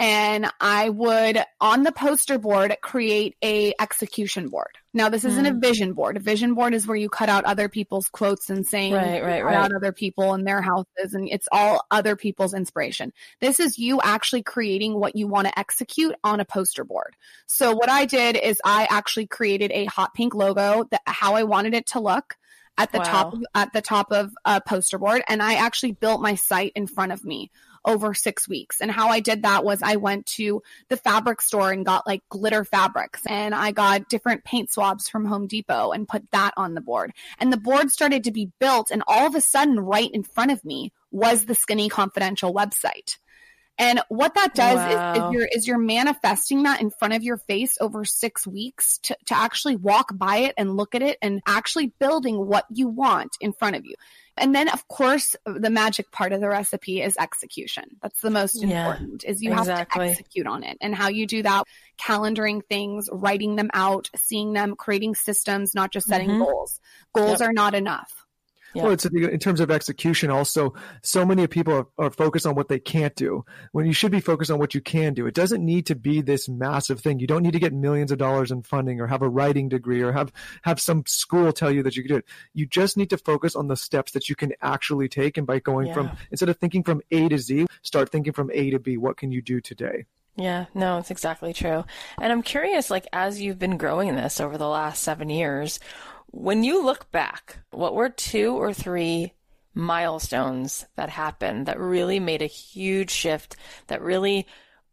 and 0.00 0.50
I 0.58 0.88
would 0.88 1.44
on 1.60 1.82
the 1.82 1.92
poster 1.92 2.38
board 2.38 2.74
create 2.80 3.36
a 3.44 3.74
execution 3.78 4.48
board. 4.48 4.78
Now 4.94 5.10
this 5.10 5.26
isn't 5.26 5.44
a 5.44 5.52
hmm. 5.52 5.60
vision 5.60 5.92
board. 5.92 6.16
A 6.16 6.20
vision 6.20 6.54
board 6.54 6.72
is 6.72 6.86
where 6.86 6.96
you 6.96 7.10
cut 7.10 7.28
out 7.28 7.44
other 7.44 7.68
people's 7.68 8.08
quotes 8.08 8.48
and 8.48 8.66
saying 8.66 8.94
Right, 8.94 9.22
right, 9.22 9.44
right. 9.44 9.54
out 9.54 9.74
other 9.76 9.92
people 9.92 10.32
and 10.32 10.46
their 10.46 10.62
houses 10.62 11.12
and 11.12 11.28
it's 11.28 11.46
all 11.52 11.84
other 11.90 12.16
people's 12.16 12.54
inspiration. 12.54 13.12
This 13.42 13.60
is 13.60 13.78
you 13.78 14.00
actually 14.02 14.42
creating 14.42 14.98
what 14.98 15.16
you 15.16 15.28
want 15.28 15.48
to 15.48 15.58
execute 15.58 16.14
on 16.24 16.40
a 16.40 16.46
poster 16.46 16.82
board. 16.82 17.14
So 17.46 17.74
what 17.74 17.90
I 17.90 18.06
did 18.06 18.36
is 18.36 18.58
I 18.64 18.88
actually 18.88 19.26
created 19.26 19.70
a 19.70 19.84
hot 19.84 20.14
pink 20.14 20.34
logo 20.34 20.86
that 20.90 21.02
how 21.06 21.34
I 21.34 21.42
wanted 21.42 21.74
it 21.74 21.84
to 21.88 22.00
look 22.00 22.36
at 22.78 22.90
the 22.90 23.00
top 23.00 23.34
Wow. 23.34 23.40
of, 23.40 23.44
at 23.54 23.72
the 23.74 23.82
top 23.82 24.12
of 24.12 24.32
a 24.46 24.62
poster 24.62 24.96
board 24.96 25.22
and 25.28 25.42
I 25.42 25.56
actually 25.56 25.92
built 25.92 26.22
my 26.22 26.36
site 26.36 26.72
in 26.74 26.86
front 26.86 27.12
of 27.12 27.22
me 27.22 27.50
over 27.84 28.14
6 28.14 28.48
weeks. 28.48 28.80
And 28.80 28.90
how 28.90 29.08
I 29.08 29.20
did 29.20 29.42
that 29.42 29.64
was 29.64 29.82
I 29.82 29.96
went 29.96 30.26
to 30.26 30.62
the 30.88 30.96
fabric 30.96 31.40
store 31.40 31.72
and 31.72 31.84
got 31.84 32.06
like 32.06 32.22
glitter 32.28 32.64
fabrics 32.64 33.22
and 33.26 33.54
I 33.54 33.72
got 33.72 34.08
different 34.08 34.44
paint 34.44 34.70
swabs 34.70 35.08
from 35.08 35.24
Home 35.24 35.46
Depot 35.46 35.92
and 35.92 36.08
put 36.08 36.30
that 36.32 36.54
on 36.56 36.74
the 36.74 36.80
board. 36.80 37.12
And 37.38 37.52
the 37.52 37.56
board 37.56 37.90
started 37.90 38.24
to 38.24 38.32
be 38.32 38.50
built 38.58 38.90
and 38.90 39.02
all 39.06 39.26
of 39.26 39.34
a 39.34 39.40
sudden 39.40 39.80
right 39.80 40.10
in 40.10 40.22
front 40.22 40.50
of 40.50 40.64
me 40.64 40.92
was 41.10 41.44
the 41.44 41.54
Skinny 41.54 41.88
Confidential 41.88 42.54
website. 42.54 43.16
And 43.80 44.02
what 44.10 44.34
that 44.34 44.54
does 44.54 44.78
is, 44.78 45.22
is 45.22 45.32
you're 45.32 45.48
is 45.50 45.66
you're 45.66 45.78
manifesting 45.78 46.64
that 46.64 46.82
in 46.82 46.90
front 46.90 47.14
of 47.14 47.22
your 47.22 47.38
face 47.38 47.78
over 47.80 48.04
six 48.04 48.46
weeks 48.46 48.98
to, 49.04 49.16
to 49.26 49.34
actually 49.34 49.76
walk 49.76 50.10
by 50.14 50.36
it 50.38 50.54
and 50.58 50.76
look 50.76 50.94
at 50.94 51.00
it 51.00 51.16
and 51.22 51.40
actually 51.46 51.94
building 51.98 52.46
what 52.46 52.66
you 52.68 52.88
want 52.88 53.30
in 53.40 53.54
front 53.54 53.76
of 53.76 53.86
you. 53.86 53.94
And 54.40 54.54
then 54.54 54.68
of 54.68 54.88
course 54.88 55.36
the 55.44 55.70
magic 55.70 56.10
part 56.10 56.32
of 56.32 56.40
the 56.40 56.48
recipe 56.48 57.02
is 57.02 57.16
execution. 57.18 57.96
That's 58.02 58.20
the 58.20 58.30
most 58.30 58.62
Yeah, 58.62 58.88
important 58.88 59.24
is 59.24 59.42
you 59.42 59.52
have 59.52 59.66
to 59.66 59.86
execute 59.94 60.46
on 60.46 60.64
it. 60.64 60.78
And 60.80 60.94
how 60.94 61.08
you 61.08 61.26
do 61.26 61.42
that, 61.42 61.64
calendaring 62.00 62.62
things, 62.68 63.08
writing 63.12 63.56
them 63.56 63.70
out, 63.74 64.08
seeing 64.16 64.52
them, 64.54 64.74
creating 64.76 65.14
systems, 65.14 65.74
not 65.74 65.92
just 65.92 66.08
setting 66.08 66.30
Mhm. 66.30 66.38
goals. 66.38 66.80
Goals 67.12 67.40
Yep. 67.40 67.48
are 67.48 67.52
not 67.52 67.74
enough. 67.74 68.26
Yeah. 68.74 68.84
Well, 68.84 68.92
it's 68.92 69.04
in 69.04 69.38
terms 69.38 69.60
of 69.60 69.70
execution. 69.70 70.30
Also, 70.30 70.74
so 71.02 71.24
many 71.26 71.46
people 71.46 71.74
are, 71.74 71.86
are 71.98 72.10
focused 72.10 72.46
on 72.46 72.54
what 72.54 72.68
they 72.68 72.78
can't 72.78 73.14
do 73.16 73.44
when 73.72 73.86
you 73.86 73.92
should 73.92 74.12
be 74.12 74.20
focused 74.20 74.50
on 74.50 74.58
what 74.58 74.74
you 74.74 74.80
can 74.80 75.14
do. 75.14 75.26
It 75.26 75.34
doesn't 75.34 75.64
need 75.64 75.86
to 75.86 75.96
be 75.96 76.20
this 76.20 76.48
massive 76.48 77.00
thing. 77.00 77.18
You 77.18 77.26
don't 77.26 77.42
need 77.42 77.52
to 77.52 77.58
get 77.58 77.72
millions 77.72 78.12
of 78.12 78.18
dollars 78.18 78.50
in 78.50 78.62
funding 78.62 79.00
or 79.00 79.06
have 79.06 79.22
a 79.22 79.28
writing 79.28 79.68
degree 79.68 80.02
or 80.02 80.12
have 80.12 80.32
have 80.62 80.80
some 80.80 81.04
school 81.06 81.52
tell 81.52 81.70
you 81.70 81.82
that 81.82 81.96
you 81.96 82.02
can 82.02 82.10
do 82.10 82.16
it. 82.18 82.24
You 82.54 82.66
just 82.66 82.96
need 82.96 83.10
to 83.10 83.18
focus 83.18 83.56
on 83.56 83.68
the 83.68 83.76
steps 83.76 84.12
that 84.12 84.28
you 84.28 84.36
can 84.36 84.52
actually 84.62 85.08
take. 85.08 85.36
And 85.36 85.46
by 85.46 85.58
going 85.58 85.92
from 85.92 86.10
instead 86.30 86.48
of 86.48 86.58
thinking 86.58 86.84
from 86.84 87.02
A 87.10 87.28
to 87.28 87.38
Z, 87.38 87.66
start 87.82 88.10
thinking 88.10 88.32
from 88.32 88.50
A 88.52 88.70
to 88.70 88.78
B. 88.78 88.96
What 88.96 89.16
can 89.16 89.32
you 89.32 89.42
do 89.42 89.60
today? 89.60 90.06
Yeah, 90.36 90.66
no, 90.74 90.98
it's 90.98 91.10
exactly 91.10 91.52
true. 91.52 91.84
And 92.20 92.32
I'm 92.32 92.42
curious, 92.42 92.90
like, 92.90 93.06
as 93.12 93.40
you've 93.40 93.58
been 93.58 93.76
growing 93.76 94.14
this 94.14 94.40
over 94.40 94.56
the 94.56 94.68
last 94.68 95.02
seven 95.02 95.28
years, 95.28 95.80
when 96.32 96.64
you 96.64 96.84
look 96.84 97.10
back, 97.10 97.58
what 97.70 97.94
were 97.94 98.08
two 98.08 98.54
or 98.54 98.72
three 98.72 99.32
milestones 99.74 100.86
that 100.96 101.10
happened 101.10 101.66
that 101.66 101.78
really 101.78 102.20
made 102.20 102.42
a 102.42 102.46
huge 102.46 103.10
shift, 103.10 103.56
that 103.88 104.02
really 104.02 104.46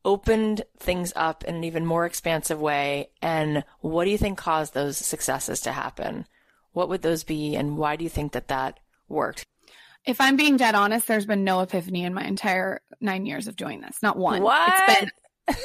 opened 0.04 0.64
things 0.80 1.12
up 1.16 1.44
in 1.44 1.56
an 1.56 1.64
even 1.64 1.86
more 1.86 2.06
expansive 2.06 2.60
way? 2.60 3.10
And 3.22 3.64
what 3.82 4.06
do 4.06 4.12
you 4.12 4.18
think 4.18 4.38
caused 4.38 4.74
those 4.74 4.98
successes 4.98 5.62
to 5.62 5.72
happen? 5.72 6.26
What 6.74 6.90
would 6.90 7.02
those 7.02 7.24
be? 7.24 7.56
And 7.56 7.78
why 7.78 7.96
do 7.96 8.04
you 8.04 8.10
think 8.10 8.32
that 8.34 8.48
that 8.48 8.80
worked? 9.08 9.46
If 10.06 10.22
I'm 10.22 10.38
being 10.38 10.58
dead 10.58 10.74
honest, 10.74 11.08
there's 11.08 11.26
been 11.26 11.44
no 11.44 11.60
epiphany 11.62 12.04
in 12.04 12.14
my 12.14 12.24
entire 12.24 12.82
nine 13.02 13.26
years 13.26 13.48
of 13.48 13.56
doing 13.56 13.82
this. 13.82 14.02
Not 14.02 14.18
one. 14.18 14.42
What? 14.42 14.74
It's 14.74 15.00
been, 15.00 15.10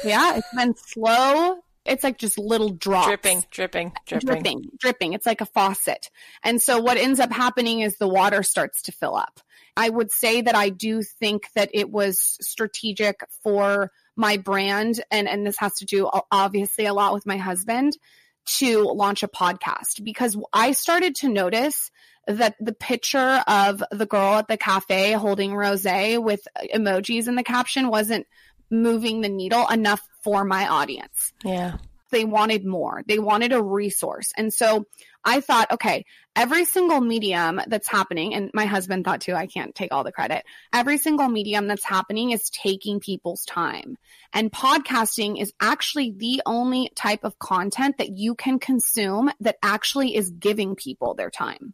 yeah, 0.03 0.35
it's 0.37 0.55
been 0.55 0.75
slow. 0.75 1.63
It's 1.85 2.03
like 2.03 2.17
just 2.17 2.37
little 2.37 2.69
drops. 2.69 3.07
Dripping, 3.07 3.45
dripping, 3.51 3.91
dripping. 4.05 4.27
dripping, 4.27 4.61
dripping. 4.79 5.13
It's 5.13 5.25
like 5.25 5.41
a 5.41 5.45
faucet. 5.45 6.09
And 6.43 6.61
so 6.61 6.79
what 6.79 6.97
ends 6.97 7.19
up 7.19 7.31
happening 7.31 7.81
is 7.81 7.97
the 7.97 8.07
water 8.07 8.43
starts 8.43 8.83
to 8.83 8.91
fill 8.91 9.15
up. 9.15 9.41
I 9.75 9.89
would 9.89 10.11
say 10.11 10.41
that 10.41 10.55
I 10.55 10.69
do 10.69 11.01
think 11.01 11.47
that 11.55 11.69
it 11.73 11.89
was 11.89 12.37
strategic 12.41 13.21
for 13.41 13.91
my 14.15 14.37
brand. 14.37 15.03
And, 15.11 15.27
and 15.27 15.45
this 15.45 15.57
has 15.57 15.73
to 15.79 15.85
do 15.85 16.09
obviously 16.31 16.85
a 16.85 16.93
lot 16.93 17.13
with 17.13 17.25
my 17.25 17.37
husband 17.37 17.97
to 18.45 18.83
launch 18.83 19.23
a 19.23 19.27
podcast 19.27 20.03
because 20.03 20.37
I 20.51 20.73
started 20.73 21.15
to 21.15 21.29
notice 21.29 21.91
that 22.27 22.55
the 22.59 22.73
picture 22.73 23.43
of 23.47 23.83
the 23.91 24.05
girl 24.05 24.35
at 24.35 24.47
the 24.47 24.57
cafe 24.57 25.13
holding 25.13 25.51
rosé 25.51 26.21
with 26.21 26.47
uh, 26.55 26.63
emojis 26.73 27.27
in 27.27 27.35
the 27.35 27.43
caption 27.43 27.89
wasn't 27.89 28.27
moving 28.69 29.21
the 29.21 29.29
needle 29.29 29.67
enough 29.67 30.01
for 30.23 30.43
my 30.43 30.67
audience 30.67 31.33
Yeah. 31.43 31.77
they 32.11 32.25
wanted 32.25 32.65
more. 32.65 33.03
They 33.07 33.19
wanted 33.19 33.53
a 33.53 33.61
resource. 33.61 34.31
And 34.37 34.53
so 34.53 34.85
I 35.25 35.39
thought, 35.39 35.71
okay, 35.71 36.05
every 36.35 36.65
single 36.65 36.99
medium 36.99 37.61
that's 37.67 37.87
happening, 37.87 38.35
and 38.35 38.51
my 38.53 38.65
husband 38.65 39.05
thought 39.05 39.21
too, 39.21 39.33
I 39.33 39.47
can't 39.47 39.73
take 39.73 39.93
all 39.93 40.03
the 40.03 40.11
credit. 40.11 40.43
Every 40.73 40.97
single 40.97 41.29
medium 41.29 41.67
that's 41.67 41.85
happening 41.85 42.31
is 42.31 42.49
taking 42.49 42.99
people's 42.99 43.45
time. 43.45 43.97
And 44.33 44.51
podcasting 44.51 45.41
is 45.41 45.53
actually 45.61 46.11
the 46.15 46.41
only 46.45 46.91
type 46.95 47.23
of 47.23 47.39
content 47.39 47.97
that 47.99 48.17
you 48.17 48.35
can 48.35 48.59
consume 48.59 49.31
that 49.39 49.57
actually 49.63 50.15
is 50.15 50.29
giving 50.29 50.75
people 50.75 51.13
their 51.15 51.29
time. 51.31 51.73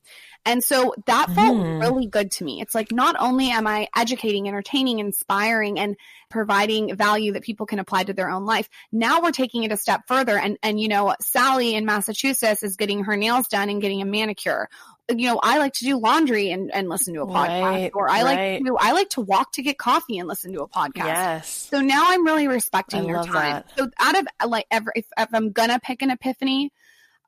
And 0.50 0.64
so 0.64 0.96
that 1.06 1.30
felt 1.32 1.58
Mm. 1.58 1.80
really 1.82 2.08
good 2.08 2.32
to 2.34 2.44
me. 2.44 2.60
It's 2.60 2.74
like 2.74 2.92
not 2.92 3.16
only 3.20 3.52
am 3.52 3.68
I 3.68 3.88
educating, 3.96 4.48
entertaining, 4.48 4.98
inspiring, 4.98 5.80
and 5.80 5.96
providing 6.30 6.96
value 6.96 7.34
that 7.34 7.44
people 7.44 7.68
can 7.68 7.78
apply 7.78 8.04
to 8.06 8.14
their 8.14 8.30
own 8.32 8.46
life, 8.46 8.68
now 8.92 9.22
we're 9.22 9.32
taking 9.32 9.64
it 9.64 9.72
a 9.72 9.78
step 9.78 10.02
further. 10.08 10.38
And 10.38 10.58
and 10.64 10.80
you 10.80 10.88
know, 10.88 11.16
Sally 11.22 11.76
in 11.76 11.86
Massachusetts 11.86 12.64
is 12.64 12.78
getting 12.78 13.04
her 13.04 13.16
nails 13.16 13.48
done 13.48 13.70
and 13.70 13.80
getting 13.80 14.02
a 14.02 14.06
manicure. 14.06 14.70
You 15.12 15.28
know, 15.28 15.40
I 15.42 15.58
like 15.58 15.74
to 15.74 15.86
do 15.86 15.98
laundry 15.98 16.52
and, 16.52 16.72
and 16.74 16.88
listen 16.88 17.14
to 17.16 17.22
a 17.22 17.28
podcast. 17.28 17.62
Right, 17.64 17.92
or 17.94 18.10
I 18.10 18.22
like 18.24 18.64
to 18.66 18.78
I 18.80 18.92
like 18.92 19.10
to 19.12 19.22
walk 19.22 19.54
to 19.54 19.62
get 19.62 19.78
coffee 19.78 20.18
and 20.18 20.28
listen 20.28 20.54
to 20.54 20.62
a 20.62 20.68
podcast. 20.68 21.06
Yes. 21.06 21.68
So 21.72 21.82
now 21.82 22.06
I'm 22.08 22.26
really 22.26 22.48
respecting 22.48 23.02
I 23.02 23.06
your 23.06 23.24
time. 23.24 23.64
that. 23.68 23.72
So 23.78 23.90
out 24.00 24.18
of 24.18 24.28
like 24.50 24.66
ever, 24.72 24.92
if, 24.96 25.06
if 25.18 25.30
I'm 25.34 25.52
gonna 25.52 25.80
pick 25.80 26.02
an 26.02 26.10
epiphany, 26.12 26.72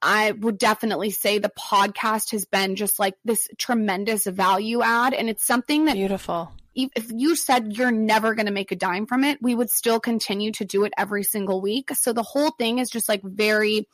I 0.01 0.31
would 0.31 0.57
definitely 0.57 1.11
say 1.11 1.37
the 1.37 1.51
podcast 1.57 2.31
has 2.31 2.45
been 2.45 2.75
just 2.75 2.99
like 2.99 3.15
this 3.23 3.47
tremendous 3.57 4.25
value 4.25 4.81
add, 4.81 5.13
and 5.13 5.29
it's 5.29 5.45
something 5.45 5.85
that 5.85 5.95
Beautiful. 5.95 6.51
if 6.73 6.89
if 6.95 7.11
you 7.11 7.35
said 7.35 7.77
you're 7.77 7.91
never 7.91 8.33
going 8.33 8.47
to 8.47 8.51
make 8.51 8.71
a 8.71 8.75
dime 8.75 9.05
from 9.05 9.23
it, 9.23 9.39
we 9.41 9.53
would 9.53 9.69
still 9.69 9.99
continue 9.99 10.51
to 10.53 10.65
do 10.65 10.83
it 10.85 10.93
every 10.97 11.23
single 11.23 11.61
week. 11.61 11.91
So 11.93 12.13
the 12.13 12.23
whole 12.23 12.51
thing 12.51 12.79
is 12.79 12.89
just 12.89 13.07
like 13.07 13.21
very 13.23 13.87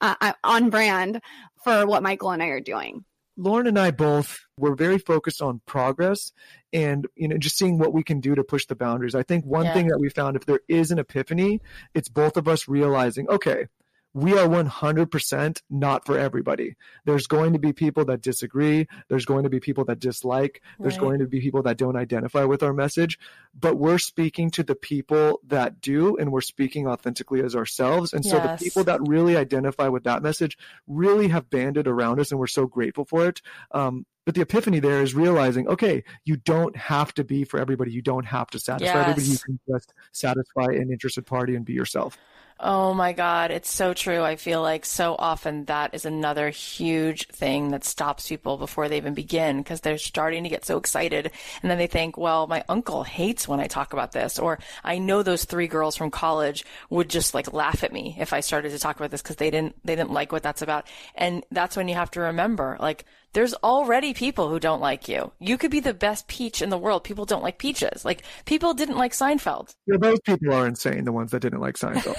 uh, 0.00 0.14
uh, 0.20 0.32
on 0.42 0.70
brand 0.70 1.20
for 1.62 1.86
what 1.86 2.02
Michael 2.02 2.30
and 2.30 2.42
I 2.42 2.46
are 2.48 2.60
doing. 2.60 3.04
Lauren 3.36 3.66
and 3.66 3.78
I 3.78 3.90
both 3.90 4.38
were 4.56 4.76
very 4.76 4.98
focused 4.98 5.42
on 5.42 5.60
progress 5.66 6.30
and 6.72 7.06
you 7.16 7.26
know 7.26 7.38
just 7.38 7.56
seeing 7.56 7.78
what 7.78 7.92
we 7.92 8.04
can 8.04 8.20
do 8.20 8.34
to 8.34 8.44
push 8.44 8.66
the 8.66 8.76
boundaries. 8.76 9.14
I 9.14 9.22
think 9.22 9.44
one 9.44 9.66
Yeah. 9.66 9.72
thing 9.72 9.88
that 9.88 9.98
we 9.98 10.08
found 10.08 10.36
if 10.36 10.46
there 10.46 10.60
is 10.68 10.90
an 10.90 10.98
epiphany, 10.98 11.60
it's 11.94 12.08
both 12.08 12.36
of 12.36 12.46
us 12.46 12.68
realizing, 12.68 13.28
okay, 13.28 13.66
we 14.14 14.38
are 14.38 14.46
100% 14.48 15.60
not 15.68 16.06
for 16.06 16.16
everybody. 16.18 16.76
There's 17.04 17.26
going 17.26 17.52
to 17.52 17.58
be 17.58 17.72
people 17.72 18.04
that 18.06 18.22
disagree, 18.22 18.86
there's 19.08 19.24
going 19.24 19.42
to 19.42 19.50
be 19.50 19.60
people 19.60 19.84
that 19.86 19.98
dislike, 19.98 20.62
there's 20.78 20.94
Right. 20.94 21.00
going 21.00 21.18
to 21.18 21.26
be 21.26 21.40
people 21.40 21.62
that 21.64 21.76
don't 21.76 21.96
identify 21.96 22.44
with 22.44 22.62
our 22.62 22.72
message, 22.72 23.18
but 23.58 23.76
we're 23.76 23.98
speaking 23.98 24.50
to 24.52 24.62
the 24.62 24.76
people 24.76 25.40
that 25.48 25.80
do 25.80 26.16
and 26.16 26.30
we're 26.30 26.40
speaking 26.40 26.86
authentically 26.86 27.42
as 27.42 27.56
ourselves. 27.56 28.12
And 28.12 28.24
so 28.24 28.38
the 28.38 28.56
people 28.56 28.84
that 28.84 29.00
really 29.06 29.36
identify 29.36 29.88
with 29.88 30.04
that 30.04 30.22
message 30.22 30.56
really 30.86 31.28
have 31.28 31.50
banded 31.50 31.88
around 31.88 32.20
us 32.20 32.30
and 32.30 32.38
we're 32.38 32.46
so 32.46 32.66
grateful 32.66 33.04
for 33.04 33.26
it. 33.26 33.42
Um, 33.72 34.06
But 34.24 34.34
the 34.34 34.40
epiphany 34.40 34.80
there 34.80 35.02
is 35.02 35.14
realizing, 35.14 35.68
okay, 35.68 36.02
you 36.24 36.36
don't 36.36 36.74
have 36.76 37.12
to 37.14 37.24
be 37.24 37.44
for 37.44 37.60
everybody. 37.60 37.92
You 37.92 38.02
don't 38.02 38.24
have 38.24 38.48
to 38.50 38.58
satisfy 38.58 38.94
yes. 38.94 39.08
everybody. 39.08 39.26
You 39.26 39.38
can 39.38 39.60
just 39.68 39.94
satisfy 40.12 40.72
an 40.72 40.90
interested 40.90 41.26
party 41.26 41.56
and 41.56 41.64
be 41.64 41.74
yourself. 41.74 42.16
Oh 42.60 42.94
my 42.94 43.12
God, 43.12 43.50
it's 43.50 43.70
so 43.70 43.94
true. 43.94 44.22
I 44.22 44.36
feel 44.36 44.62
like 44.62 44.86
so 44.86 45.16
often 45.18 45.64
that 45.64 45.92
is 45.92 46.04
another 46.04 46.50
huge 46.50 47.26
thing 47.26 47.72
that 47.72 47.84
stops 47.84 48.28
people 48.28 48.56
before 48.56 48.88
they 48.88 48.96
even 48.96 49.12
begin 49.12 49.58
because 49.58 49.80
they're 49.80 49.98
starting 49.98 50.44
to 50.44 50.48
get 50.48 50.64
so 50.64 50.78
excited. 50.78 51.32
And 51.62 51.70
then 51.70 51.78
they 51.78 51.88
think, 51.88 52.16
well, 52.16 52.46
my 52.46 52.64
uncle 52.68 53.02
hates 53.02 53.48
when 53.48 53.58
I 53.58 53.66
talk 53.66 53.92
about 53.92 54.12
this. 54.12 54.38
Or 54.38 54.60
I 54.84 54.98
know 54.98 55.24
those 55.24 55.44
three 55.44 55.66
girls 55.66 55.96
from 55.96 56.12
college 56.12 56.64
would 56.90 57.10
just 57.10 57.34
like 57.34 57.52
laugh 57.52 57.82
at 57.82 57.92
me 57.92 58.16
if 58.20 58.32
I 58.32 58.38
started 58.38 58.70
to 58.70 58.78
talk 58.78 58.96
about 58.96 59.10
this 59.10 59.20
because 59.20 59.36
they 59.36 59.50
didn't, 59.50 59.74
they 59.84 59.96
didn't 59.96 60.12
like 60.12 60.30
what 60.30 60.44
that's 60.44 60.62
about. 60.62 60.86
And 61.16 61.44
that's 61.50 61.76
when 61.76 61.88
you 61.88 61.96
have 61.96 62.12
to 62.12 62.20
remember, 62.20 62.76
like, 62.78 63.04
there's 63.34 63.54
already 63.54 64.14
people 64.14 64.48
who 64.48 64.58
don't 64.58 64.80
like 64.80 65.08
you. 65.08 65.32
You 65.38 65.58
could 65.58 65.70
be 65.70 65.80
the 65.80 65.92
best 65.92 66.26
peach 66.28 66.62
in 66.62 66.70
the 66.70 66.78
world. 66.78 67.04
People 67.04 67.24
don't 67.24 67.42
like 67.42 67.58
peaches. 67.58 68.04
Like 68.04 68.22
people 68.46 68.74
didn't 68.74 68.96
like 68.96 69.12
Seinfeld. 69.12 69.74
Yeah, 69.86 69.96
those 70.00 70.20
people 70.20 70.52
are 70.52 70.66
insane. 70.66 71.04
The 71.04 71.12
ones 71.12 71.32
that 71.32 71.40
didn't 71.40 71.60
like 71.60 71.74
Seinfeld. 71.74 72.16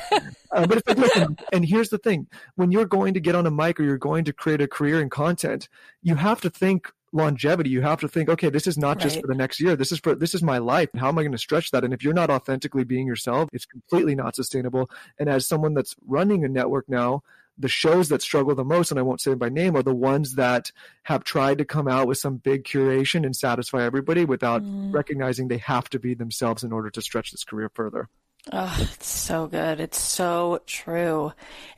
uh, 0.52 0.68
but 0.68 0.84
like, 0.86 0.98
listen, 0.98 1.38
and 1.52 1.66
here's 1.66 1.90
the 1.90 1.98
thing: 1.98 2.28
when 2.56 2.72
you're 2.72 2.86
going 2.86 3.14
to 3.16 3.20
get 3.20 3.34
on 3.34 3.48
a 3.48 3.52
mic 3.52 3.80
or 3.80 3.84
you're 3.84 3.98
going 3.98 4.26
to 4.26 4.34
create 4.34 4.62
a 4.62 4.68
career 4.68 5.02
in 5.02 5.10
content, 5.10 5.70
you 6.04 6.16
have 6.16 6.42
to 6.42 6.50
think 6.50 6.92
longevity 7.14 7.70
you 7.70 7.82
have 7.82 8.02
to 8.02 8.10
think 8.10 8.28
okay 8.28 8.50
this 8.50 8.68
is 8.68 8.78
not 8.78 9.00
just 9.00 9.16
right. 9.16 9.22
for 9.22 9.28
the 9.28 9.38
next 9.38 9.62
year 9.62 9.78
this 9.78 9.94
is 9.94 10.00
for 10.00 10.16
this 10.16 10.36
is 10.36 10.44
my 10.44 10.58
life 10.58 10.90
how 10.98 11.08
am 11.08 11.18
i 11.18 11.22
going 11.22 11.32
to 11.32 11.38
stretch 11.38 11.72
that 11.72 11.86
and 11.86 11.94
if 11.94 12.04
you're 12.04 12.14
not 12.14 12.30
authentically 12.30 12.84
being 12.84 13.08
yourself 13.08 13.50
it's 13.54 13.66
completely 13.66 14.16
not 14.16 14.36
sustainable 14.36 14.90
and 15.18 15.30
as 15.30 15.48
someone 15.48 15.74
that's 15.74 15.96
running 16.06 16.44
a 16.44 16.48
network 16.50 16.90
now 16.90 17.24
the 17.58 17.68
shows 17.68 18.10
that 18.10 18.22
struggle 18.22 18.54
the 18.56 18.64
most, 18.64 18.92
and 18.92 19.00
I 19.00 19.04
won't 19.04 19.22
say 19.22 19.34
by 19.34 19.50
name, 19.50 19.76
are 19.76 19.84
the 19.84 19.96
ones 19.96 20.36
that 20.36 20.72
have 21.04 21.24
tried 21.24 21.58
to 21.60 21.66
come 21.66 21.88
out 21.88 22.08
with 22.08 22.18
some 22.18 22.38
big 22.38 22.64
curation 22.64 23.26
and 23.26 23.36
satisfy 23.36 23.84
everybody 23.84 24.26
without 24.26 24.62
mm. 24.62 24.94
recognizing 24.94 25.48
they 25.48 25.58
have 25.60 25.90
to 25.92 26.00
be 26.00 26.14
themselves 26.14 26.64
in 26.64 26.72
order 26.72 26.90
to 26.90 27.02
stretch 27.02 27.32
this 27.32 27.44
career 27.44 27.70
further. 27.74 28.10
Oh, 28.52 28.78
it's 28.80 29.08
so 29.08 29.48
good. 29.48 29.80
It's 29.80 30.00
so 30.00 30.62
true. 30.66 31.34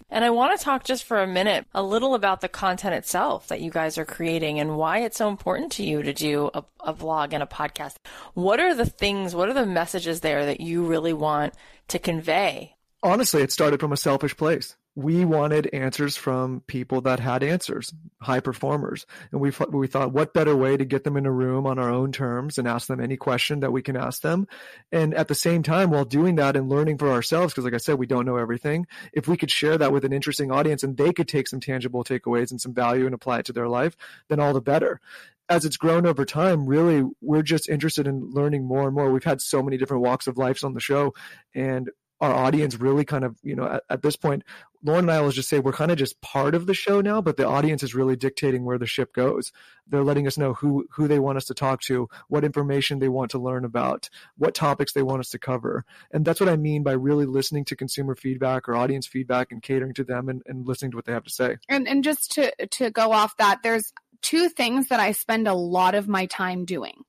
And 0.09 0.23
I 0.23 0.29
want 0.29 0.57
to 0.57 0.63
talk 0.63 0.83
just 0.83 1.03
for 1.03 1.21
a 1.21 1.27
minute 1.27 1.65
a 1.73 1.83
little 1.83 2.13
about 2.13 2.41
the 2.41 2.47
content 2.47 2.95
itself 2.95 3.47
that 3.47 3.61
you 3.61 3.71
guys 3.71 3.97
are 3.97 4.05
creating 4.05 4.59
and 4.59 4.77
why 4.77 4.99
it's 4.99 5.17
so 5.17 5.27
important 5.27 5.73
to 5.73 5.83
you 5.83 6.01
to 6.01 6.13
do 6.13 6.49
a, 6.53 6.63
a 6.79 6.93
vlog 6.93 7.33
and 7.33 7.43
a 7.43 7.45
podcast. 7.45 7.95
What 8.33 8.59
are 8.59 8.73
the 8.73 8.85
things, 8.85 9.35
what 9.35 9.49
are 9.49 9.53
the 9.53 9.65
messages 9.65 10.21
there 10.21 10.45
that 10.45 10.61
you 10.61 10.85
really 10.85 11.13
want 11.13 11.53
to 11.89 11.99
convey? 11.99 12.75
Honestly, 13.03 13.41
it 13.41 13.51
started 13.51 13.79
from 13.79 13.91
a 13.91 13.97
selfish 13.97 14.35
place 14.35 14.75
we 14.97 15.25
wanted 15.25 15.69
answers 15.73 16.17
from 16.17 16.63
people 16.65 17.01
that 17.01 17.19
had 17.19 17.43
answers, 17.43 17.93
high 18.19 18.39
performers. 18.39 19.05
And 19.31 19.39
we, 19.39 19.51
we 19.69 19.85
thought, 19.85 20.11
what 20.11 20.33
better 20.33 20.55
way 20.55 20.75
to 20.75 20.85
get 20.85 21.03
them 21.03 21.17
in 21.17 21.27
a 21.27 21.31
room 21.31 21.67
on 21.67 21.77
our 21.77 21.91
own 21.91 22.11
terms 22.11 22.57
and 22.57 22.67
ask 22.67 22.87
them 22.87 22.99
any 22.99 23.15
question 23.15 23.59
that 23.59 23.71
we 23.71 23.83
can 23.83 23.95
ask 23.95 24.23
them. 24.23 24.47
And 24.91 25.13
at 25.13 25.27
the 25.27 25.35
same 25.35 25.61
time, 25.61 25.91
while 25.91 26.03
doing 26.03 26.37
that 26.37 26.55
and 26.55 26.67
learning 26.67 26.97
for 26.97 27.11
ourselves, 27.11 27.53
because 27.53 27.63
like 27.63 27.75
I 27.75 27.77
said, 27.77 27.99
we 27.99 28.07
don't 28.07 28.25
know 28.25 28.37
everything, 28.37 28.87
if 29.13 29.27
we 29.27 29.37
could 29.37 29.51
share 29.51 29.77
that 29.77 29.91
with 29.91 30.03
an 30.03 30.13
interesting 30.13 30.51
audience 30.51 30.81
and 30.81 30.97
they 30.97 31.13
could 31.13 31.27
take 31.27 31.47
some 31.47 31.59
tangible 31.59 32.03
takeaways 32.03 32.49
and 32.49 32.59
some 32.59 32.73
value 32.73 33.05
and 33.05 33.13
apply 33.13 33.37
it 33.37 33.45
to 33.45 33.53
their 33.53 33.67
life, 33.67 33.95
then 34.29 34.39
all 34.39 34.53
the 34.53 34.61
better 34.61 34.99
as 35.47 35.63
it's 35.63 35.77
grown 35.77 36.05
over 36.07 36.25
time, 36.25 36.65
really, 36.65 37.07
we're 37.21 37.41
just 37.41 37.69
interested 37.69 38.05
in 38.05 38.31
learning 38.31 38.65
more 38.65 38.87
and 38.87 38.93
more. 38.93 39.09
We've 39.11 39.23
had 39.23 39.41
so 39.41 39.63
many 39.63 39.77
different 39.77 40.03
walks 40.03 40.27
of 40.27 40.37
lives 40.37 40.63
on 40.63 40.73
the 40.73 40.81
show, 40.81 41.13
and 41.55 41.89
our 42.19 42.33
audience 42.33 42.79
really 42.79 43.05
kind 43.05 43.23
of, 43.23 43.37
you 43.43 43.55
know, 43.55 43.65
at, 43.65 43.83
at, 43.89 44.01
this 44.01 44.15
point, 44.15 44.43
Lauren 44.83 45.05
and 45.05 45.11
I 45.11 45.21
will 45.21 45.31
just 45.31 45.49
say 45.49 45.59
we're 45.59 45.71
kind 45.71 45.91
of 45.91 45.97
just 45.97 46.19
part 46.21 46.55
of 46.55 46.65
the 46.65 46.73
show 46.73 47.01
now, 47.01 47.21
but 47.21 47.37
the 47.37 47.47
audience 47.47 47.83
is 47.83 47.93
really 47.93 48.15
dictating 48.15 48.65
where 48.65 48.77
the 48.77 48.85
ship 48.85 49.13
goes. 49.13 49.51
They're 49.87 50.03
letting 50.03 50.27
us 50.27 50.37
know 50.37 50.53
who 50.53 50.87
who 50.91 51.07
they 51.07 51.19
want 51.19 51.37
us 51.37 51.45
to 51.45 51.53
talk 51.53 51.81
to, 51.81 52.09
what 52.27 52.43
information 52.43 52.99
they 52.99 53.09
want 53.09 53.31
to 53.31 53.39
learn 53.39 53.65
about, 53.65 54.09
what 54.37 54.55
topics 54.55 54.93
they 54.93 55.03
want 55.03 55.19
us 55.19 55.29
to 55.29 55.39
cover. 55.39 55.85
And 56.11 56.25
that's 56.25 56.39
what 56.39 56.49
I 56.49 56.57
mean 56.57 56.83
by 56.83 56.93
really 56.93 57.25
listening 57.25 57.65
to 57.65 57.75
consumer 57.75 58.15
feedback 58.15 58.67
or 58.67 58.75
audience 58.75 59.07
feedback 59.07 59.51
and 59.51 59.61
catering 59.61 59.93
to 59.95 60.03
them 60.03 60.29
and, 60.29 60.41
and 60.45 60.67
listening 60.67 60.91
to 60.91 60.97
what 60.97 61.05
they 61.05 61.13
have 61.13 61.25
to 61.25 61.31
say. 61.31 61.57
And 61.69 61.87
and 61.87 62.03
just 62.03 62.31
to 62.33 62.51
to 62.71 62.91
go 62.91 63.11
off 63.11 63.37
that, 63.37 63.59
there's 63.63 63.93
two 64.21 64.49
things 64.49 64.87
that 64.87 64.99
I 64.99 65.11
spend 65.11 65.47
a 65.47 65.53
lot 65.53 65.95
of 65.95 66.07
my 66.07 66.25
time 66.25 66.65
doing. 66.65 67.03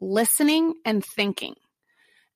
Listening 0.00 0.74
and 0.84 1.04
thinking. 1.04 1.54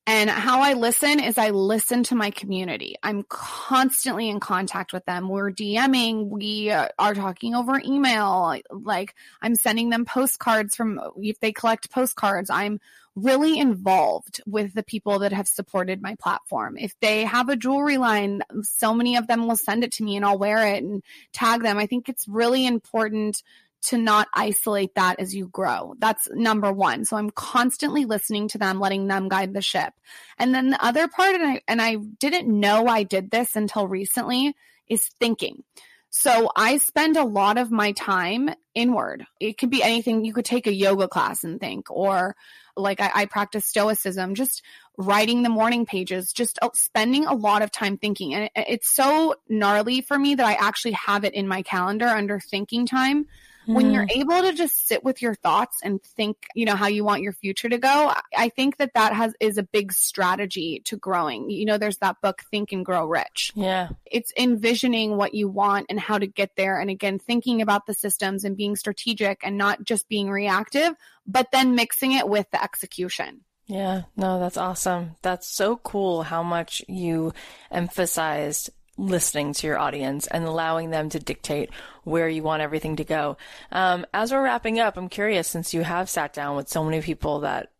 And 0.07 0.29
how 0.29 0.61
I 0.61 0.73
listen 0.73 1.19
is 1.19 1.39
I 1.39 1.49
listen 1.49 2.03
to 2.03 2.15
my 2.15 2.29
community. 2.29 2.95
I'm 3.01 3.23
constantly 3.27 4.29
in 4.29 4.39
contact 4.39 4.93
with 4.93 5.03
them. 5.05 5.29
We're 5.29 5.51
DMing, 5.51 6.27
we 6.27 6.69
uh, 6.69 6.89
are 6.99 7.15
talking 7.15 7.55
over 7.55 7.81
email. 7.83 8.55
Like 8.69 9.15
I'm 9.41 9.55
sending 9.55 9.89
them 9.89 10.05
postcards 10.05 10.75
from 10.75 11.01
if 11.17 11.39
they 11.39 11.51
collect 11.51 11.89
postcards. 11.89 12.51
I'm 12.51 12.79
really 13.15 13.57
involved 13.57 14.41
with 14.45 14.73
the 14.73 14.83
people 14.83 15.19
that 15.19 15.31
have 15.31 15.47
supported 15.47 16.01
my 16.01 16.15
platform. 16.15 16.77
If 16.77 16.93
they 16.99 17.23
have 17.23 17.49
a 17.49 17.55
jewelry 17.55 17.97
line, 17.97 18.41
so 18.61 18.93
many 18.93 19.15
of 19.15 19.25
them 19.25 19.47
will 19.47 19.55
send 19.55 19.83
it 19.83 19.93
to 19.93 20.03
me 20.03 20.17
and 20.17 20.25
I'll 20.25 20.37
wear 20.37 20.67
it 20.67 20.83
and 20.83 21.01
tag 21.33 21.63
them. 21.63 21.77
I 21.77 21.87
think 21.87 22.09
it's 22.09 22.27
really 22.27 22.67
important 22.67 23.41
to 23.85 23.97
not 23.97 24.27
isolate 24.33 24.95
that 24.95 25.19
as 25.19 25.35
you 25.35 25.47
grow. 25.47 25.95
That's 25.99 26.27
number 26.31 26.71
one. 26.71 27.05
So 27.05 27.17
I'm 27.17 27.29
constantly 27.29 28.05
listening 28.05 28.47
to 28.49 28.57
them, 28.57 28.79
letting 28.79 29.07
them 29.07 29.29
guide 29.29 29.53
the 29.53 29.61
ship. 29.61 29.93
And 30.37 30.53
then 30.53 30.69
the 30.69 30.83
other 30.83 31.07
part, 31.07 31.35
and 31.35 31.43
I, 31.43 31.61
and 31.67 31.81
I 31.81 31.95
didn't 31.95 32.47
know 32.47 32.87
I 32.87 33.03
did 33.03 33.31
this 33.31 33.55
until 33.55 33.87
recently, 33.87 34.55
is 34.87 35.09
thinking. 35.19 35.63
So 36.09 36.49
I 36.55 36.77
spend 36.77 37.17
a 37.17 37.25
lot 37.25 37.57
of 37.57 37.71
my 37.71 37.91
time 37.91 38.49
inward. 38.73 39.25
It 39.41 39.57
could 39.57 39.69
be 39.69 39.83
anything. 39.83 40.23
You 40.23 40.31
could 40.31 40.45
take 40.45 40.65
a 40.65 40.73
yoga 40.73 41.09
class 41.09 41.43
and 41.43 41.59
think, 41.59 41.91
or 41.91 42.37
like 42.77 43.01
I, 43.01 43.11
I 43.13 43.25
practice 43.25 43.65
stoicism, 43.65 44.33
just 44.33 44.61
writing 44.97 45.43
the 45.43 45.49
morning 45.49 45.85
pages, 45.85 46.31
just 46.31 46.57
uh, 46.61 46.69
spending 46.73 47.25
a 47.25 47.33
lot 47.33 47.63
of 47.63 47.71
time 47.71 47.97
thinking. 47.97 48.33
And 48.33 48.45
it, 48.45 48.51
it's 48.55 48.89
so 48.89 49.35
gnarly 49.49 49.99
for 50.01 50.17
me 50.17 50.35
that 50.35 50.45
I 50.45 50.53
actually 50.53 50.93
have 50.93 51.25
it 51.25 51.33
in 51.33 51.49
my 51.49 51.63
calendar 51.63 52.07
under 52.07 52.39
thinking 52.39 52.85
time 52.85 53.27
when 53.65 53.91
you're 53.91 54.05
mm. 54.05 54.17
able 54.17 54.41
to 54.41 54.53
just 54.53 54.87
sit 54.87 55.03
with 55.03 55.21
your 55.21 55.35
thoughts 55.35 55.79
and 55.83 56.01
think, 56.01 56.47
you 56.55 56.65
know, 56.65 56.75
how 56.75 56.87
you 56.87 57.03
want 57.03 57.21
your 57.21 57.33
future 57.33 57.69
to 57.69 57.77
go, 57.77 58.13
I 58.35 58.49
think 58.49 58.77
that 58.77 58.93
that 58.95 59.13
has 59.13 59.33
is 59.39 59.57
a 59.57 59.63
big 59.63 59.91
strategy 59.91 60.81
to 60.85 60.97
growing. 60.97 61.49
You 61.49 61.65
know, 61.65 61.77
there's 61.77 61.97
that 61.97 62.17
book 62.21 62.43
Think 62.51 62.71
and 62.71 62.85
Grow 62.85 63.05
Rich. 63.05 63.51
Yeah. 63.55 63.89
It's 64.05 64.31
envisioning 64.37 65.17
what 65.17 65.33
you 65.33 65.47
want 65.47 65.87
and 65.89 65.99
how 65.99 66.17
to 66.17 66.27
get 66.27 66.51
there 66.55 66.79
and 66.79 66.89
again 66.89 67.19
thinking 67.19 67.61
about 67.61 67.85
the 67.85 67.93
systems 67.93 68.43
and 68.43 68.57
being 68.57 68.75
strategic 68.75 69.41
and 69.43 69.57
not 69.57 69.83
just 69.83 70.07
being 70.09 70.29
reactive, 70.29 70.93
but 71.25 71.51
then 71.51 71.75
mixing 71.75 72.13
it 72.13 72.27
with 72.27 72.49
the 72.51 72.61
execution. 72.61 73.41
Yeah, 73.67 74.03
no, 74.15 74.39
that's 74.39 74.57
awesome. 74.57 75.15
That's 75.23 75.47
so 75.47 75.77
cool 75.77 76.23
how 76.23 76.43
much 76.43 76.83
you 76.87 77.33
emphasized 77.71 78.69
listening 78.97 79.53
to 79.53 79.67
your 79.67 79.77
audience 79.77 80.27
and 80.27 80.45
allowing 80.45 80.89
them 80.89 81.09
to 81.09 81.19
dictate 81.19 81.69
where 82.03 82.29
you 82.29 82.43
want 82.43 82.61
everything 82.61 82.95
to 82.97 83.03
go. 83.03 83.37
Um, 83.71 84.05
as 84.13 84.31
we're 84.31 84.43
wrapping 84.43 84.79
up, 84.79 84.97
I'm 84.97 85.09
curious 85.09 85.47
since 85.47 85.73
you 85.73 85.81
have 85.81 86.09
sat 86.09 86.33
down 86.33 86.55
with 86.55 86.69
so 86.69 86.83
many 86.83 87.01
people 87.01 87.41
that 87.41 87.71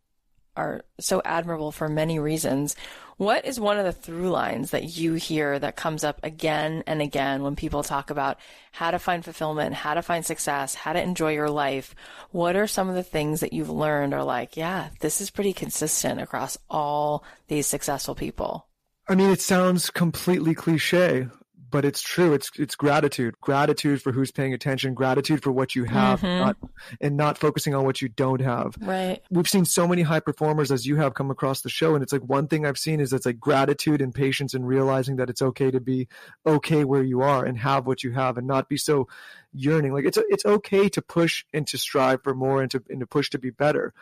are 0.58 0.84
so 1.00 1.22
admirable 1.26 1.72
for 1.72 1.90
many 1.90 2.20
reasons. 2.20 2.76
What 3.18 3.46
is 3.46 3.60
one 3.60 3.78
of 3.78 3.86
the 3.86 3.94
through 3.94 4.30
lines 4.30 4.72
that 4.72 4.98
you 4.98 5.14
hear 5.14 5.58
that 5.58 5.78
comes 5.78 6.04
up 6.04 6.20
again 6.22 6.84
and 6.86 7.02
again 7.02 7.44
when 7.44 7.56
people 7.56 7.82
talk 7.82 8.10
about 8.10 8.38
how 8.74 8.92
to 8.92 9.00
find 9.00 9.24
fulfillment, 9.24 9.74
how 9.74 9.94
to 9.94 10.02
find 10.02 10.26
success, 10.26 10.76
how 10.76 10.92
to 10.92 11.02
enjoy 11.02 11.34
your 11.34 11.50
life? 11.50 11.96
What 12.32 12.58
are 12.58 12.68
some 12.68 12.90
of 12.90 12.96
the 12.96 13.04
things 13.04 13.40
that 13.40 13.54
you've 13.54 13.70
learned 13.70 14.14
are 14.14 14.24
like, 14.24 14.58
yeah, 14.58 14.90
this 15.00 15.22
is 15.22 15.30
pretty 15.30 15.54
consistent 15.54 16.20
across 16.20 16.58
all 16.70 17.24
these 17.48 17.68
successful 17.68 18.16
people? 18.16 18.65
I 19.08 19.16
mean, 19.16 19.30
it 19.30 19.42
sounds 19.42 19.90
completely 19.90 20.56
cliche, 20.56 21.28
but 21.70 21.84
it's 21.84 22.02
true. 22.02 22.34
It's 22.34 22.50
it's 22.58 22.76
gratitude, 22.76 23.36
gratitude 23.42 24.02
for 24.02 24.12
who's 24.12 24.32
paying 24.32 24.54
attention, 24.54 24.94
gratitude 24.94 25.44
for 25.44 25.52
what 25.52 25.76
you 25.76 25.84
have, 25.84 26.22
mm-hmm. 26.22 26.46
not, 26.46 26.58
and 27.02 27.18
not 27.18 27.38
focusing 27.38 27.76
on 27.76 27.84
what 27.84 28.02
you 28.02 28.08
don't 28.08 28.42
have. 28.42 28.76
Right. 28.80 29.22
We've 29.30 29.50
seen 29.50 29.66
so 29.66 29.88
many 29.88 30.02
high 30.02 30.22
performers 30.22 30.72
as 30.72 30.86
you 30.88 30.96
have 30.96 31.14
come 31.14 31.30
across 31.30 31.62
the 31.62 31.70
show, 31.70 31.94
and 31.94 32.02
it's 32.02 32.14
like 32.14 32.24
one 32.24 32.48
thing 32.48 32.66
I've 32.66 32.78
seen 32.78 33.00
is 33.00 33.14
it's 33.14 33.26
like 33.26 33.40
gratitude 33.40 34.02
and 34.02 34.14
patience 34.16 34.54
and 34.54 34.68
realizing 34.68 35.18
that 35.18 35.30
it's 35.30 35.42
okay 35.42 35.70
to 35.70 35.80
be 35.80 36.08
okay 36.46 36.84
where 36.84 37.04
you 37.04 37.22
are 37.22 37.44
and 37.46 37.58
have 37.58 37.86
what 37.86 38.04
you 38.04 38.12
have 38.14 38.38
and 38.38 38.48
not 38.48 38.70
be 38.70 38.78
so 38.78 39.08
yearning. 39.54 39.94
Like 39.94 40.06
it's 40.06 40.18
it's 40.30 40.46
okay 40.46 40.90
to 40.90 41.02
push 41.02 41.46
and 41.54 41.68
to 41.68 41.78
strive 41.78 42.24
for 42.24 42.34
more 42.34 42.62
and 42.62 42.72
to 42.72 42.84
and 42.90 43.02
to 43.02 43.06
push 43.06 43.30
to 43.32 43.38
be 43.38 43.50
better. 43.50 43.94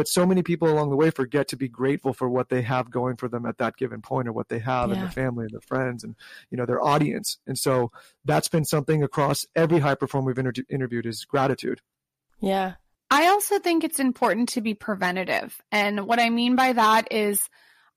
But 0.00 0.08
so 0.08 0.24
many 0.24 0.42
people 0.42 0.66
along 0.70 0.88
the 0.88 0.96
way 0.96 1.10
forget 1.10 1.46
to 1.48 1.58
be 1.58 1.68
grateful 1.68 2.14
for 2.14 2.26
what 2.26 2.48
they 2.48 2.62
have 2.62 2.90
going 2.90 3.16
for 3.16 3.28
them 3.28 3.44
at 3.44 3.58
that 3.58 3.76
given 3.76 4.00
point 4.00 4.28
or 4.28 4.32
what 4.32 4.48
they 4.48 4.58
have 4.58 4.88
yeah. 4.88 4.94
and 4.94 5.02
their 5.02 5.10
family 5.10 5.44
and 5.44 5.52
their 5.52 5.60
friends 5.60 6.04
and 6.04 6.16
you 6.50 6.56
know 6.56 6.64
their 6.64 6.82
audience. 6.82 7.36
And 7.46 7.58
so 7.58 7.92
that's 8.24 8.48
been 8.48 8.64
something 8.64 9.02
across 9.02 9.44
every 9.54 9.80
high 9.80 9.96
performer 9.96 10.28
we've 10.28 10.38
inter- 10.38 10.64
interviewed 10.70 11.04
is 11.04 11.26
gratitude. 11.26 11.82
Yeah. 12.40 12.76
I 13.10 13.26
also 13.26 13.58
think 13.58 13.84
it's 13.84 14.00
important 14.00 14.48
to 14.50 14.62
be 14.62 14.72
preventative. 14.72 15.60
And 15.70 16.06
what 16.06 16.18
I 16.18 16.30
mean 16.30 16.56
by 16.56 16.72
that 16.72 17.08
is 17.10 17.46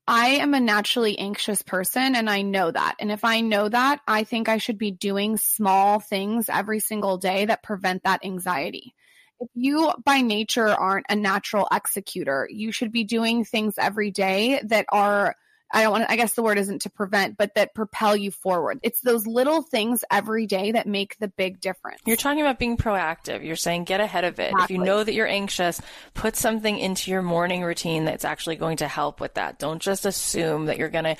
I 0.06 0.26
am 0.26 0.52
a 0.52 0.60
naturally 0.60 1.18
anxious 1.18 1.62
person 1.62 2.14
and 2.14 2.28
I 2.28 2.42
know 2.42 2.70
that. 2.70 2.96
And 3.00 3.10
if 3.10 3.24
I 3.24 3.40
know 3.40 3.66
that, 3.66 4.02
I 4.06 4.24
think 4.24 4.50
I 4.50 4.58
should 4.58 4.76
be 4.76 4.90
doing 4.90 5.38
small 5.38 6.00
things 6.00 6.50
every 6.50 6.80
single 6.80 7.16
day 7.16 7.46
that 7.46 7.62
prevent 7.62 8.02
that 8.02 8.26
anxiety. 8.26 8.94
If 9.40 9.48
you 9.54 9.92
by 10.04 10.20
nature 10.20 10.68
aren't 10.68 11.06
a 11.08 11.16
natural 11.16 11.68
executor, 11.72 12.48
you 12.50 12.72
should 12.72 12.92
be 12.92 13.04
doing 13.04 13.44
things 13.44 13.74
every 13.78 14.10
day 14.10 14.60
that 14.64 14.86
are 14.90 15.36
I 15.74 15.82
don't 15.82 15.90
want 15.90 16.04
to, 16.04 16.12
I 16.12 16.16
guess 16.16 16.34
the 16.34 16.42
word 16.42 16.56
isn't 16.58 16.82
to 16.82 16.90
prevent, 16.90 17.36
but 17.36 17.56
that 17.56 17.74
propel 17.74 18.16
you 18.16 18.30
forward. 18.30 18.78
It's 18.84 19.00
those 19.00 19.26
little 19.26 19.60
things 19.60 20.04
every 20.08 20.46
day 20.46 20.70
that 20.70 20.86
make 20.86 21.18
the 21.18 21.26
big 21.26 21.60
difference. 21.60 22.00
You're 22.06 22.16
talking 22.16 22.42
about 22.42 22.60
being 22.60 22.76
proactive. 22.76 23.44
You're 23.44 23.56
saying 23.56 23.84
get 23.84 24.00
ahead 24.00 24.22
of 24.22 24.38
it. 24.38 24.52
Exactly. 24.52 24.62
If 24.62 24.70
you 24.70 24.84
know 24.84 25.02
that 25.02 25.14
you're 25.14 25.26
anxious, 25.26 25.80
put 26.14 26.36
something 26.36 26.78
into 26.78 27.10
your 27.10 27.22
morning 27.22 27.64
routine 27.64 28.04
that's 28.04 28.24
actually 28.24 28.54
going 28.54 28.76
to 28.78 28.88
help 28.88 29.20
with 29.20 29.34
that. 29.34 29.58
Don't 29.58 29.82
just 29.82 30.06
assume 30.06 30.66
that 30.66 30.78
you're 30.78 30.88
going 30.90 31.04
to 31.04 31.16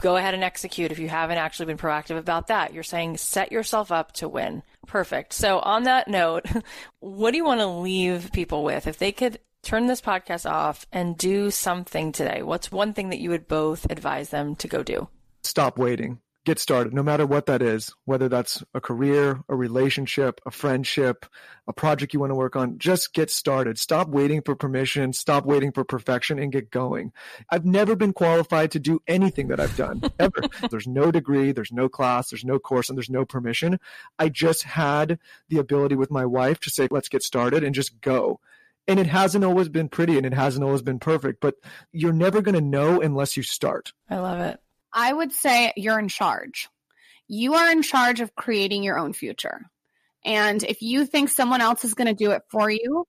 go 0.00 0.16
ahead 0.16 0.34
and 0.34 0.44
execute 0.44 0.92
if 0.92 1.00
you 1.00 1.08
haven't 1.08 1.38
actually 1.38 1.66
been 1.66 1.78
proactive 1.78 2.16
about 2.16 2.46
that. 2.46 2.72
You're 2.72 2.84
saying 2.84 3.16
set 3.16 3.50
yourself 3.50 3.90
up 3.90 4.12
to 4.12 4.28
win. 4.28 4.62
Perfect. 4.86 5.32
So 5.32 5.58
on 5.58 5.84
that 5.84 6.08
note, 6.08 6.46
what 7.00 7.32
do 7.32 7.36
you 7.36 7.44
want 7.44 7.60
to 7.60 7.66
leave 7.66 8.30
people 8.32 8.64
with? 8.64 8.86
If 8.86 8.98
they 8.98 9.12
could 9.12 9.40
turn 9.62 9.86
this 9.86 10.00
podcast 10.00 10.48
off 10.48 10.86
and 10.92 11.18
do 11.18 11.50
something 11.50 12.12
today, 12.12 12.42
what's 12.42 12.70
one 12.70 12.92
thing 12.92 13.10
that 13.10 13.18
you 13.18 13.30
would 13.30 13.48
both 13.48 13.86
advise 13.90 14.30
them 14.30 14.54
to 14.56 14.68
go 14.68 14.82
do? 14.82 15.08
Stop 15.42 15.78
waiting. 15.78 16.20
Get 16.46 16.60
started, 16.60 16.94
no 16.94 17.02
matter 17.02 17.26
what 17.26 17.46
that 17.46 17.60
is, 17.60 17.92
whether 18.04 18.28
that's 18.28 18.62
a 18.72 18.80
career, 18.80 19.40
a 19.48 19.56
relationship, 19.56 20.40
a 20.46 20.52
friendship, 20.52 21.26
a 21.66 21.72
project 21.72 22.14
you 22.14 22.20
want 22.20 22.30
to 22.30 22.36
work 22.36 22.54
on. 22.54 22.78
Just 22.78 23.12
get 23.12 23.32
started. 23.32 23.80
Stop 23.80 24.10
waiting 24.10 24.40
for 24.42 24.54
permission. 24.54 25.12
Stop 25.12 25.44
waiting 25.44 25.72
for 25.72 25.82
perfection 25.82 26.38
and 26.38 26.52
get 26.52 26.70
going. 26.70 27.10
I've 27.50 27.64
never 27.64 27.96
been 27.96 28.12
qualified 28.12 28.70
to 28.70 28.78
do 28.78 29.02
anything 29.08 29.48
that 29.48 29.58
I've 29.58 29.76
done 29.76 30.02
ever. 30.20 30.40
there's 30.70 30.86
no 30.86 31.10
degree, 31.10 31.50
there's 31.50 31.72
no 31.72 31.88
class, 31.88 32.30
there's 32.30 32.44
no 32.44 32.60
course, 32.60 32.88
and 32.88 32.96
there's 32.96 33.10
no 33.10 33.24
permission. 33.24 33.80
I 34.16 34.28
just 34.28 34.62
had 34.62 35.18
the 35.48 35.58
ability 35.58 35.96
with 35.96 36.12
my 36.12 36.24
wife 36.24 36.60
to 36.60 36.70
say, 36.70 36.86
let's 36.92 37.08
get 37.08 37.24
started 37.24 37.64
and 37.64 37.74
just 37.74 38.00
go 38.00 38.38
and 38.86 39.00
it 39.00 39.08
hasn't 39.08 39.44
always 39.44 39.68
been 39.68 39.88
pretty 39.88 40.16
and 40.16 40.24
it 40.24 40.32
hasn't 40.32 40.64
always 40.64 40.80
been 40.82 41.00
perfect, 41.00 41.40
but 41.40 41.56
you're 41.90 42.12
never 42.12 42.40
going 42.40 42.54
to 42.54 42.60
know 42.60 43.00
unless 43.00 43.36
you 43.36 43.42
start. 43.42 43.92
I 44.08 44.18
love 44.18 44.38
it. 44.38 44.60
I 44.96 45.12
would 45.12 45.30
say 45.30 45.72
you're 45.76 45.98
in 45.98 46.08
charge. 46.08 46.68
You 47.28 47.54
are 47.54 47.70
in 47.70 47.82
charge 47.82 48.20
of 48.20 48.34
creating 48.34 48.82
your 48.82 48.98
own 48.98 49.12
future. 49.12 49.60
And 50.24 50.62
if 50.62 50.80
you 50.80 51.04
think 51.06 51.28
someone 51.28 51.60
else 51.60 51.84
is 51.84 51.94
going 51.94 52.08
to 52.08 52.14
do 52.14 52.30
it 52.32 52.42
for 52.50 52.70
you, 52.70 53.06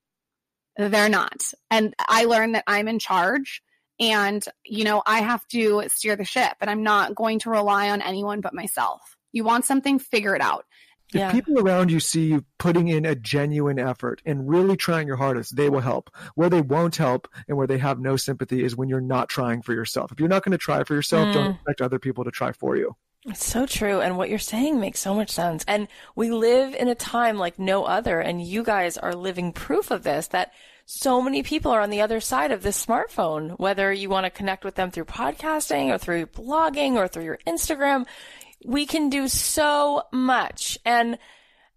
they're 0.76 1.08
not. 1.08 1.42
And 1.70 1.94
I 1.98 2.24
learned 2.24 2.54
that 2.54 2.64
I'm 2.66 2.86
in 2.88 2.98
charge 2.98 3.62
and, 3.98 4.44
you 4.64 4.84
know, 4.84 5.02
I 5.04 5.20
have 5.20 5.44
to 5.48 5.84
steer 5.88 6.14
the 6.14 6.24
ship 6.24 6.52
and 6.60 6.70
I'm 6.70 6.84
not 6.84 7.16
going 7.16 7.40
to 7.40 7.50
rely 7.50 7.90
on 7.90 8.02
anyone 8.02 8.40
but 8.42 8.54
myself. 8.54 9.16
You 9.32 9.42
want 9.42 9.64
something, 9.64 9.98
figure 9.98 10.36
it 10.36 10.42
out. 10.42 10.66
If 11.10 11.20
yeah. 11.20 11.32
people 11.32 11.58
around 11.58 11.90
you 11.90 12.00
see 12.00 12.26
you 12.26 12.44
putting 12.58 12.88
in 12.88 13.06
a 13.06 13.14
genuine 13.14 13.78
effort 13.78 14.20
and 14.26 14.48
really 14.48 14.76
trying 14.76 15.06
your 15.06 15.16
hardest, 15.16 15.56
they 15.56 15.70
will 15.70 15.80
help. 15.80 16.10
Where 16.34 16.50
they 16.50 16.60
won't 16.60 16.96
help 16.96 17.28
and 17.46 17.56
where 17.56 17.66
they 17.66 17.78
have 17.78 17.98
no 17.98 18.16
sympathy 18.16 18.62
is 18.62 18.76
when 18.76 18.90
you're 18.90 19.00
not 19.00 19.30
trying 19.30 19.62
for 19.62 19.72
yourself. 19.72 20.12
If 20.12 20.20
you're 20.20 20.28
not 20.28 20.44
going 20.44 20.52
to 20.52 20.58
try 20.58 20.84
for 20.84 20.94
yourself, 20.94 21.28
mm. 21.28 21.32
don't 21.34 21.54
expect 21.54 21.80
other 21.80 21.98
people 21.98 22.24
to 22.24 22.30
try 22.30 22.52
for 22.52 22.76
you. 22.76 22.94
It's 23.24 23.44
so 23.44 23.66
true. 23.66 24.00
And 24.00 24.16
what 24.16 24.28
you're 24.28 24.38
saying 24.38 24.80
makes 24.80 25.00
so 25.00 25.14
much 25.14 25.30
sense. 25.30 25.64
And 25.66 25.88
we 26.14 26.30
live 26.30 26.74
in 26.74 26.88
a 26.88 26.94
time 26.94 27.36
like 27.38 27.58
no 27.58 27.84
other. 27.84 28.20
And 28.20 28.42
you 28.42 28.62
guys 28.62 28.96
are 28.96 29.14
living 29.14 29.52
proof 29.52 29.90
of 29.90 30.02
this 30.02 30.28
that 30.28 30.52
so 30.86 31.20
many 31.20 31.42
people 31.42 31.72
are 31.72 31.80
on 31.80 31.90
the 31.90 32.00
other 32.00 32.20
side 32.20 32.52
of 32.52 32.62
this 32.62 32.84
smartphone, 32.84 33.58
whether 33.58 33.92
you 33.92 34.08
want 34.08 34.24
to 34.24 34.30
connect 34.30 34.64
with 34.64 34.74
them 34.74 34.90
through 34.90 35.04
podcasting 35.04 35.92
or 35.92 35.98
through 35.98 36.26
blogging 36.26 36.94
or 36.94 37.08
through 37.08 37.24
your 37.24 37.38
Instagram 37.46 38.06
we 38.64 38.86
can 38.86 39.10
do 39.10 39.28
so 39.28 40.02
much. 40.12 40.78
And 40.84 41.18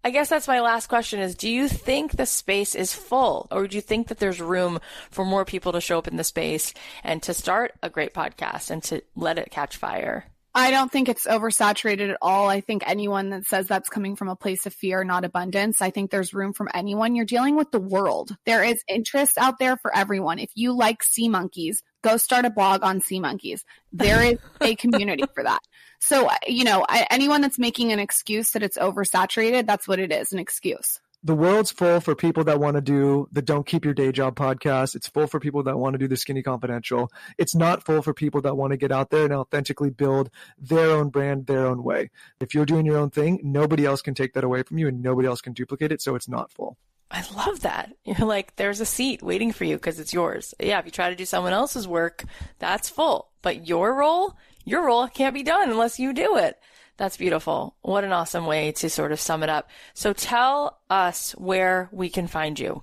I 0.04 0.10
guess 0.10 0.28
that's 0.28 0.48
my 0.48 0.60
last 0.60 0.88
question 0.88 1.20
is 1.20 1.36
do 1.36 1.48
you 1.48 1.68
think 1.68 2.12
the 2.12 2.26
space 2.26 2.74
is 2.74 2.92
full 2.92 3.46
or 3.50 3.68
do 3.68 3.76
you 3.76 3.80
think 3.80 4.08
that 4.08 4.18
there's 4.18 4.40
room 4.40 4.80
for 5.10 5.24
more 5.24 5.44
people 5.44 5.72
to 5.72 5.80
show 5.80 5.98
up 5.98 6.08
in 6.08 6.16
the 6.16 6.24
space 6.24 6.74
and 7.04 7.22
to 7.22 7.34
start 7.34 7.72
a 7.82 7.90
great 7.90 8.12
podcast 8.12 8.70
and 8.70 8.82
to 8.84 9.02
let 9.14 9.38
it 9.38 9.50
catch 9.50 9.76
fire? 9.76 10.26
I 10.54 10.70
don't 10.70 10.92
think 10.92 11.08
it's 11.08 11.26
oversaturated 11.26 12.10
at 12.10 12.18
all. 12.20 12.50
I 12.50 12.60
think 12.60 12.82
anyone 12.86 13.30
that 13.30 13.46
says 13.46 13.68
that's 13.68 13.88
coming 13.88 14.16
from 14.16 14.28
a 14.28 14.36
place 14.36 14.66
of 14.66 14.74
fear, 14.74 15.02
not 15.02 15.24
abundance, 15.24 15.80
I 15.80 15.90
think 15.90 16.10
there's 16.10 16.34
room 16.34 16.52
for 16.52 16.68
anyone. 16.76 17.14
You're 17.14 17.24
dealing 17.24 17.56
with 17.56 17.70
the 17.70 17.80
world. 17.80 18.36
There 18.44 18.62
is 18.62 18.84
interest 18.86 19.38
out 19.38 19.58
there 19.58 19.78
for 19.78 19.96
everyone. 19.96 20.38
If 20.38 20.50
you 20.54 20.76
like 20.76 21.02
sea 21.02 21.30
monkeys, 21.30 21.82
go 22.02 22.18
start 22.18 22.44
a 22.44 22.50
blog 22.50 22.82
on 22.82 23.00
sea 23.00 23.18
monkeys. 23.18 23.64
There 23.92 24.22
is 24.22 24.38
a 24.60 24.74
community 24.74 25.24
for 25.34 25.42
that. 25.42 25.60
So, 26.02 26.26
uh, 26.26 26.36
you 26.46 26.64
know, 26.64 26.84
I, 26.88 27.06
anyone 27.10 27.40
that's 27.40 27.58
making 27.58 27.92
an 27.92 27.98
excuse 27.98 28.50
that 28.52 28.62
it's 28.62 28.76
oversaturated, 28.76 29.66
that's 29.66 29.86
what 29.88 29.98
it 29.98 30.12
is 30.12 30.32
an 30.32 30.38
excuse 30.38 31.00
the 31.24 31.34
world's 31.34 31.70
full 31.70 32.00
for 32.00 32.16
people 32.16 32.42
that 32.44 32.58
want 32.58 32.74
to 32.74 32.80
do 32.80 33.28
the 33.30 33.42
Don't 33.42 33.64
Keep 33.64 33.84
Your 33.84 33.94
Day 33.94 34.10
Job 34.10 34.34
podcast. 34.34 34.96
It's 34.96 35.06
full 35.06 35.28
for 35.28 35.38
people 35.38 35.62
that 35.62 35.78
want 35.78 35.94
to 35.94 35.98
do 35.98 36.08
the 36.08 36.16
Skinny 36.16 36.42
Confidential. 36.42 37.12
It's 37.38 37.54
not 37.54 37.84
full 37.84 38.02
for 38.02 38.12
people 38.12 38.40
that 38.42 38.56
want 38.56 38.72
to 38.72 38.76
get 38.76 38.90
out 38.90 39.10
there 39.10 39.24
and 39.24 39.32
authentically 39.32 39.90
build 39.90 40.30
their 40.58 40.90
own 40.90 41.10
brand 41.10 41.46
their 41.46 41.66
own 41.66 41.84
way. 41.84 42.10
If 42.40 42.54
you're 42.54 42.66
doing 42.66 42.86
your 42.86 42.98
own 42.98 43.10
thing, 43.10 43.38
nobody 43.44 43.86
else 43.86 44.02
can 44.02 44.14
take 44.14 44.34
that 44.34 44.44
away 44.44 44.64
from 44.64 44.78
you 44.78 44.88
and 44.88 45.00
nobody 45.00 45.28
else 45.28 45.40
can 45.40 45.52
duplicate 45.52 45.92
it. 45.92 46.02
So 46.02 46.16
it's 46.16 46.28
not 46.28 46.50
full. 46.52 46.76
I 47.08 47.22
love 47.36 47.60
that. 47.60 47.92
You're 48.04 48.26
like, 48.26 48.56
there's 48.56 48.80
a 48.80 48.86
seat 48.86 49.22
waiting 49.22 49.52
for 49.52 49.64
you 49.64 49.76
because 49.76 50.00
it's 50.00 50.14
yours. 50.14 50.54
Yeah, 50.58 50.78
if 50.80 50.86
you 50.86 50.90
try 50.90 51.10
to 51.10 51.16
do 51.16 51.26
someone 51.26 51.52
else's 51.52 51.86
work, 51.86 52.24
that's 52.58 52.88
full. 52.88 53.30
But 53.42 53.68
your 53.68 53.94
role, 53.94 54.36
your 54.64 54.86
role 54.86 55.08
can't 55.08 55.34
be 55.34 55.42
done 55.42 55.70
unless 55.70 55.98
you 55.98 56.12
do 56.12 56.36
it. 56.36 56.58
That's 56.96 57.16
beautiful. 57.16 57.76
What 57.82 58.04
an 58.04 58.12
awesome 58.12 58.46
way 58.46 58.72
to 58.72 58.90
sort 58.90 59.12
of 59.12 59.20
sum 59.20 59.42
it 59.42 59.48
up. 59.48 59.68
So 59.94 60.12
tell 60.12 60.78
us 60.90 61.32
where 61.32 61.88
we 61.92 62.08
can 62.08 62.26
find 62.26 62.58
you. 62.58 62.82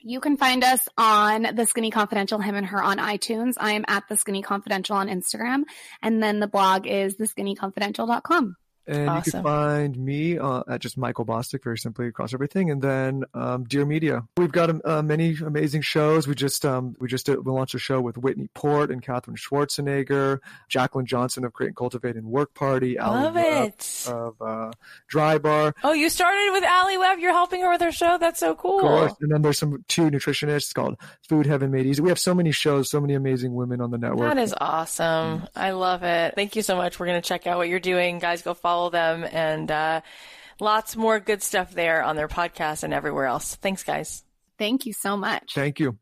You 0.00 0.20
can 0.20 0.36
find 0.36 0.62
us 0.62 0.86
on 0.96 1.48
The 1.54 1.66
Skinny 1.66 1.90
Confidential, 1.90 2.38
him 2.38 2.54
and 2.54 2.66
her 2.66 2.82
on 2.82 2.98
iTunes. 2.98 3.54
I 3.58 3.72
am 3.72 3.84
at 3.88 4.04
The 4.08 4.16
Skinny 4.16 4.42
Confidential 4.42 4.96
on 4.96 5.08
Instagram. 5.08 5.62
And 6.02 6.22
then 6.22 6.40
the 6.40 6.46
blog 6.46 6.86
is 6.86 7.16
theskinnyconfidential.com. 7.16 8.56
And 8.88 9.10
awesome. 9.10 9.22
you 9.26 9.32
can 9.32 9.42
find 9.42 9.98
me 9.98 10.38
uh, 10.38 10.62
at 10.66 10.80
just 10.80 10.96
Michael 10.96 11.26
Bosstick, 11.26 11.62
very 11.62 11.76
simply 11.76 12.06
across 12.06 12.32
everything. 12.32 12.70
And 12.70 12.80
then 12.80 13.24
um, 13.34 13.64
Dear 13.64 13.84
Media, 13.84 14.24
we've 14.38 14.50
got 14.50 14.70
uh, 14.86 15.02
many 15.02 15.36
amazing 15.44 15.82
shows. 15.82 16.26
We 16.26 16.34
just 16.34 16.64
um, 16.64 16.96
we 16.98 17.06
just 17.06 17.26
did, 17.26 17.44
we 17.44 17.52
launched 17.52 17.74
a 17.74 17.78
show 17.78 18.00
with 18.00 18.16
Whitney 18.16 18.48
Port 18.54 18.90
and 18.90 19.02
Katherine 19.02 19.36
Schwarzenegger, 19.36 20.38
Jaclyn 20.70 21.04
Johnson 21.04 21.44
of 21.44 21.52
Create 21.52 21.68
and 21.68 21.76
Cultivate 21.76 22.16
and 22.16 22.26
Work 22.26 22.54
Party, 22.54 22.96
Love 22.98 23.36
Ali 23.36 23.46
it. 23.46 24.06
of 24.08 24.40
uh, 24.40 24.70
Drybar. 25.12 25.74
Oh, 25.84 25.92
you 25.92 26.08
started 26.08 26.50
with 26.52 26.64
Alli 26.64 26.96
Webb. 26.96 27.18
You're 27.18 27.32
helping 27.32 27.60
her 27.60 27.70
with 27.70 27.82
her 27.82 27.92
show. 27.92 28.16
That's 28.18 28.40
so 28.40 28.54
cool. 28.54 28.78
Of 28.78 28.82
course. 28.82 29.12
And 29.20 29.30
then 29.30 29.42
there's 29.42 29.58
some 29.58 29.84
two 29.88 30.10
nutritionists 30.10 30.72
called 30.72 30.96
Food 31.28 31.44
Heaven 31.44 31.70
Made 31.70 31.84
Easy. 31.84 32.00
We 32.00 32.08
have 32.08 32.18
so 32.18 32.34
many 32.34 32.52
shows, 32.52 32.90
so 32.90 33.02
many 33.02 33.12
amazing 33.12 33.54
women 33.54 33.82
on 33.82 33.90
the 33.90 33.98
network. 33.98 34.34
That 34.34 34.42
is 34.42 34.54
awesome. 34.58 35.40
Mm. 35.40 35.48
I 35.54 35.72
love 35.72 36.04
it. 36.04 36.34
Thank 36.34 36.56
you 36.56 36.62
so 36.62 36.74
much. 36.76 36.98
We're 36.98 37.06
going 37.06 37.20
to 37.20 37.28
check 37.28 37.46
out 37.46 37.58
what 37.58 37.68
you're 37.68 37.80
doing, 37.80 38.18
guys. 38.18 38.40
Go 38.40 38.54
follow 38.54 38.77
follow 38.78 38.90
them 38.90 39.28
and 39.32 39.70
uh, 39.70 40.00
lots 40.60 40.96
more 40.96 41.18
good 41.18 41.42
stuff 41.42 41.72
there 41.72 42.02
on 42.02 42.14
their 42.14 42.28
podcast 42.28 42.84
and 42.84 42.94
everywhere 42.94 43.26
else. 43.26 43.56
Thanks, 43.56 43.82
guys. 43.82 44.24
Thank 44.56 44.86
you 44.86 44.92
so 44.92 45.16
much. 45.16 45.52
Thank 45.54 45.80
you. 45.80 45.98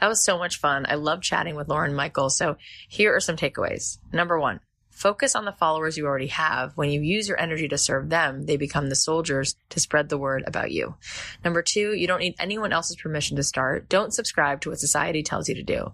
That 0.00 0.08
was 0.08 0.24
so 0.24 0.38
much 0.38 0.58
fun. 0.58 0.86
I 0.88 0.96
love 0.96 1.22
chatting 1.22 1.54
with 1.54 1.68
Lauren 1.68 1.94
Michael. 1.94 2.30
So 2.30 2.56
here 2.88 3.14
are 3.14 3.20
some 3.20 3.36
takeaways. 3.36 3.98
Number 4.12 4.40
one, 4.40 4.58
focus 4.90 5.36
on 5.36 5.44
the 5.44 5.52
followers 5.52 5.96
you 5.96 6.06
already 6.06 6.26
have. 6.26 6.72
When 6.76 6.90
you 6.90 7.00
use 7.00 7.28
your 7.28 7.40
energy 7.40 7.68
to 7.68 7.78
serve 7.78 8.10
them, 8.10 8.46
they 8.46 8.56
become 8.56 8.88
the 8.88 8.96
soldiers 8.96 9.54
to 9.70 9.78
spread 9.78 10.08
the 10.08 10.18
word 10.18 10.42
about 10.48 10.72
you. 10.72 10.96
Number 11.44 11.62
two, 11.62 11.94
you 11.94 12.08
don't 12.08 12.18
need 12.20 12.34
anyone 12.40 12.72
else's 12.72 12.96
permission 12.96 13.36
to 13.36 13.44
start. 13.44 13.88
Don't 13.88 14.12
subscribe 14.12 14.60
to 14.62 14.70
what 14.70 14.80
society 14.80 15.22
tells 15.22 15.48
you 15.48 15.54
to 15.54 15.62
do. 15.62 15.92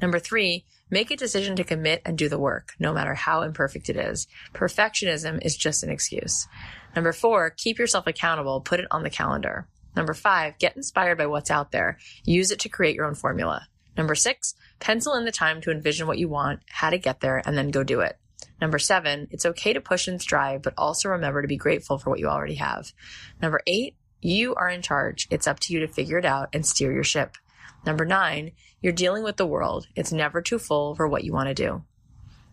Number 0.00 0.20
three, 0.20 0.64
Make 0.90 1.10
a 1.10 1.16
decision 1.16 1.56
to 1.56 1.64
commit 1.64 2.02
and 2.04 2.18
do 2.18 2.28
the 2.28 2.38
work, 2.38 2.74
no 2.78 2.92
matter 2.92 3.14
how 3.14 3.42
imperfect 3.42 3.88
it 3.88 3.96
is. 3.96 4.26
Perfectionism 4.52 5.44
is 5.44 5.56
just 5.56 5.82
an 5.82 5.90
excuse. 5.90 6.48
Number 6.96 7.12
four, 7.12 7.50
keep 7.50 7.78
yourself 7.78 8.06
accountable. 8.06 8.60
Put 8.60 8.80
it 8.80 8.88
on 8.90 9.02
the 9.02 9.10
calendar. 9.10 9.68
Number 9.94 10.14
five, 10.14 10.58
get 10.58 10.76
inspired 10.76 11.18
by 11.18 11.26
what's 11.26 11.50
out 11.50 11.72
there. 11.72 11.98
Use 12.24 12.50
it 12.50 12.60
to 12.60 12.68
create 12.68 12.96
your 12.96 13.06
own 13.06 13.14
formula. 13.14 13.68
Number 13.96 14.14
six, 14.14 14.54
pencil 14.78 15.14
in 15.14 15.24
the 15.24 15.32
time 15.32 15.60
to 15.62 15.70
envision 15.70 16.06
what 16.06 16.18
you 16.18 16.28
want, 16.28 16.60
how 16.68 16.90
to 16.90 16.98
get 16.98 17.20
there, 17.20 17.42
and 17.44 17.56
then 17.56 17.70
go 17.70 17.82
do 17.82 18.00
it. 18.00 18.18
Number 18.60 18.78
seven, 18.78 19.28
it's 19.30 19.46
okay 19.46 19.72
to 19.72 19.80
push 19.80 20.06
and 20.06 20.20
strive, 20.20 20.62
but 20.62 20.74
also 20.76 21.08
remember 21.08 21.42
to 21.42 21.48
be 21.48 21.56
grateful 21.56 21.98
for 21.98 22.10
what 22.10 22.18
you 22.18 22.26
already 22.26 22.56
have. 22.56 22.92
Number 23.40 23.60
eight, 23.66 23.96
you 24.20 24.54
are 24.54 24.68
in 24.68 24.82
charge. 24.82 25.26
It's 25.30 25.46
up 25.46 25.60
to 25.60 25.72
you 25.72 25.80
to 25.80 25.88
figure 25.88 26.18
it 26.18 26.24
out 26.24 26.50
and 26.52 26.64
steer 26.64 26.92
your 26.92 27.04
ship. 27.04 27.36
Number 27.86 28.04
nine, 28.04 28.52
you're 28.80 28.92
dealing 28.92 29.22
with 29.22 29.36
the 29.36 29.46
world. 29.46 29.86
It's 29.94 30.12
never 30.12 30.40
too 30.42 30.58
full 30.58 30.94
for 30.94 31.06
what 31.06 31.24
you 31.24 31.32
want 31.32 31.48
to 31.48 31.54
do. 31.54 31.82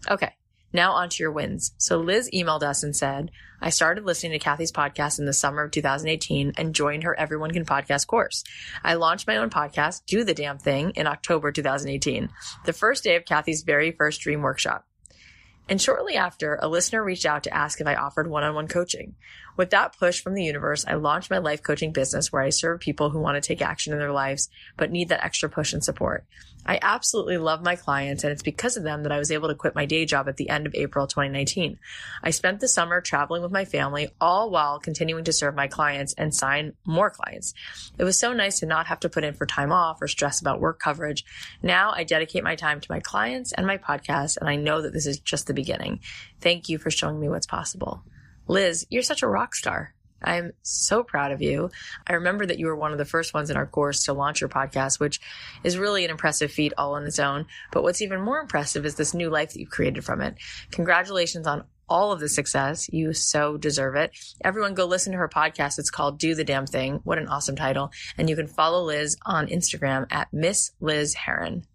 Okay. 0.10 0.34
Now 0.74 0.94
on 0.94 1.10
to 1.10 1.24
your 1.24 1.32
wins. 1.32 1.74
So 1.78 1.98
Liz 1.98 2.30
emailed 2.34 2.62
us 2.62 2.84
and 2.84 2.96
said, 2.96 3.32
I 3.62 3.70
started 3.70 4.06
listening 4.06 4.34
to 4.34 4.40
Cathy's 4.40 4.72
podcast 4.72 5.18
in 5.18 5.26
the 5.26 5.34
summer 5.34 5.64
of 5.64 5.72
2018 5.72 6.54
and 6.58 6.76
joined 6.76 7.04
her 7.04 7.18
Everyone 7.18 7.52
Can 7.52 7.66
Podcast 7.66 8.06
course. 8.06 8.44
I 8.84 8.96
launched 8.96 9.28
my 9.28 9.38
own 9.38 9.50
podcast, 9.50 10.06
Do 10.06 10.24
the 10.24 10.34
Damn 10.34 10.60
Thing, 10.60 10.92
in 10.92 11.08
October 11.08 11.52
2018, 11.52 12.30
the 12.66 12.74
first 12.74 13.04
day 13.04 13.16
of 13.16 13.26
Cathy's 13.26 13.64
very 13.64 13.92
first 13.92 14.22
dream 14.22 14.42
workshop. 14.42 14.86
And 15.70 15.82
shortly 15.82 16.16
after, 16.16 16.60
a 16.62 16.68
listener 16.68 17.04
reached 17.04 17.26
out 17.26 17.44
to 17.44 17.54
ask 17.54 17.82
if 17.82 17.88
I 17.88 17.96
offered 17.96 18.28
one 18.28 18.44
on 18.44 18.54
one 18.54 18.68
coaching. 18.68 19.16
With 19.58 19.72
that 19.72 19.98
push 19.98 20.22
from 20.22 20.36
the 20.36 20.44
universe, 20.44 20.86
I 20.88 20.94
launched 20.94 21.32
my 21.32 21.40
life 21.40 21.64
coaching 21.64 21.92
business 21.92 22.32
where 22.32 22.44
I 22.44 22.50
serve 22.50 22.80
people 22.80 23.10
who 23.10 23.20
want 23.20 23.42
to 23.42 23.46
take 23.46 23.62
action 23.62 23.92
in 23.92 24.00
their 24.00 24.12
lives, 24.12 24.50
but 24.78 24.92
need 24.92 25.10
that 25.10 25.26
extra 25.26 25.50
push 25.50 25.74
and 25.74 25.84
support. 25.84 26.26
I 26.64 26.78
absolutely 26.82 27.38
love 27.38 27.64
my 27.64 27.76
clients, 27.76 28.24
and 28.24 28.32
it's 28.32 28.44
because 28.44 28.78
of 28.78 28.84
them 28.84 29.04
that 29.04 29.12
I 29.12 29.18
was 29.18 29.32
able 29.32 29.48
to 29.48 29.56
quit 29.56 29.74
my 29.74 29.86
day 29.86 30.06
job 30.06 30.28
at 30.28 30.38
the 30.38 30.50
end 30.50 30.68
of 30.68 30.76
April 30.76 31.08
2019. 31.08 31.80
I 32.22 32.30
spent 32.30 32.60
the 32.60 32.68
summer 32.68 33.02
traveling 33.02 33.42
with 33.42 33.52
my 33.52 33.66
family, 33.66 34.10
all 34.20 34.52
while 34.52 34.78
continuing 34.78 35.24
to 35.24 35.34
serve 35.34 35.56
my 35.56 35.68
clients 35.68 36.14
and 36.14 36.36
sign 36.36 36.74
more 36.86 37.10
clients. 37.10 37.54
It 37.98 38.04
was 38.04 38.20
so 38.20 38.34
nice 38.34 38.60
to 38.60 38.66
not 38.66 38.88
have 38.88 39.00
to 39.00 39.10
put 39.10 39.24
in 39.24 39.34
for 39.34 39.46
time 39.46 39.72
off 39.72 40.02
or 40.02 40.08
stress 40.08 40.42
about 40.42 40.60
work 40.60 40.80
coverage. 40.80 41.24
Now 41.64 41.94
I 41.96 42.04
dedicate 42.04 42.44
my 42.44 42.56
time 42.56 42.82
to 42.82 42.92
my 42.92 43.00
clients 43.00 43.54
and 43.54 43.66
my 43.66 43.78
podcast, 43.78 44.38
and 44.38 44.50
I 44.50 44.58
know 44.58 44.82
that 44.82 44.94
this 44.94 45.08
is 45.08 45.20
just 45.20 45.48
the 45.48 45.54
beginning. 45.54 46.02
Thank 46.42 46.70
you 46.70 46.78
for 46.78 46.92
showing 46.92 47.20
me 47.20 47.30
what's 47.30 47.48
possible. 47.48 48.04
Liz, 48.48 48.86
you're 48.90 49.04
such 49.04 49.24
a 49.24 49.28
rock 49.28 49.56
star. 49.56 49.94
I'm 50.22 50.54
so 50.64 51.04
proud 51.04 51.32
of 51.32 51.42
you. 51.42 51.70
I 52.08 52.14
remember 52.14 52.46
that 52.46 52.58
you 52.58 52.66
were 52.66 52.76
one 52.76 52.92
of 52.92 52.98
the 52.98 53.06
first 53.06 53.34
ones 53.34 53.50
in 53.50 53.58
our 53.58 53.68
course 53.68 54.04
to 54.04 54.14
launch 54.14 54.42
your 54.42 54.50
podcast, 54.50 55.00
which 55.00 55.20
is 55.64 55.78
really 55.78 56.06
an 56.06 56.12
impressive 56.12 56.52
feat 56.52 56.74
all 56.78 56.96
on 56.96 57.06
its 57.06 57.20
own. 57.20 57.46
But 57.72 57.84
what's 57.84 58.02
even 58.02 58.22
more 58.22 58.40
impressive 58.40 58.86
is 58.86 58.96
this 58.96 59.14
new 59.14 59.30
life 59.30 59.54
that 59.54 59.60
you've 59.60 59.70
created 59.70 60.04
from 60.04 60.22
it. 60.22 60.36
Congratulations 60.72 61.46
on 61.46 61.66
all 61.90 62.12
of 62.12 62.20
the 62.20 62.30
success. 62.30 62.90
You 62.92 63.14
so 63.14 63.58
deserve 63.58 63.96
it. 63.96 64.12
Everyone 64.44 64.74
go 64.74 64.86
listen 64.86 65.14
to 65.14 65.20
her 65.20 65.30
podcast. 65.30 65.80
It's 65.80 65.92
called 65.92 66.20
Do 66.20 66.36
the 66.36 66.44
Damn 66.44 66.66
Thing. 66.66 67.00
What 67.04 67.18
an 67.18 67.28
awesome 67.28 67.56
title. 67.56 67.92
And 68.18 68.30
you 68.30 68.36
can 68.36 68.48
follow 68.48 68.84
Liz 68.84 69.18
on 69.26 69.48
Instagram 69.48 70.08
at 70.12 70.34
Miss 70.34 70.72
Liz 70.82 71.14
Heron. 71.14 71.66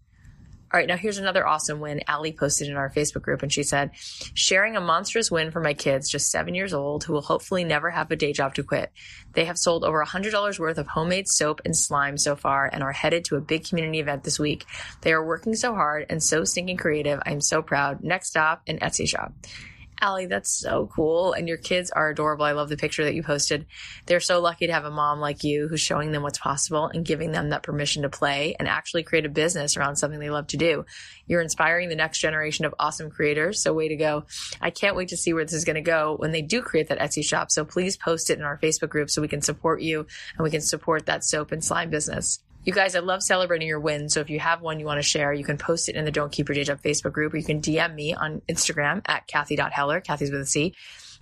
All 0.72 0.78
right, 0.78 0.88
now 0.88 0.96
here's 0.96 1.18
another 1.18 1.46
awesome 1.46 1.80
win 1.80 2.00
Allie 2.08 2.32
posted 2.32 2.68
in 2.68 2.76
our 2.76 2.88
Facebook 2.88 3.20
group, 3.20 3.42
and 3.42 3.52
she 3.52 3.62
said, 3.62 3.90
sharing 4.32 4.74
a 4.74 4.80
monstrous 4.80 5.30
win 5.30 5.50
for 5.50 5.60
my 5.60 5.74
kids, 5.74 6.10
just 6.10 6.30
seven 6.30 6.54
years 6.54 6.72
old, 6.72 7.04
who 7.04 7.12
will 7.12 7.20
hopefully 7.20 7.62
never 7.62 7.90
have 7.90 8.10
a 8.10 8.16
day 8.16 8.32
job 8.32 8.54
to 8.54 8.62
quit. 8.62 8.90
They 9.34 9.44
have 9.44 9.58
sold 9.58 9.84
over 9.84 10.02
$100 10.02 10.58
worth 10.58 10.78
of 10.78 10.86
homemade 10.86 11.28
soap 11.28 11.60
and 11.66 11.76
slime 11.76 12.16
so 12.16 12.36
far 12.36 12.70
and 12.72 12.82
are 12.82 12.92
headed 12.92 13.26
to 13.26 13.36
a 13.36 13.40
big 13.42 13.68
community 13.68 14.00
event 14.00 14.24
this 14.24 14.38
week. 14.38 14.64
They 15.02 15.12
are 15.12 15.22
working 15.22 15.54
so 15.54 15.74
hard 15.74 16.06
and 16.08 16.22
so 16.22 16.42
stinking 16.44 16.78
creative. 16.78 17.20
I'm 17.26 17.42
so 17.42 17.60
proud. 17.60 18.02
Next 18.02 18.28
stop, 18.28 18.62
an 18.66 18.78
Etsy 18.78 19.06
shop. 19.06 19.34
Allie, 20.02 20.26
that's 20.26 20.50
so 20.50 20.90
cool. 20.92 21.32
And 21.32 21.46
your 21.46 21.56
kids 21.56 21.92
are 21.92 22.10
adorable. 22.10 22.44
I 22.44 22.52
love 22.52 22.68
the 22.68 22.76
picture 22.76 23.04
that 23.04 23.14
you 23.14 23.22
posted. 23.22 23.66
They're 24.06 24.18
so 24.18 24.40
lucky 24.40 24.66
to 24.66 24.72
have 24.72 24.84
a 24.84 24.90
mom 24.90 25.20
like 25.20 25.44
you 25.44 25.68
who's 25.68 25.80
showing 25.80 26.10
them 26.10 26.24
what's 26.24 26.40
possible 26.40 26.88
and 26.88 27.04
giving 27.04 27.30
them 27.30 27.50
that 27.50 27.62
permission 27.62 28.02
to 28.02 28.08
play 28.08 28.56
and 28.58 28.66
actually 28.66 29.04
create 29.04 29.26
a 29.26 29.28
business 29.28 29.76
around 29.76 29.94
something 29.94 30.18
they 30.18 30.28
love 30.28 30.48
to 30.48 30.56
do. 30.56 30.84
You're 31.28 31.40
inspiring 31.40 31.88
the 31.88 31.94
next 31.94 32.18
generation 32.18 32.64
of 32.64 32.74
awesome 32.80 33.10
creators. 33.10 33.62
So 33.62 33.72
way 33.72 33.86
to 33.88 33.96
go. 33.96 34.24
I 34.60 34.70
can't 34.70 34.96
wait 34.96 35.10
to 35.10 35.16
see 35.16 35.32
where 35.32 35.44
this 35.44 35.54
is 35.54 35.64
going 35.64 35.76
to 35.76 35.82
go 35.82 36.16
when 36.18 36.32
they 36.32 36.42
do 36.42 36.62
create 36.62 36.88
that 36.88 36.98
Etsy 36.98 37.24
shop. 37.24 37.52
So 37.52 37.64
please 37.64 37.96
post 37.96 38.28
it 38.28 38.38
in 38.38 38.44
our 38.44 38.58
Facebook 38.58 38.88
group 38.88 39.08
so 39.08 39.22
we 39.22 39.28
can 39.28 39.40
support 39.40 39.82
you 39.82 40.00
and 40.36 40.42
we 40.42 40.50
can 40.50 40.62
support 40.62 41.06
that 41.06 41.24
soap 41.24 41.52
and 41.52 41.64
slime 41.64 41.90
business. 41.90 42.40
You 42.64 42.72
guys, 42.72 42.94
I 42.94 43.00
love 43.00 43.24
celebrating 43.24 43.66
your 43.66 43.80
wins. 43.80 44.14
So 44.14 44.20
if 44.20 44.30
you 44.30 44.38
have 44.38 44.62
one 44.62 44.78
you 44.78 44.86
want 44.86 44.98
to 44.98 45.02
share, 45.02 45.32
you 45.32 45.42
can 45.42 45.58
post 45.58 45.88
it 45.88 45.96
in 45.96 46.04
the 46.04 46.12
Don't 46.12 46.30
Keep 46.30 46.48
Your 46.48 46.54
Day 46.54 46.62
Job 46.62 46.80
Facebook 46.80 47.12
group 47.12 47.34
or 47.34 47.36
you 47.36 47.44
can 47.44 47.60
DM 47.60 47.92
me 47.92 48.14
on 48.14 48.40
Instagram 48.48 49.02
at 49.06 49.26
Cathy.Heller. 49.26 50.00
Cathy's 50.00 50.30
with 50.30 50.42
a 50.42 50.46
C. 50.46 50.74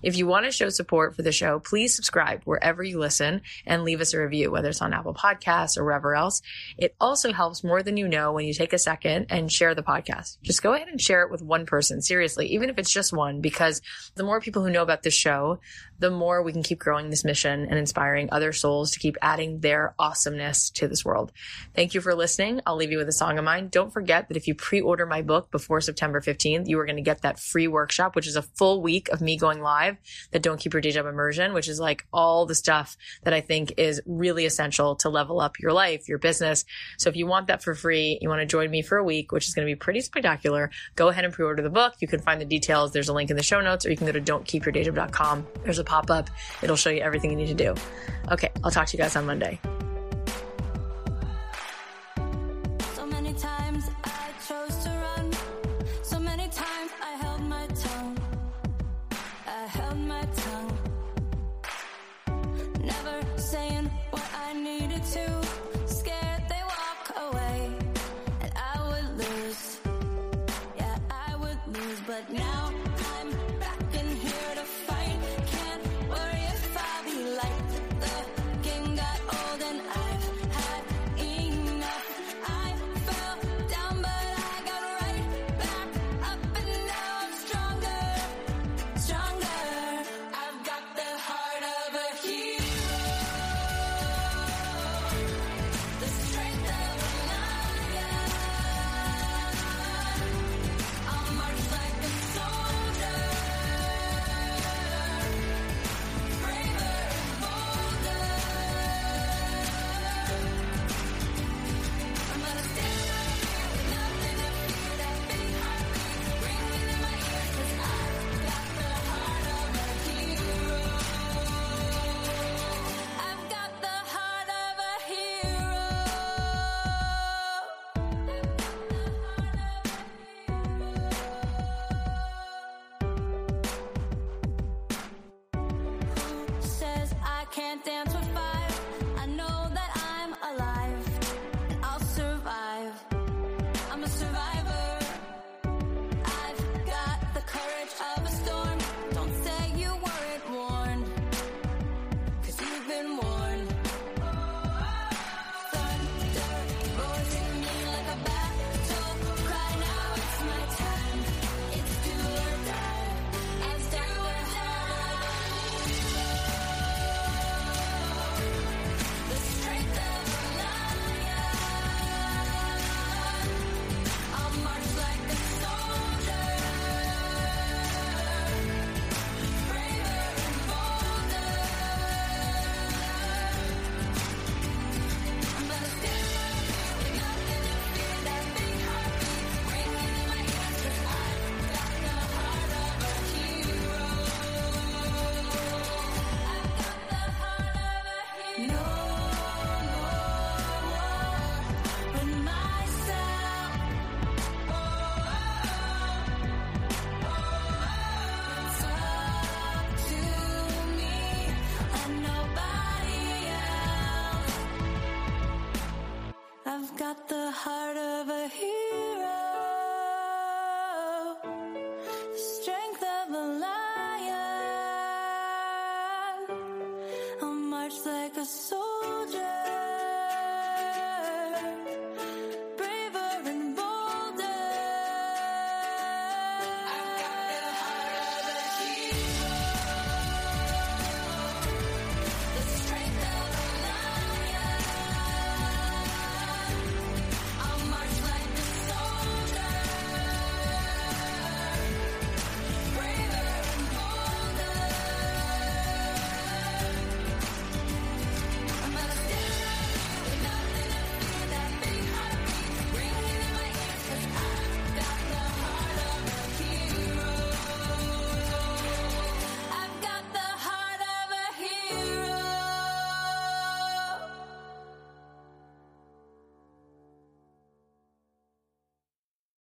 If 0.02 0.16
you 0.16 0.26
want 0.26 0.46
to 0.46 0.50
show 0.50 0.68
support 0.70 1.14
for 1.14 1.22
the 1.22 1.32
show, 1.32 1.58
please 1.58 1.94
subscribe 1.94 2.42
wherever 2.44 2.82
you 2.82 2.98
listen 2.98 3.42
and 3.66 3.84
leave 3.84 4.00
us 4.00 4.14
a 4.14 4.20
review, 4.20 4.50
whether 4.50 4.70
it's 4.70 4.80
on 4.80 4.94
Apple 4.94 5.14
Podcasts 5.14 5.76
or 5.76 5.84
wherever 5.84 6.14
else. 6.14 6.40
It 6.78 6.94
also 7.00 7.32
helps 7.32 7.62
more 7.62 7.82
than 7.82 7.96
you 7.96 8.08
know 8.08 8.32
when 8.32 8.46
you 8.46 8.54
take 8.54 8.72
a 8.72 8.78
second 8.78 9.26
and 9.28 9.52
share 9.52 9.74
the 9.74 9.82
podcast. 9.82 10.38
Just 10.42 10.62
go 10.62 10.72
ahead 10.72 10.88
and 10.88 11.00
share 11.00 11.22
it 11.22 11.30
with 11.30 11.42
one 11.42 11.66
person, 11.66 12.00
seriously, 12.00 12.46
even 12.48 12.70
if 12.70 12.78
it's 12.78 12.92
just 12.92 13.12
one, 13.12 13.40
because 13.40 13.82
the 14.14 14.24
more 14.24 14.40
people 14.40 14.64
who 14.64 14.70
know 14.70 14.82
about 14.82 15.02
this 15.02 15.14
show, 15.14 15.60
the 15.98 16.10
more 16.10 16.42
we 16.42 16.52
can 16.52 16.62
keep 16.62 16.78
growing 16.78 17.10
this 17.10 17.24
mission 17.24 17.66
and 17.68 17.78
inspiring 17.78 18.30
other 18.32 18.52
souls 18.52 18.92
to 18.92 18.98
keep 18.98 19.18
adding 19.20 19.60
their 19.60 19.94
awesomeness 19.98 20.70
to 20.70 20.88
this 20.88 21.04
world. 21.04 21.30
Thank 21.74 21.92
you 21.92 22.00
for 22.00 22.14
listening. 22.14 22.60
I'll 22.64 22.76
leave 22.76 22.90
you 22.90 22.98
with 22.98 23.08
a 23.08 23.12
song 23.12 23.38
of 23.38 23.44
mine. 23.44 23.68
Don't 23.68 23.92
forget 23.92 24.28
that 24.28 24.36
if 24.38 24.48
you 24.48 24.54
pre-order 24.54 25.04
my 25.04 25.20
book 25.20 25.50
before 25.50 25.82
September 25.82 26.20
15th, 26.20 26.68
you 26.68 26.78
are 26.80 26.86
going 26.86 26.96
to 26.96 27.02
get 27.02 27.20
that 27.22 27.38
free 27.38 27.68
workshop, 27.68 28.16
which 28.16 28.26
is 28.26 28.36
a 28.36 28.42
full 28.42 28.80
week 28.80 29.10
of 29.10 29.20
me 29.20 29.36
going 29.36 29.60
live 29.60 29.89
that 30.32 30.42
Don't 30.42 30.58
Keep 30.58 30.74
Your 30.74 30.80
Day 30.80 30.90
Job 30.90 31.06
Immersion, 31.06 31.52
which 31.52 31.68
is 31.68 31.80
like 31.80 32.06
all 32.12 32.46
the 32.46 32.54
stuff 32.54 32.96
that 33.24 33.34
I 33.34 33.40
think 33.40 33.74
is 33.76 34.00
really 34.06 34.46
essential 34.46 34.96
to 34.96 35.08
level 35.08 35.40
up 35.40 35.58
your 35.58 35.72
life, 35.72 36.08
your 36.08 36.18
business. 36.18 36.64
So 36.98 37.08
if 37.08 37.16
you 37.16 37.26
want 37.26 37.48
that 37.48 37.62
for 37.62 37.74
free, 37.74 38.18
you 38.20 38.28
want 38.28 38.40
to 38.40 38.46
join 38.46 38.70
me 38.70 38.82
for 38.82 38.98
a 38.98 39.04
week, 39.04 39.32
which 39.32 39.48
is 39.48 39.54
going 39.54 39.66
to 39.66 39.70
be 39.70 39.76
pretty 39.76 40.00
spectacular, 40.00 40.70
go 40.96 41.08
ahead 41.08 41.24
and 41.24 41.32
pre-order 41.32 41.62
the 41.62 41.70
book. 41.70 41.94
You 42.00 42.08
can 42.08 42.20
find 42.20 42.40
the 42.40 42.44
details. 42.44 42.92
There's 42.92 43.08
a 43.08 43.12
link 43.12 43.30
in 43.30 43.36
the 43.36 43.42
show 43.42 43.60
notes 43.60 43.86
or 43.86 43.90
you 43.90 43.96
can 43.96 44.06
go 44.06 44.12
to 44.12 44.20
don'tkeepyourdayjob.com. 44.20 45.46
There's 45.64 45.78
a 45.78 45.84
pop 45.84 46.10
up. 46.10 46.30
It'll 46.62 46.76
show 46.76 46.90
you 46.90 47.00
everything 47.00 47.30
you 47.30 47.36
need 47.36 47.48
to 47.48 47.54
do. 47.54 47.74
Okay, 48.30 48.50
I'll 48.62 48.70
talk 48.70 48.86
to 48.88 48.96
you 48.96 49.02
guys 49.02 49.16
on 49.16 49.26
Monday. 49.26 49.60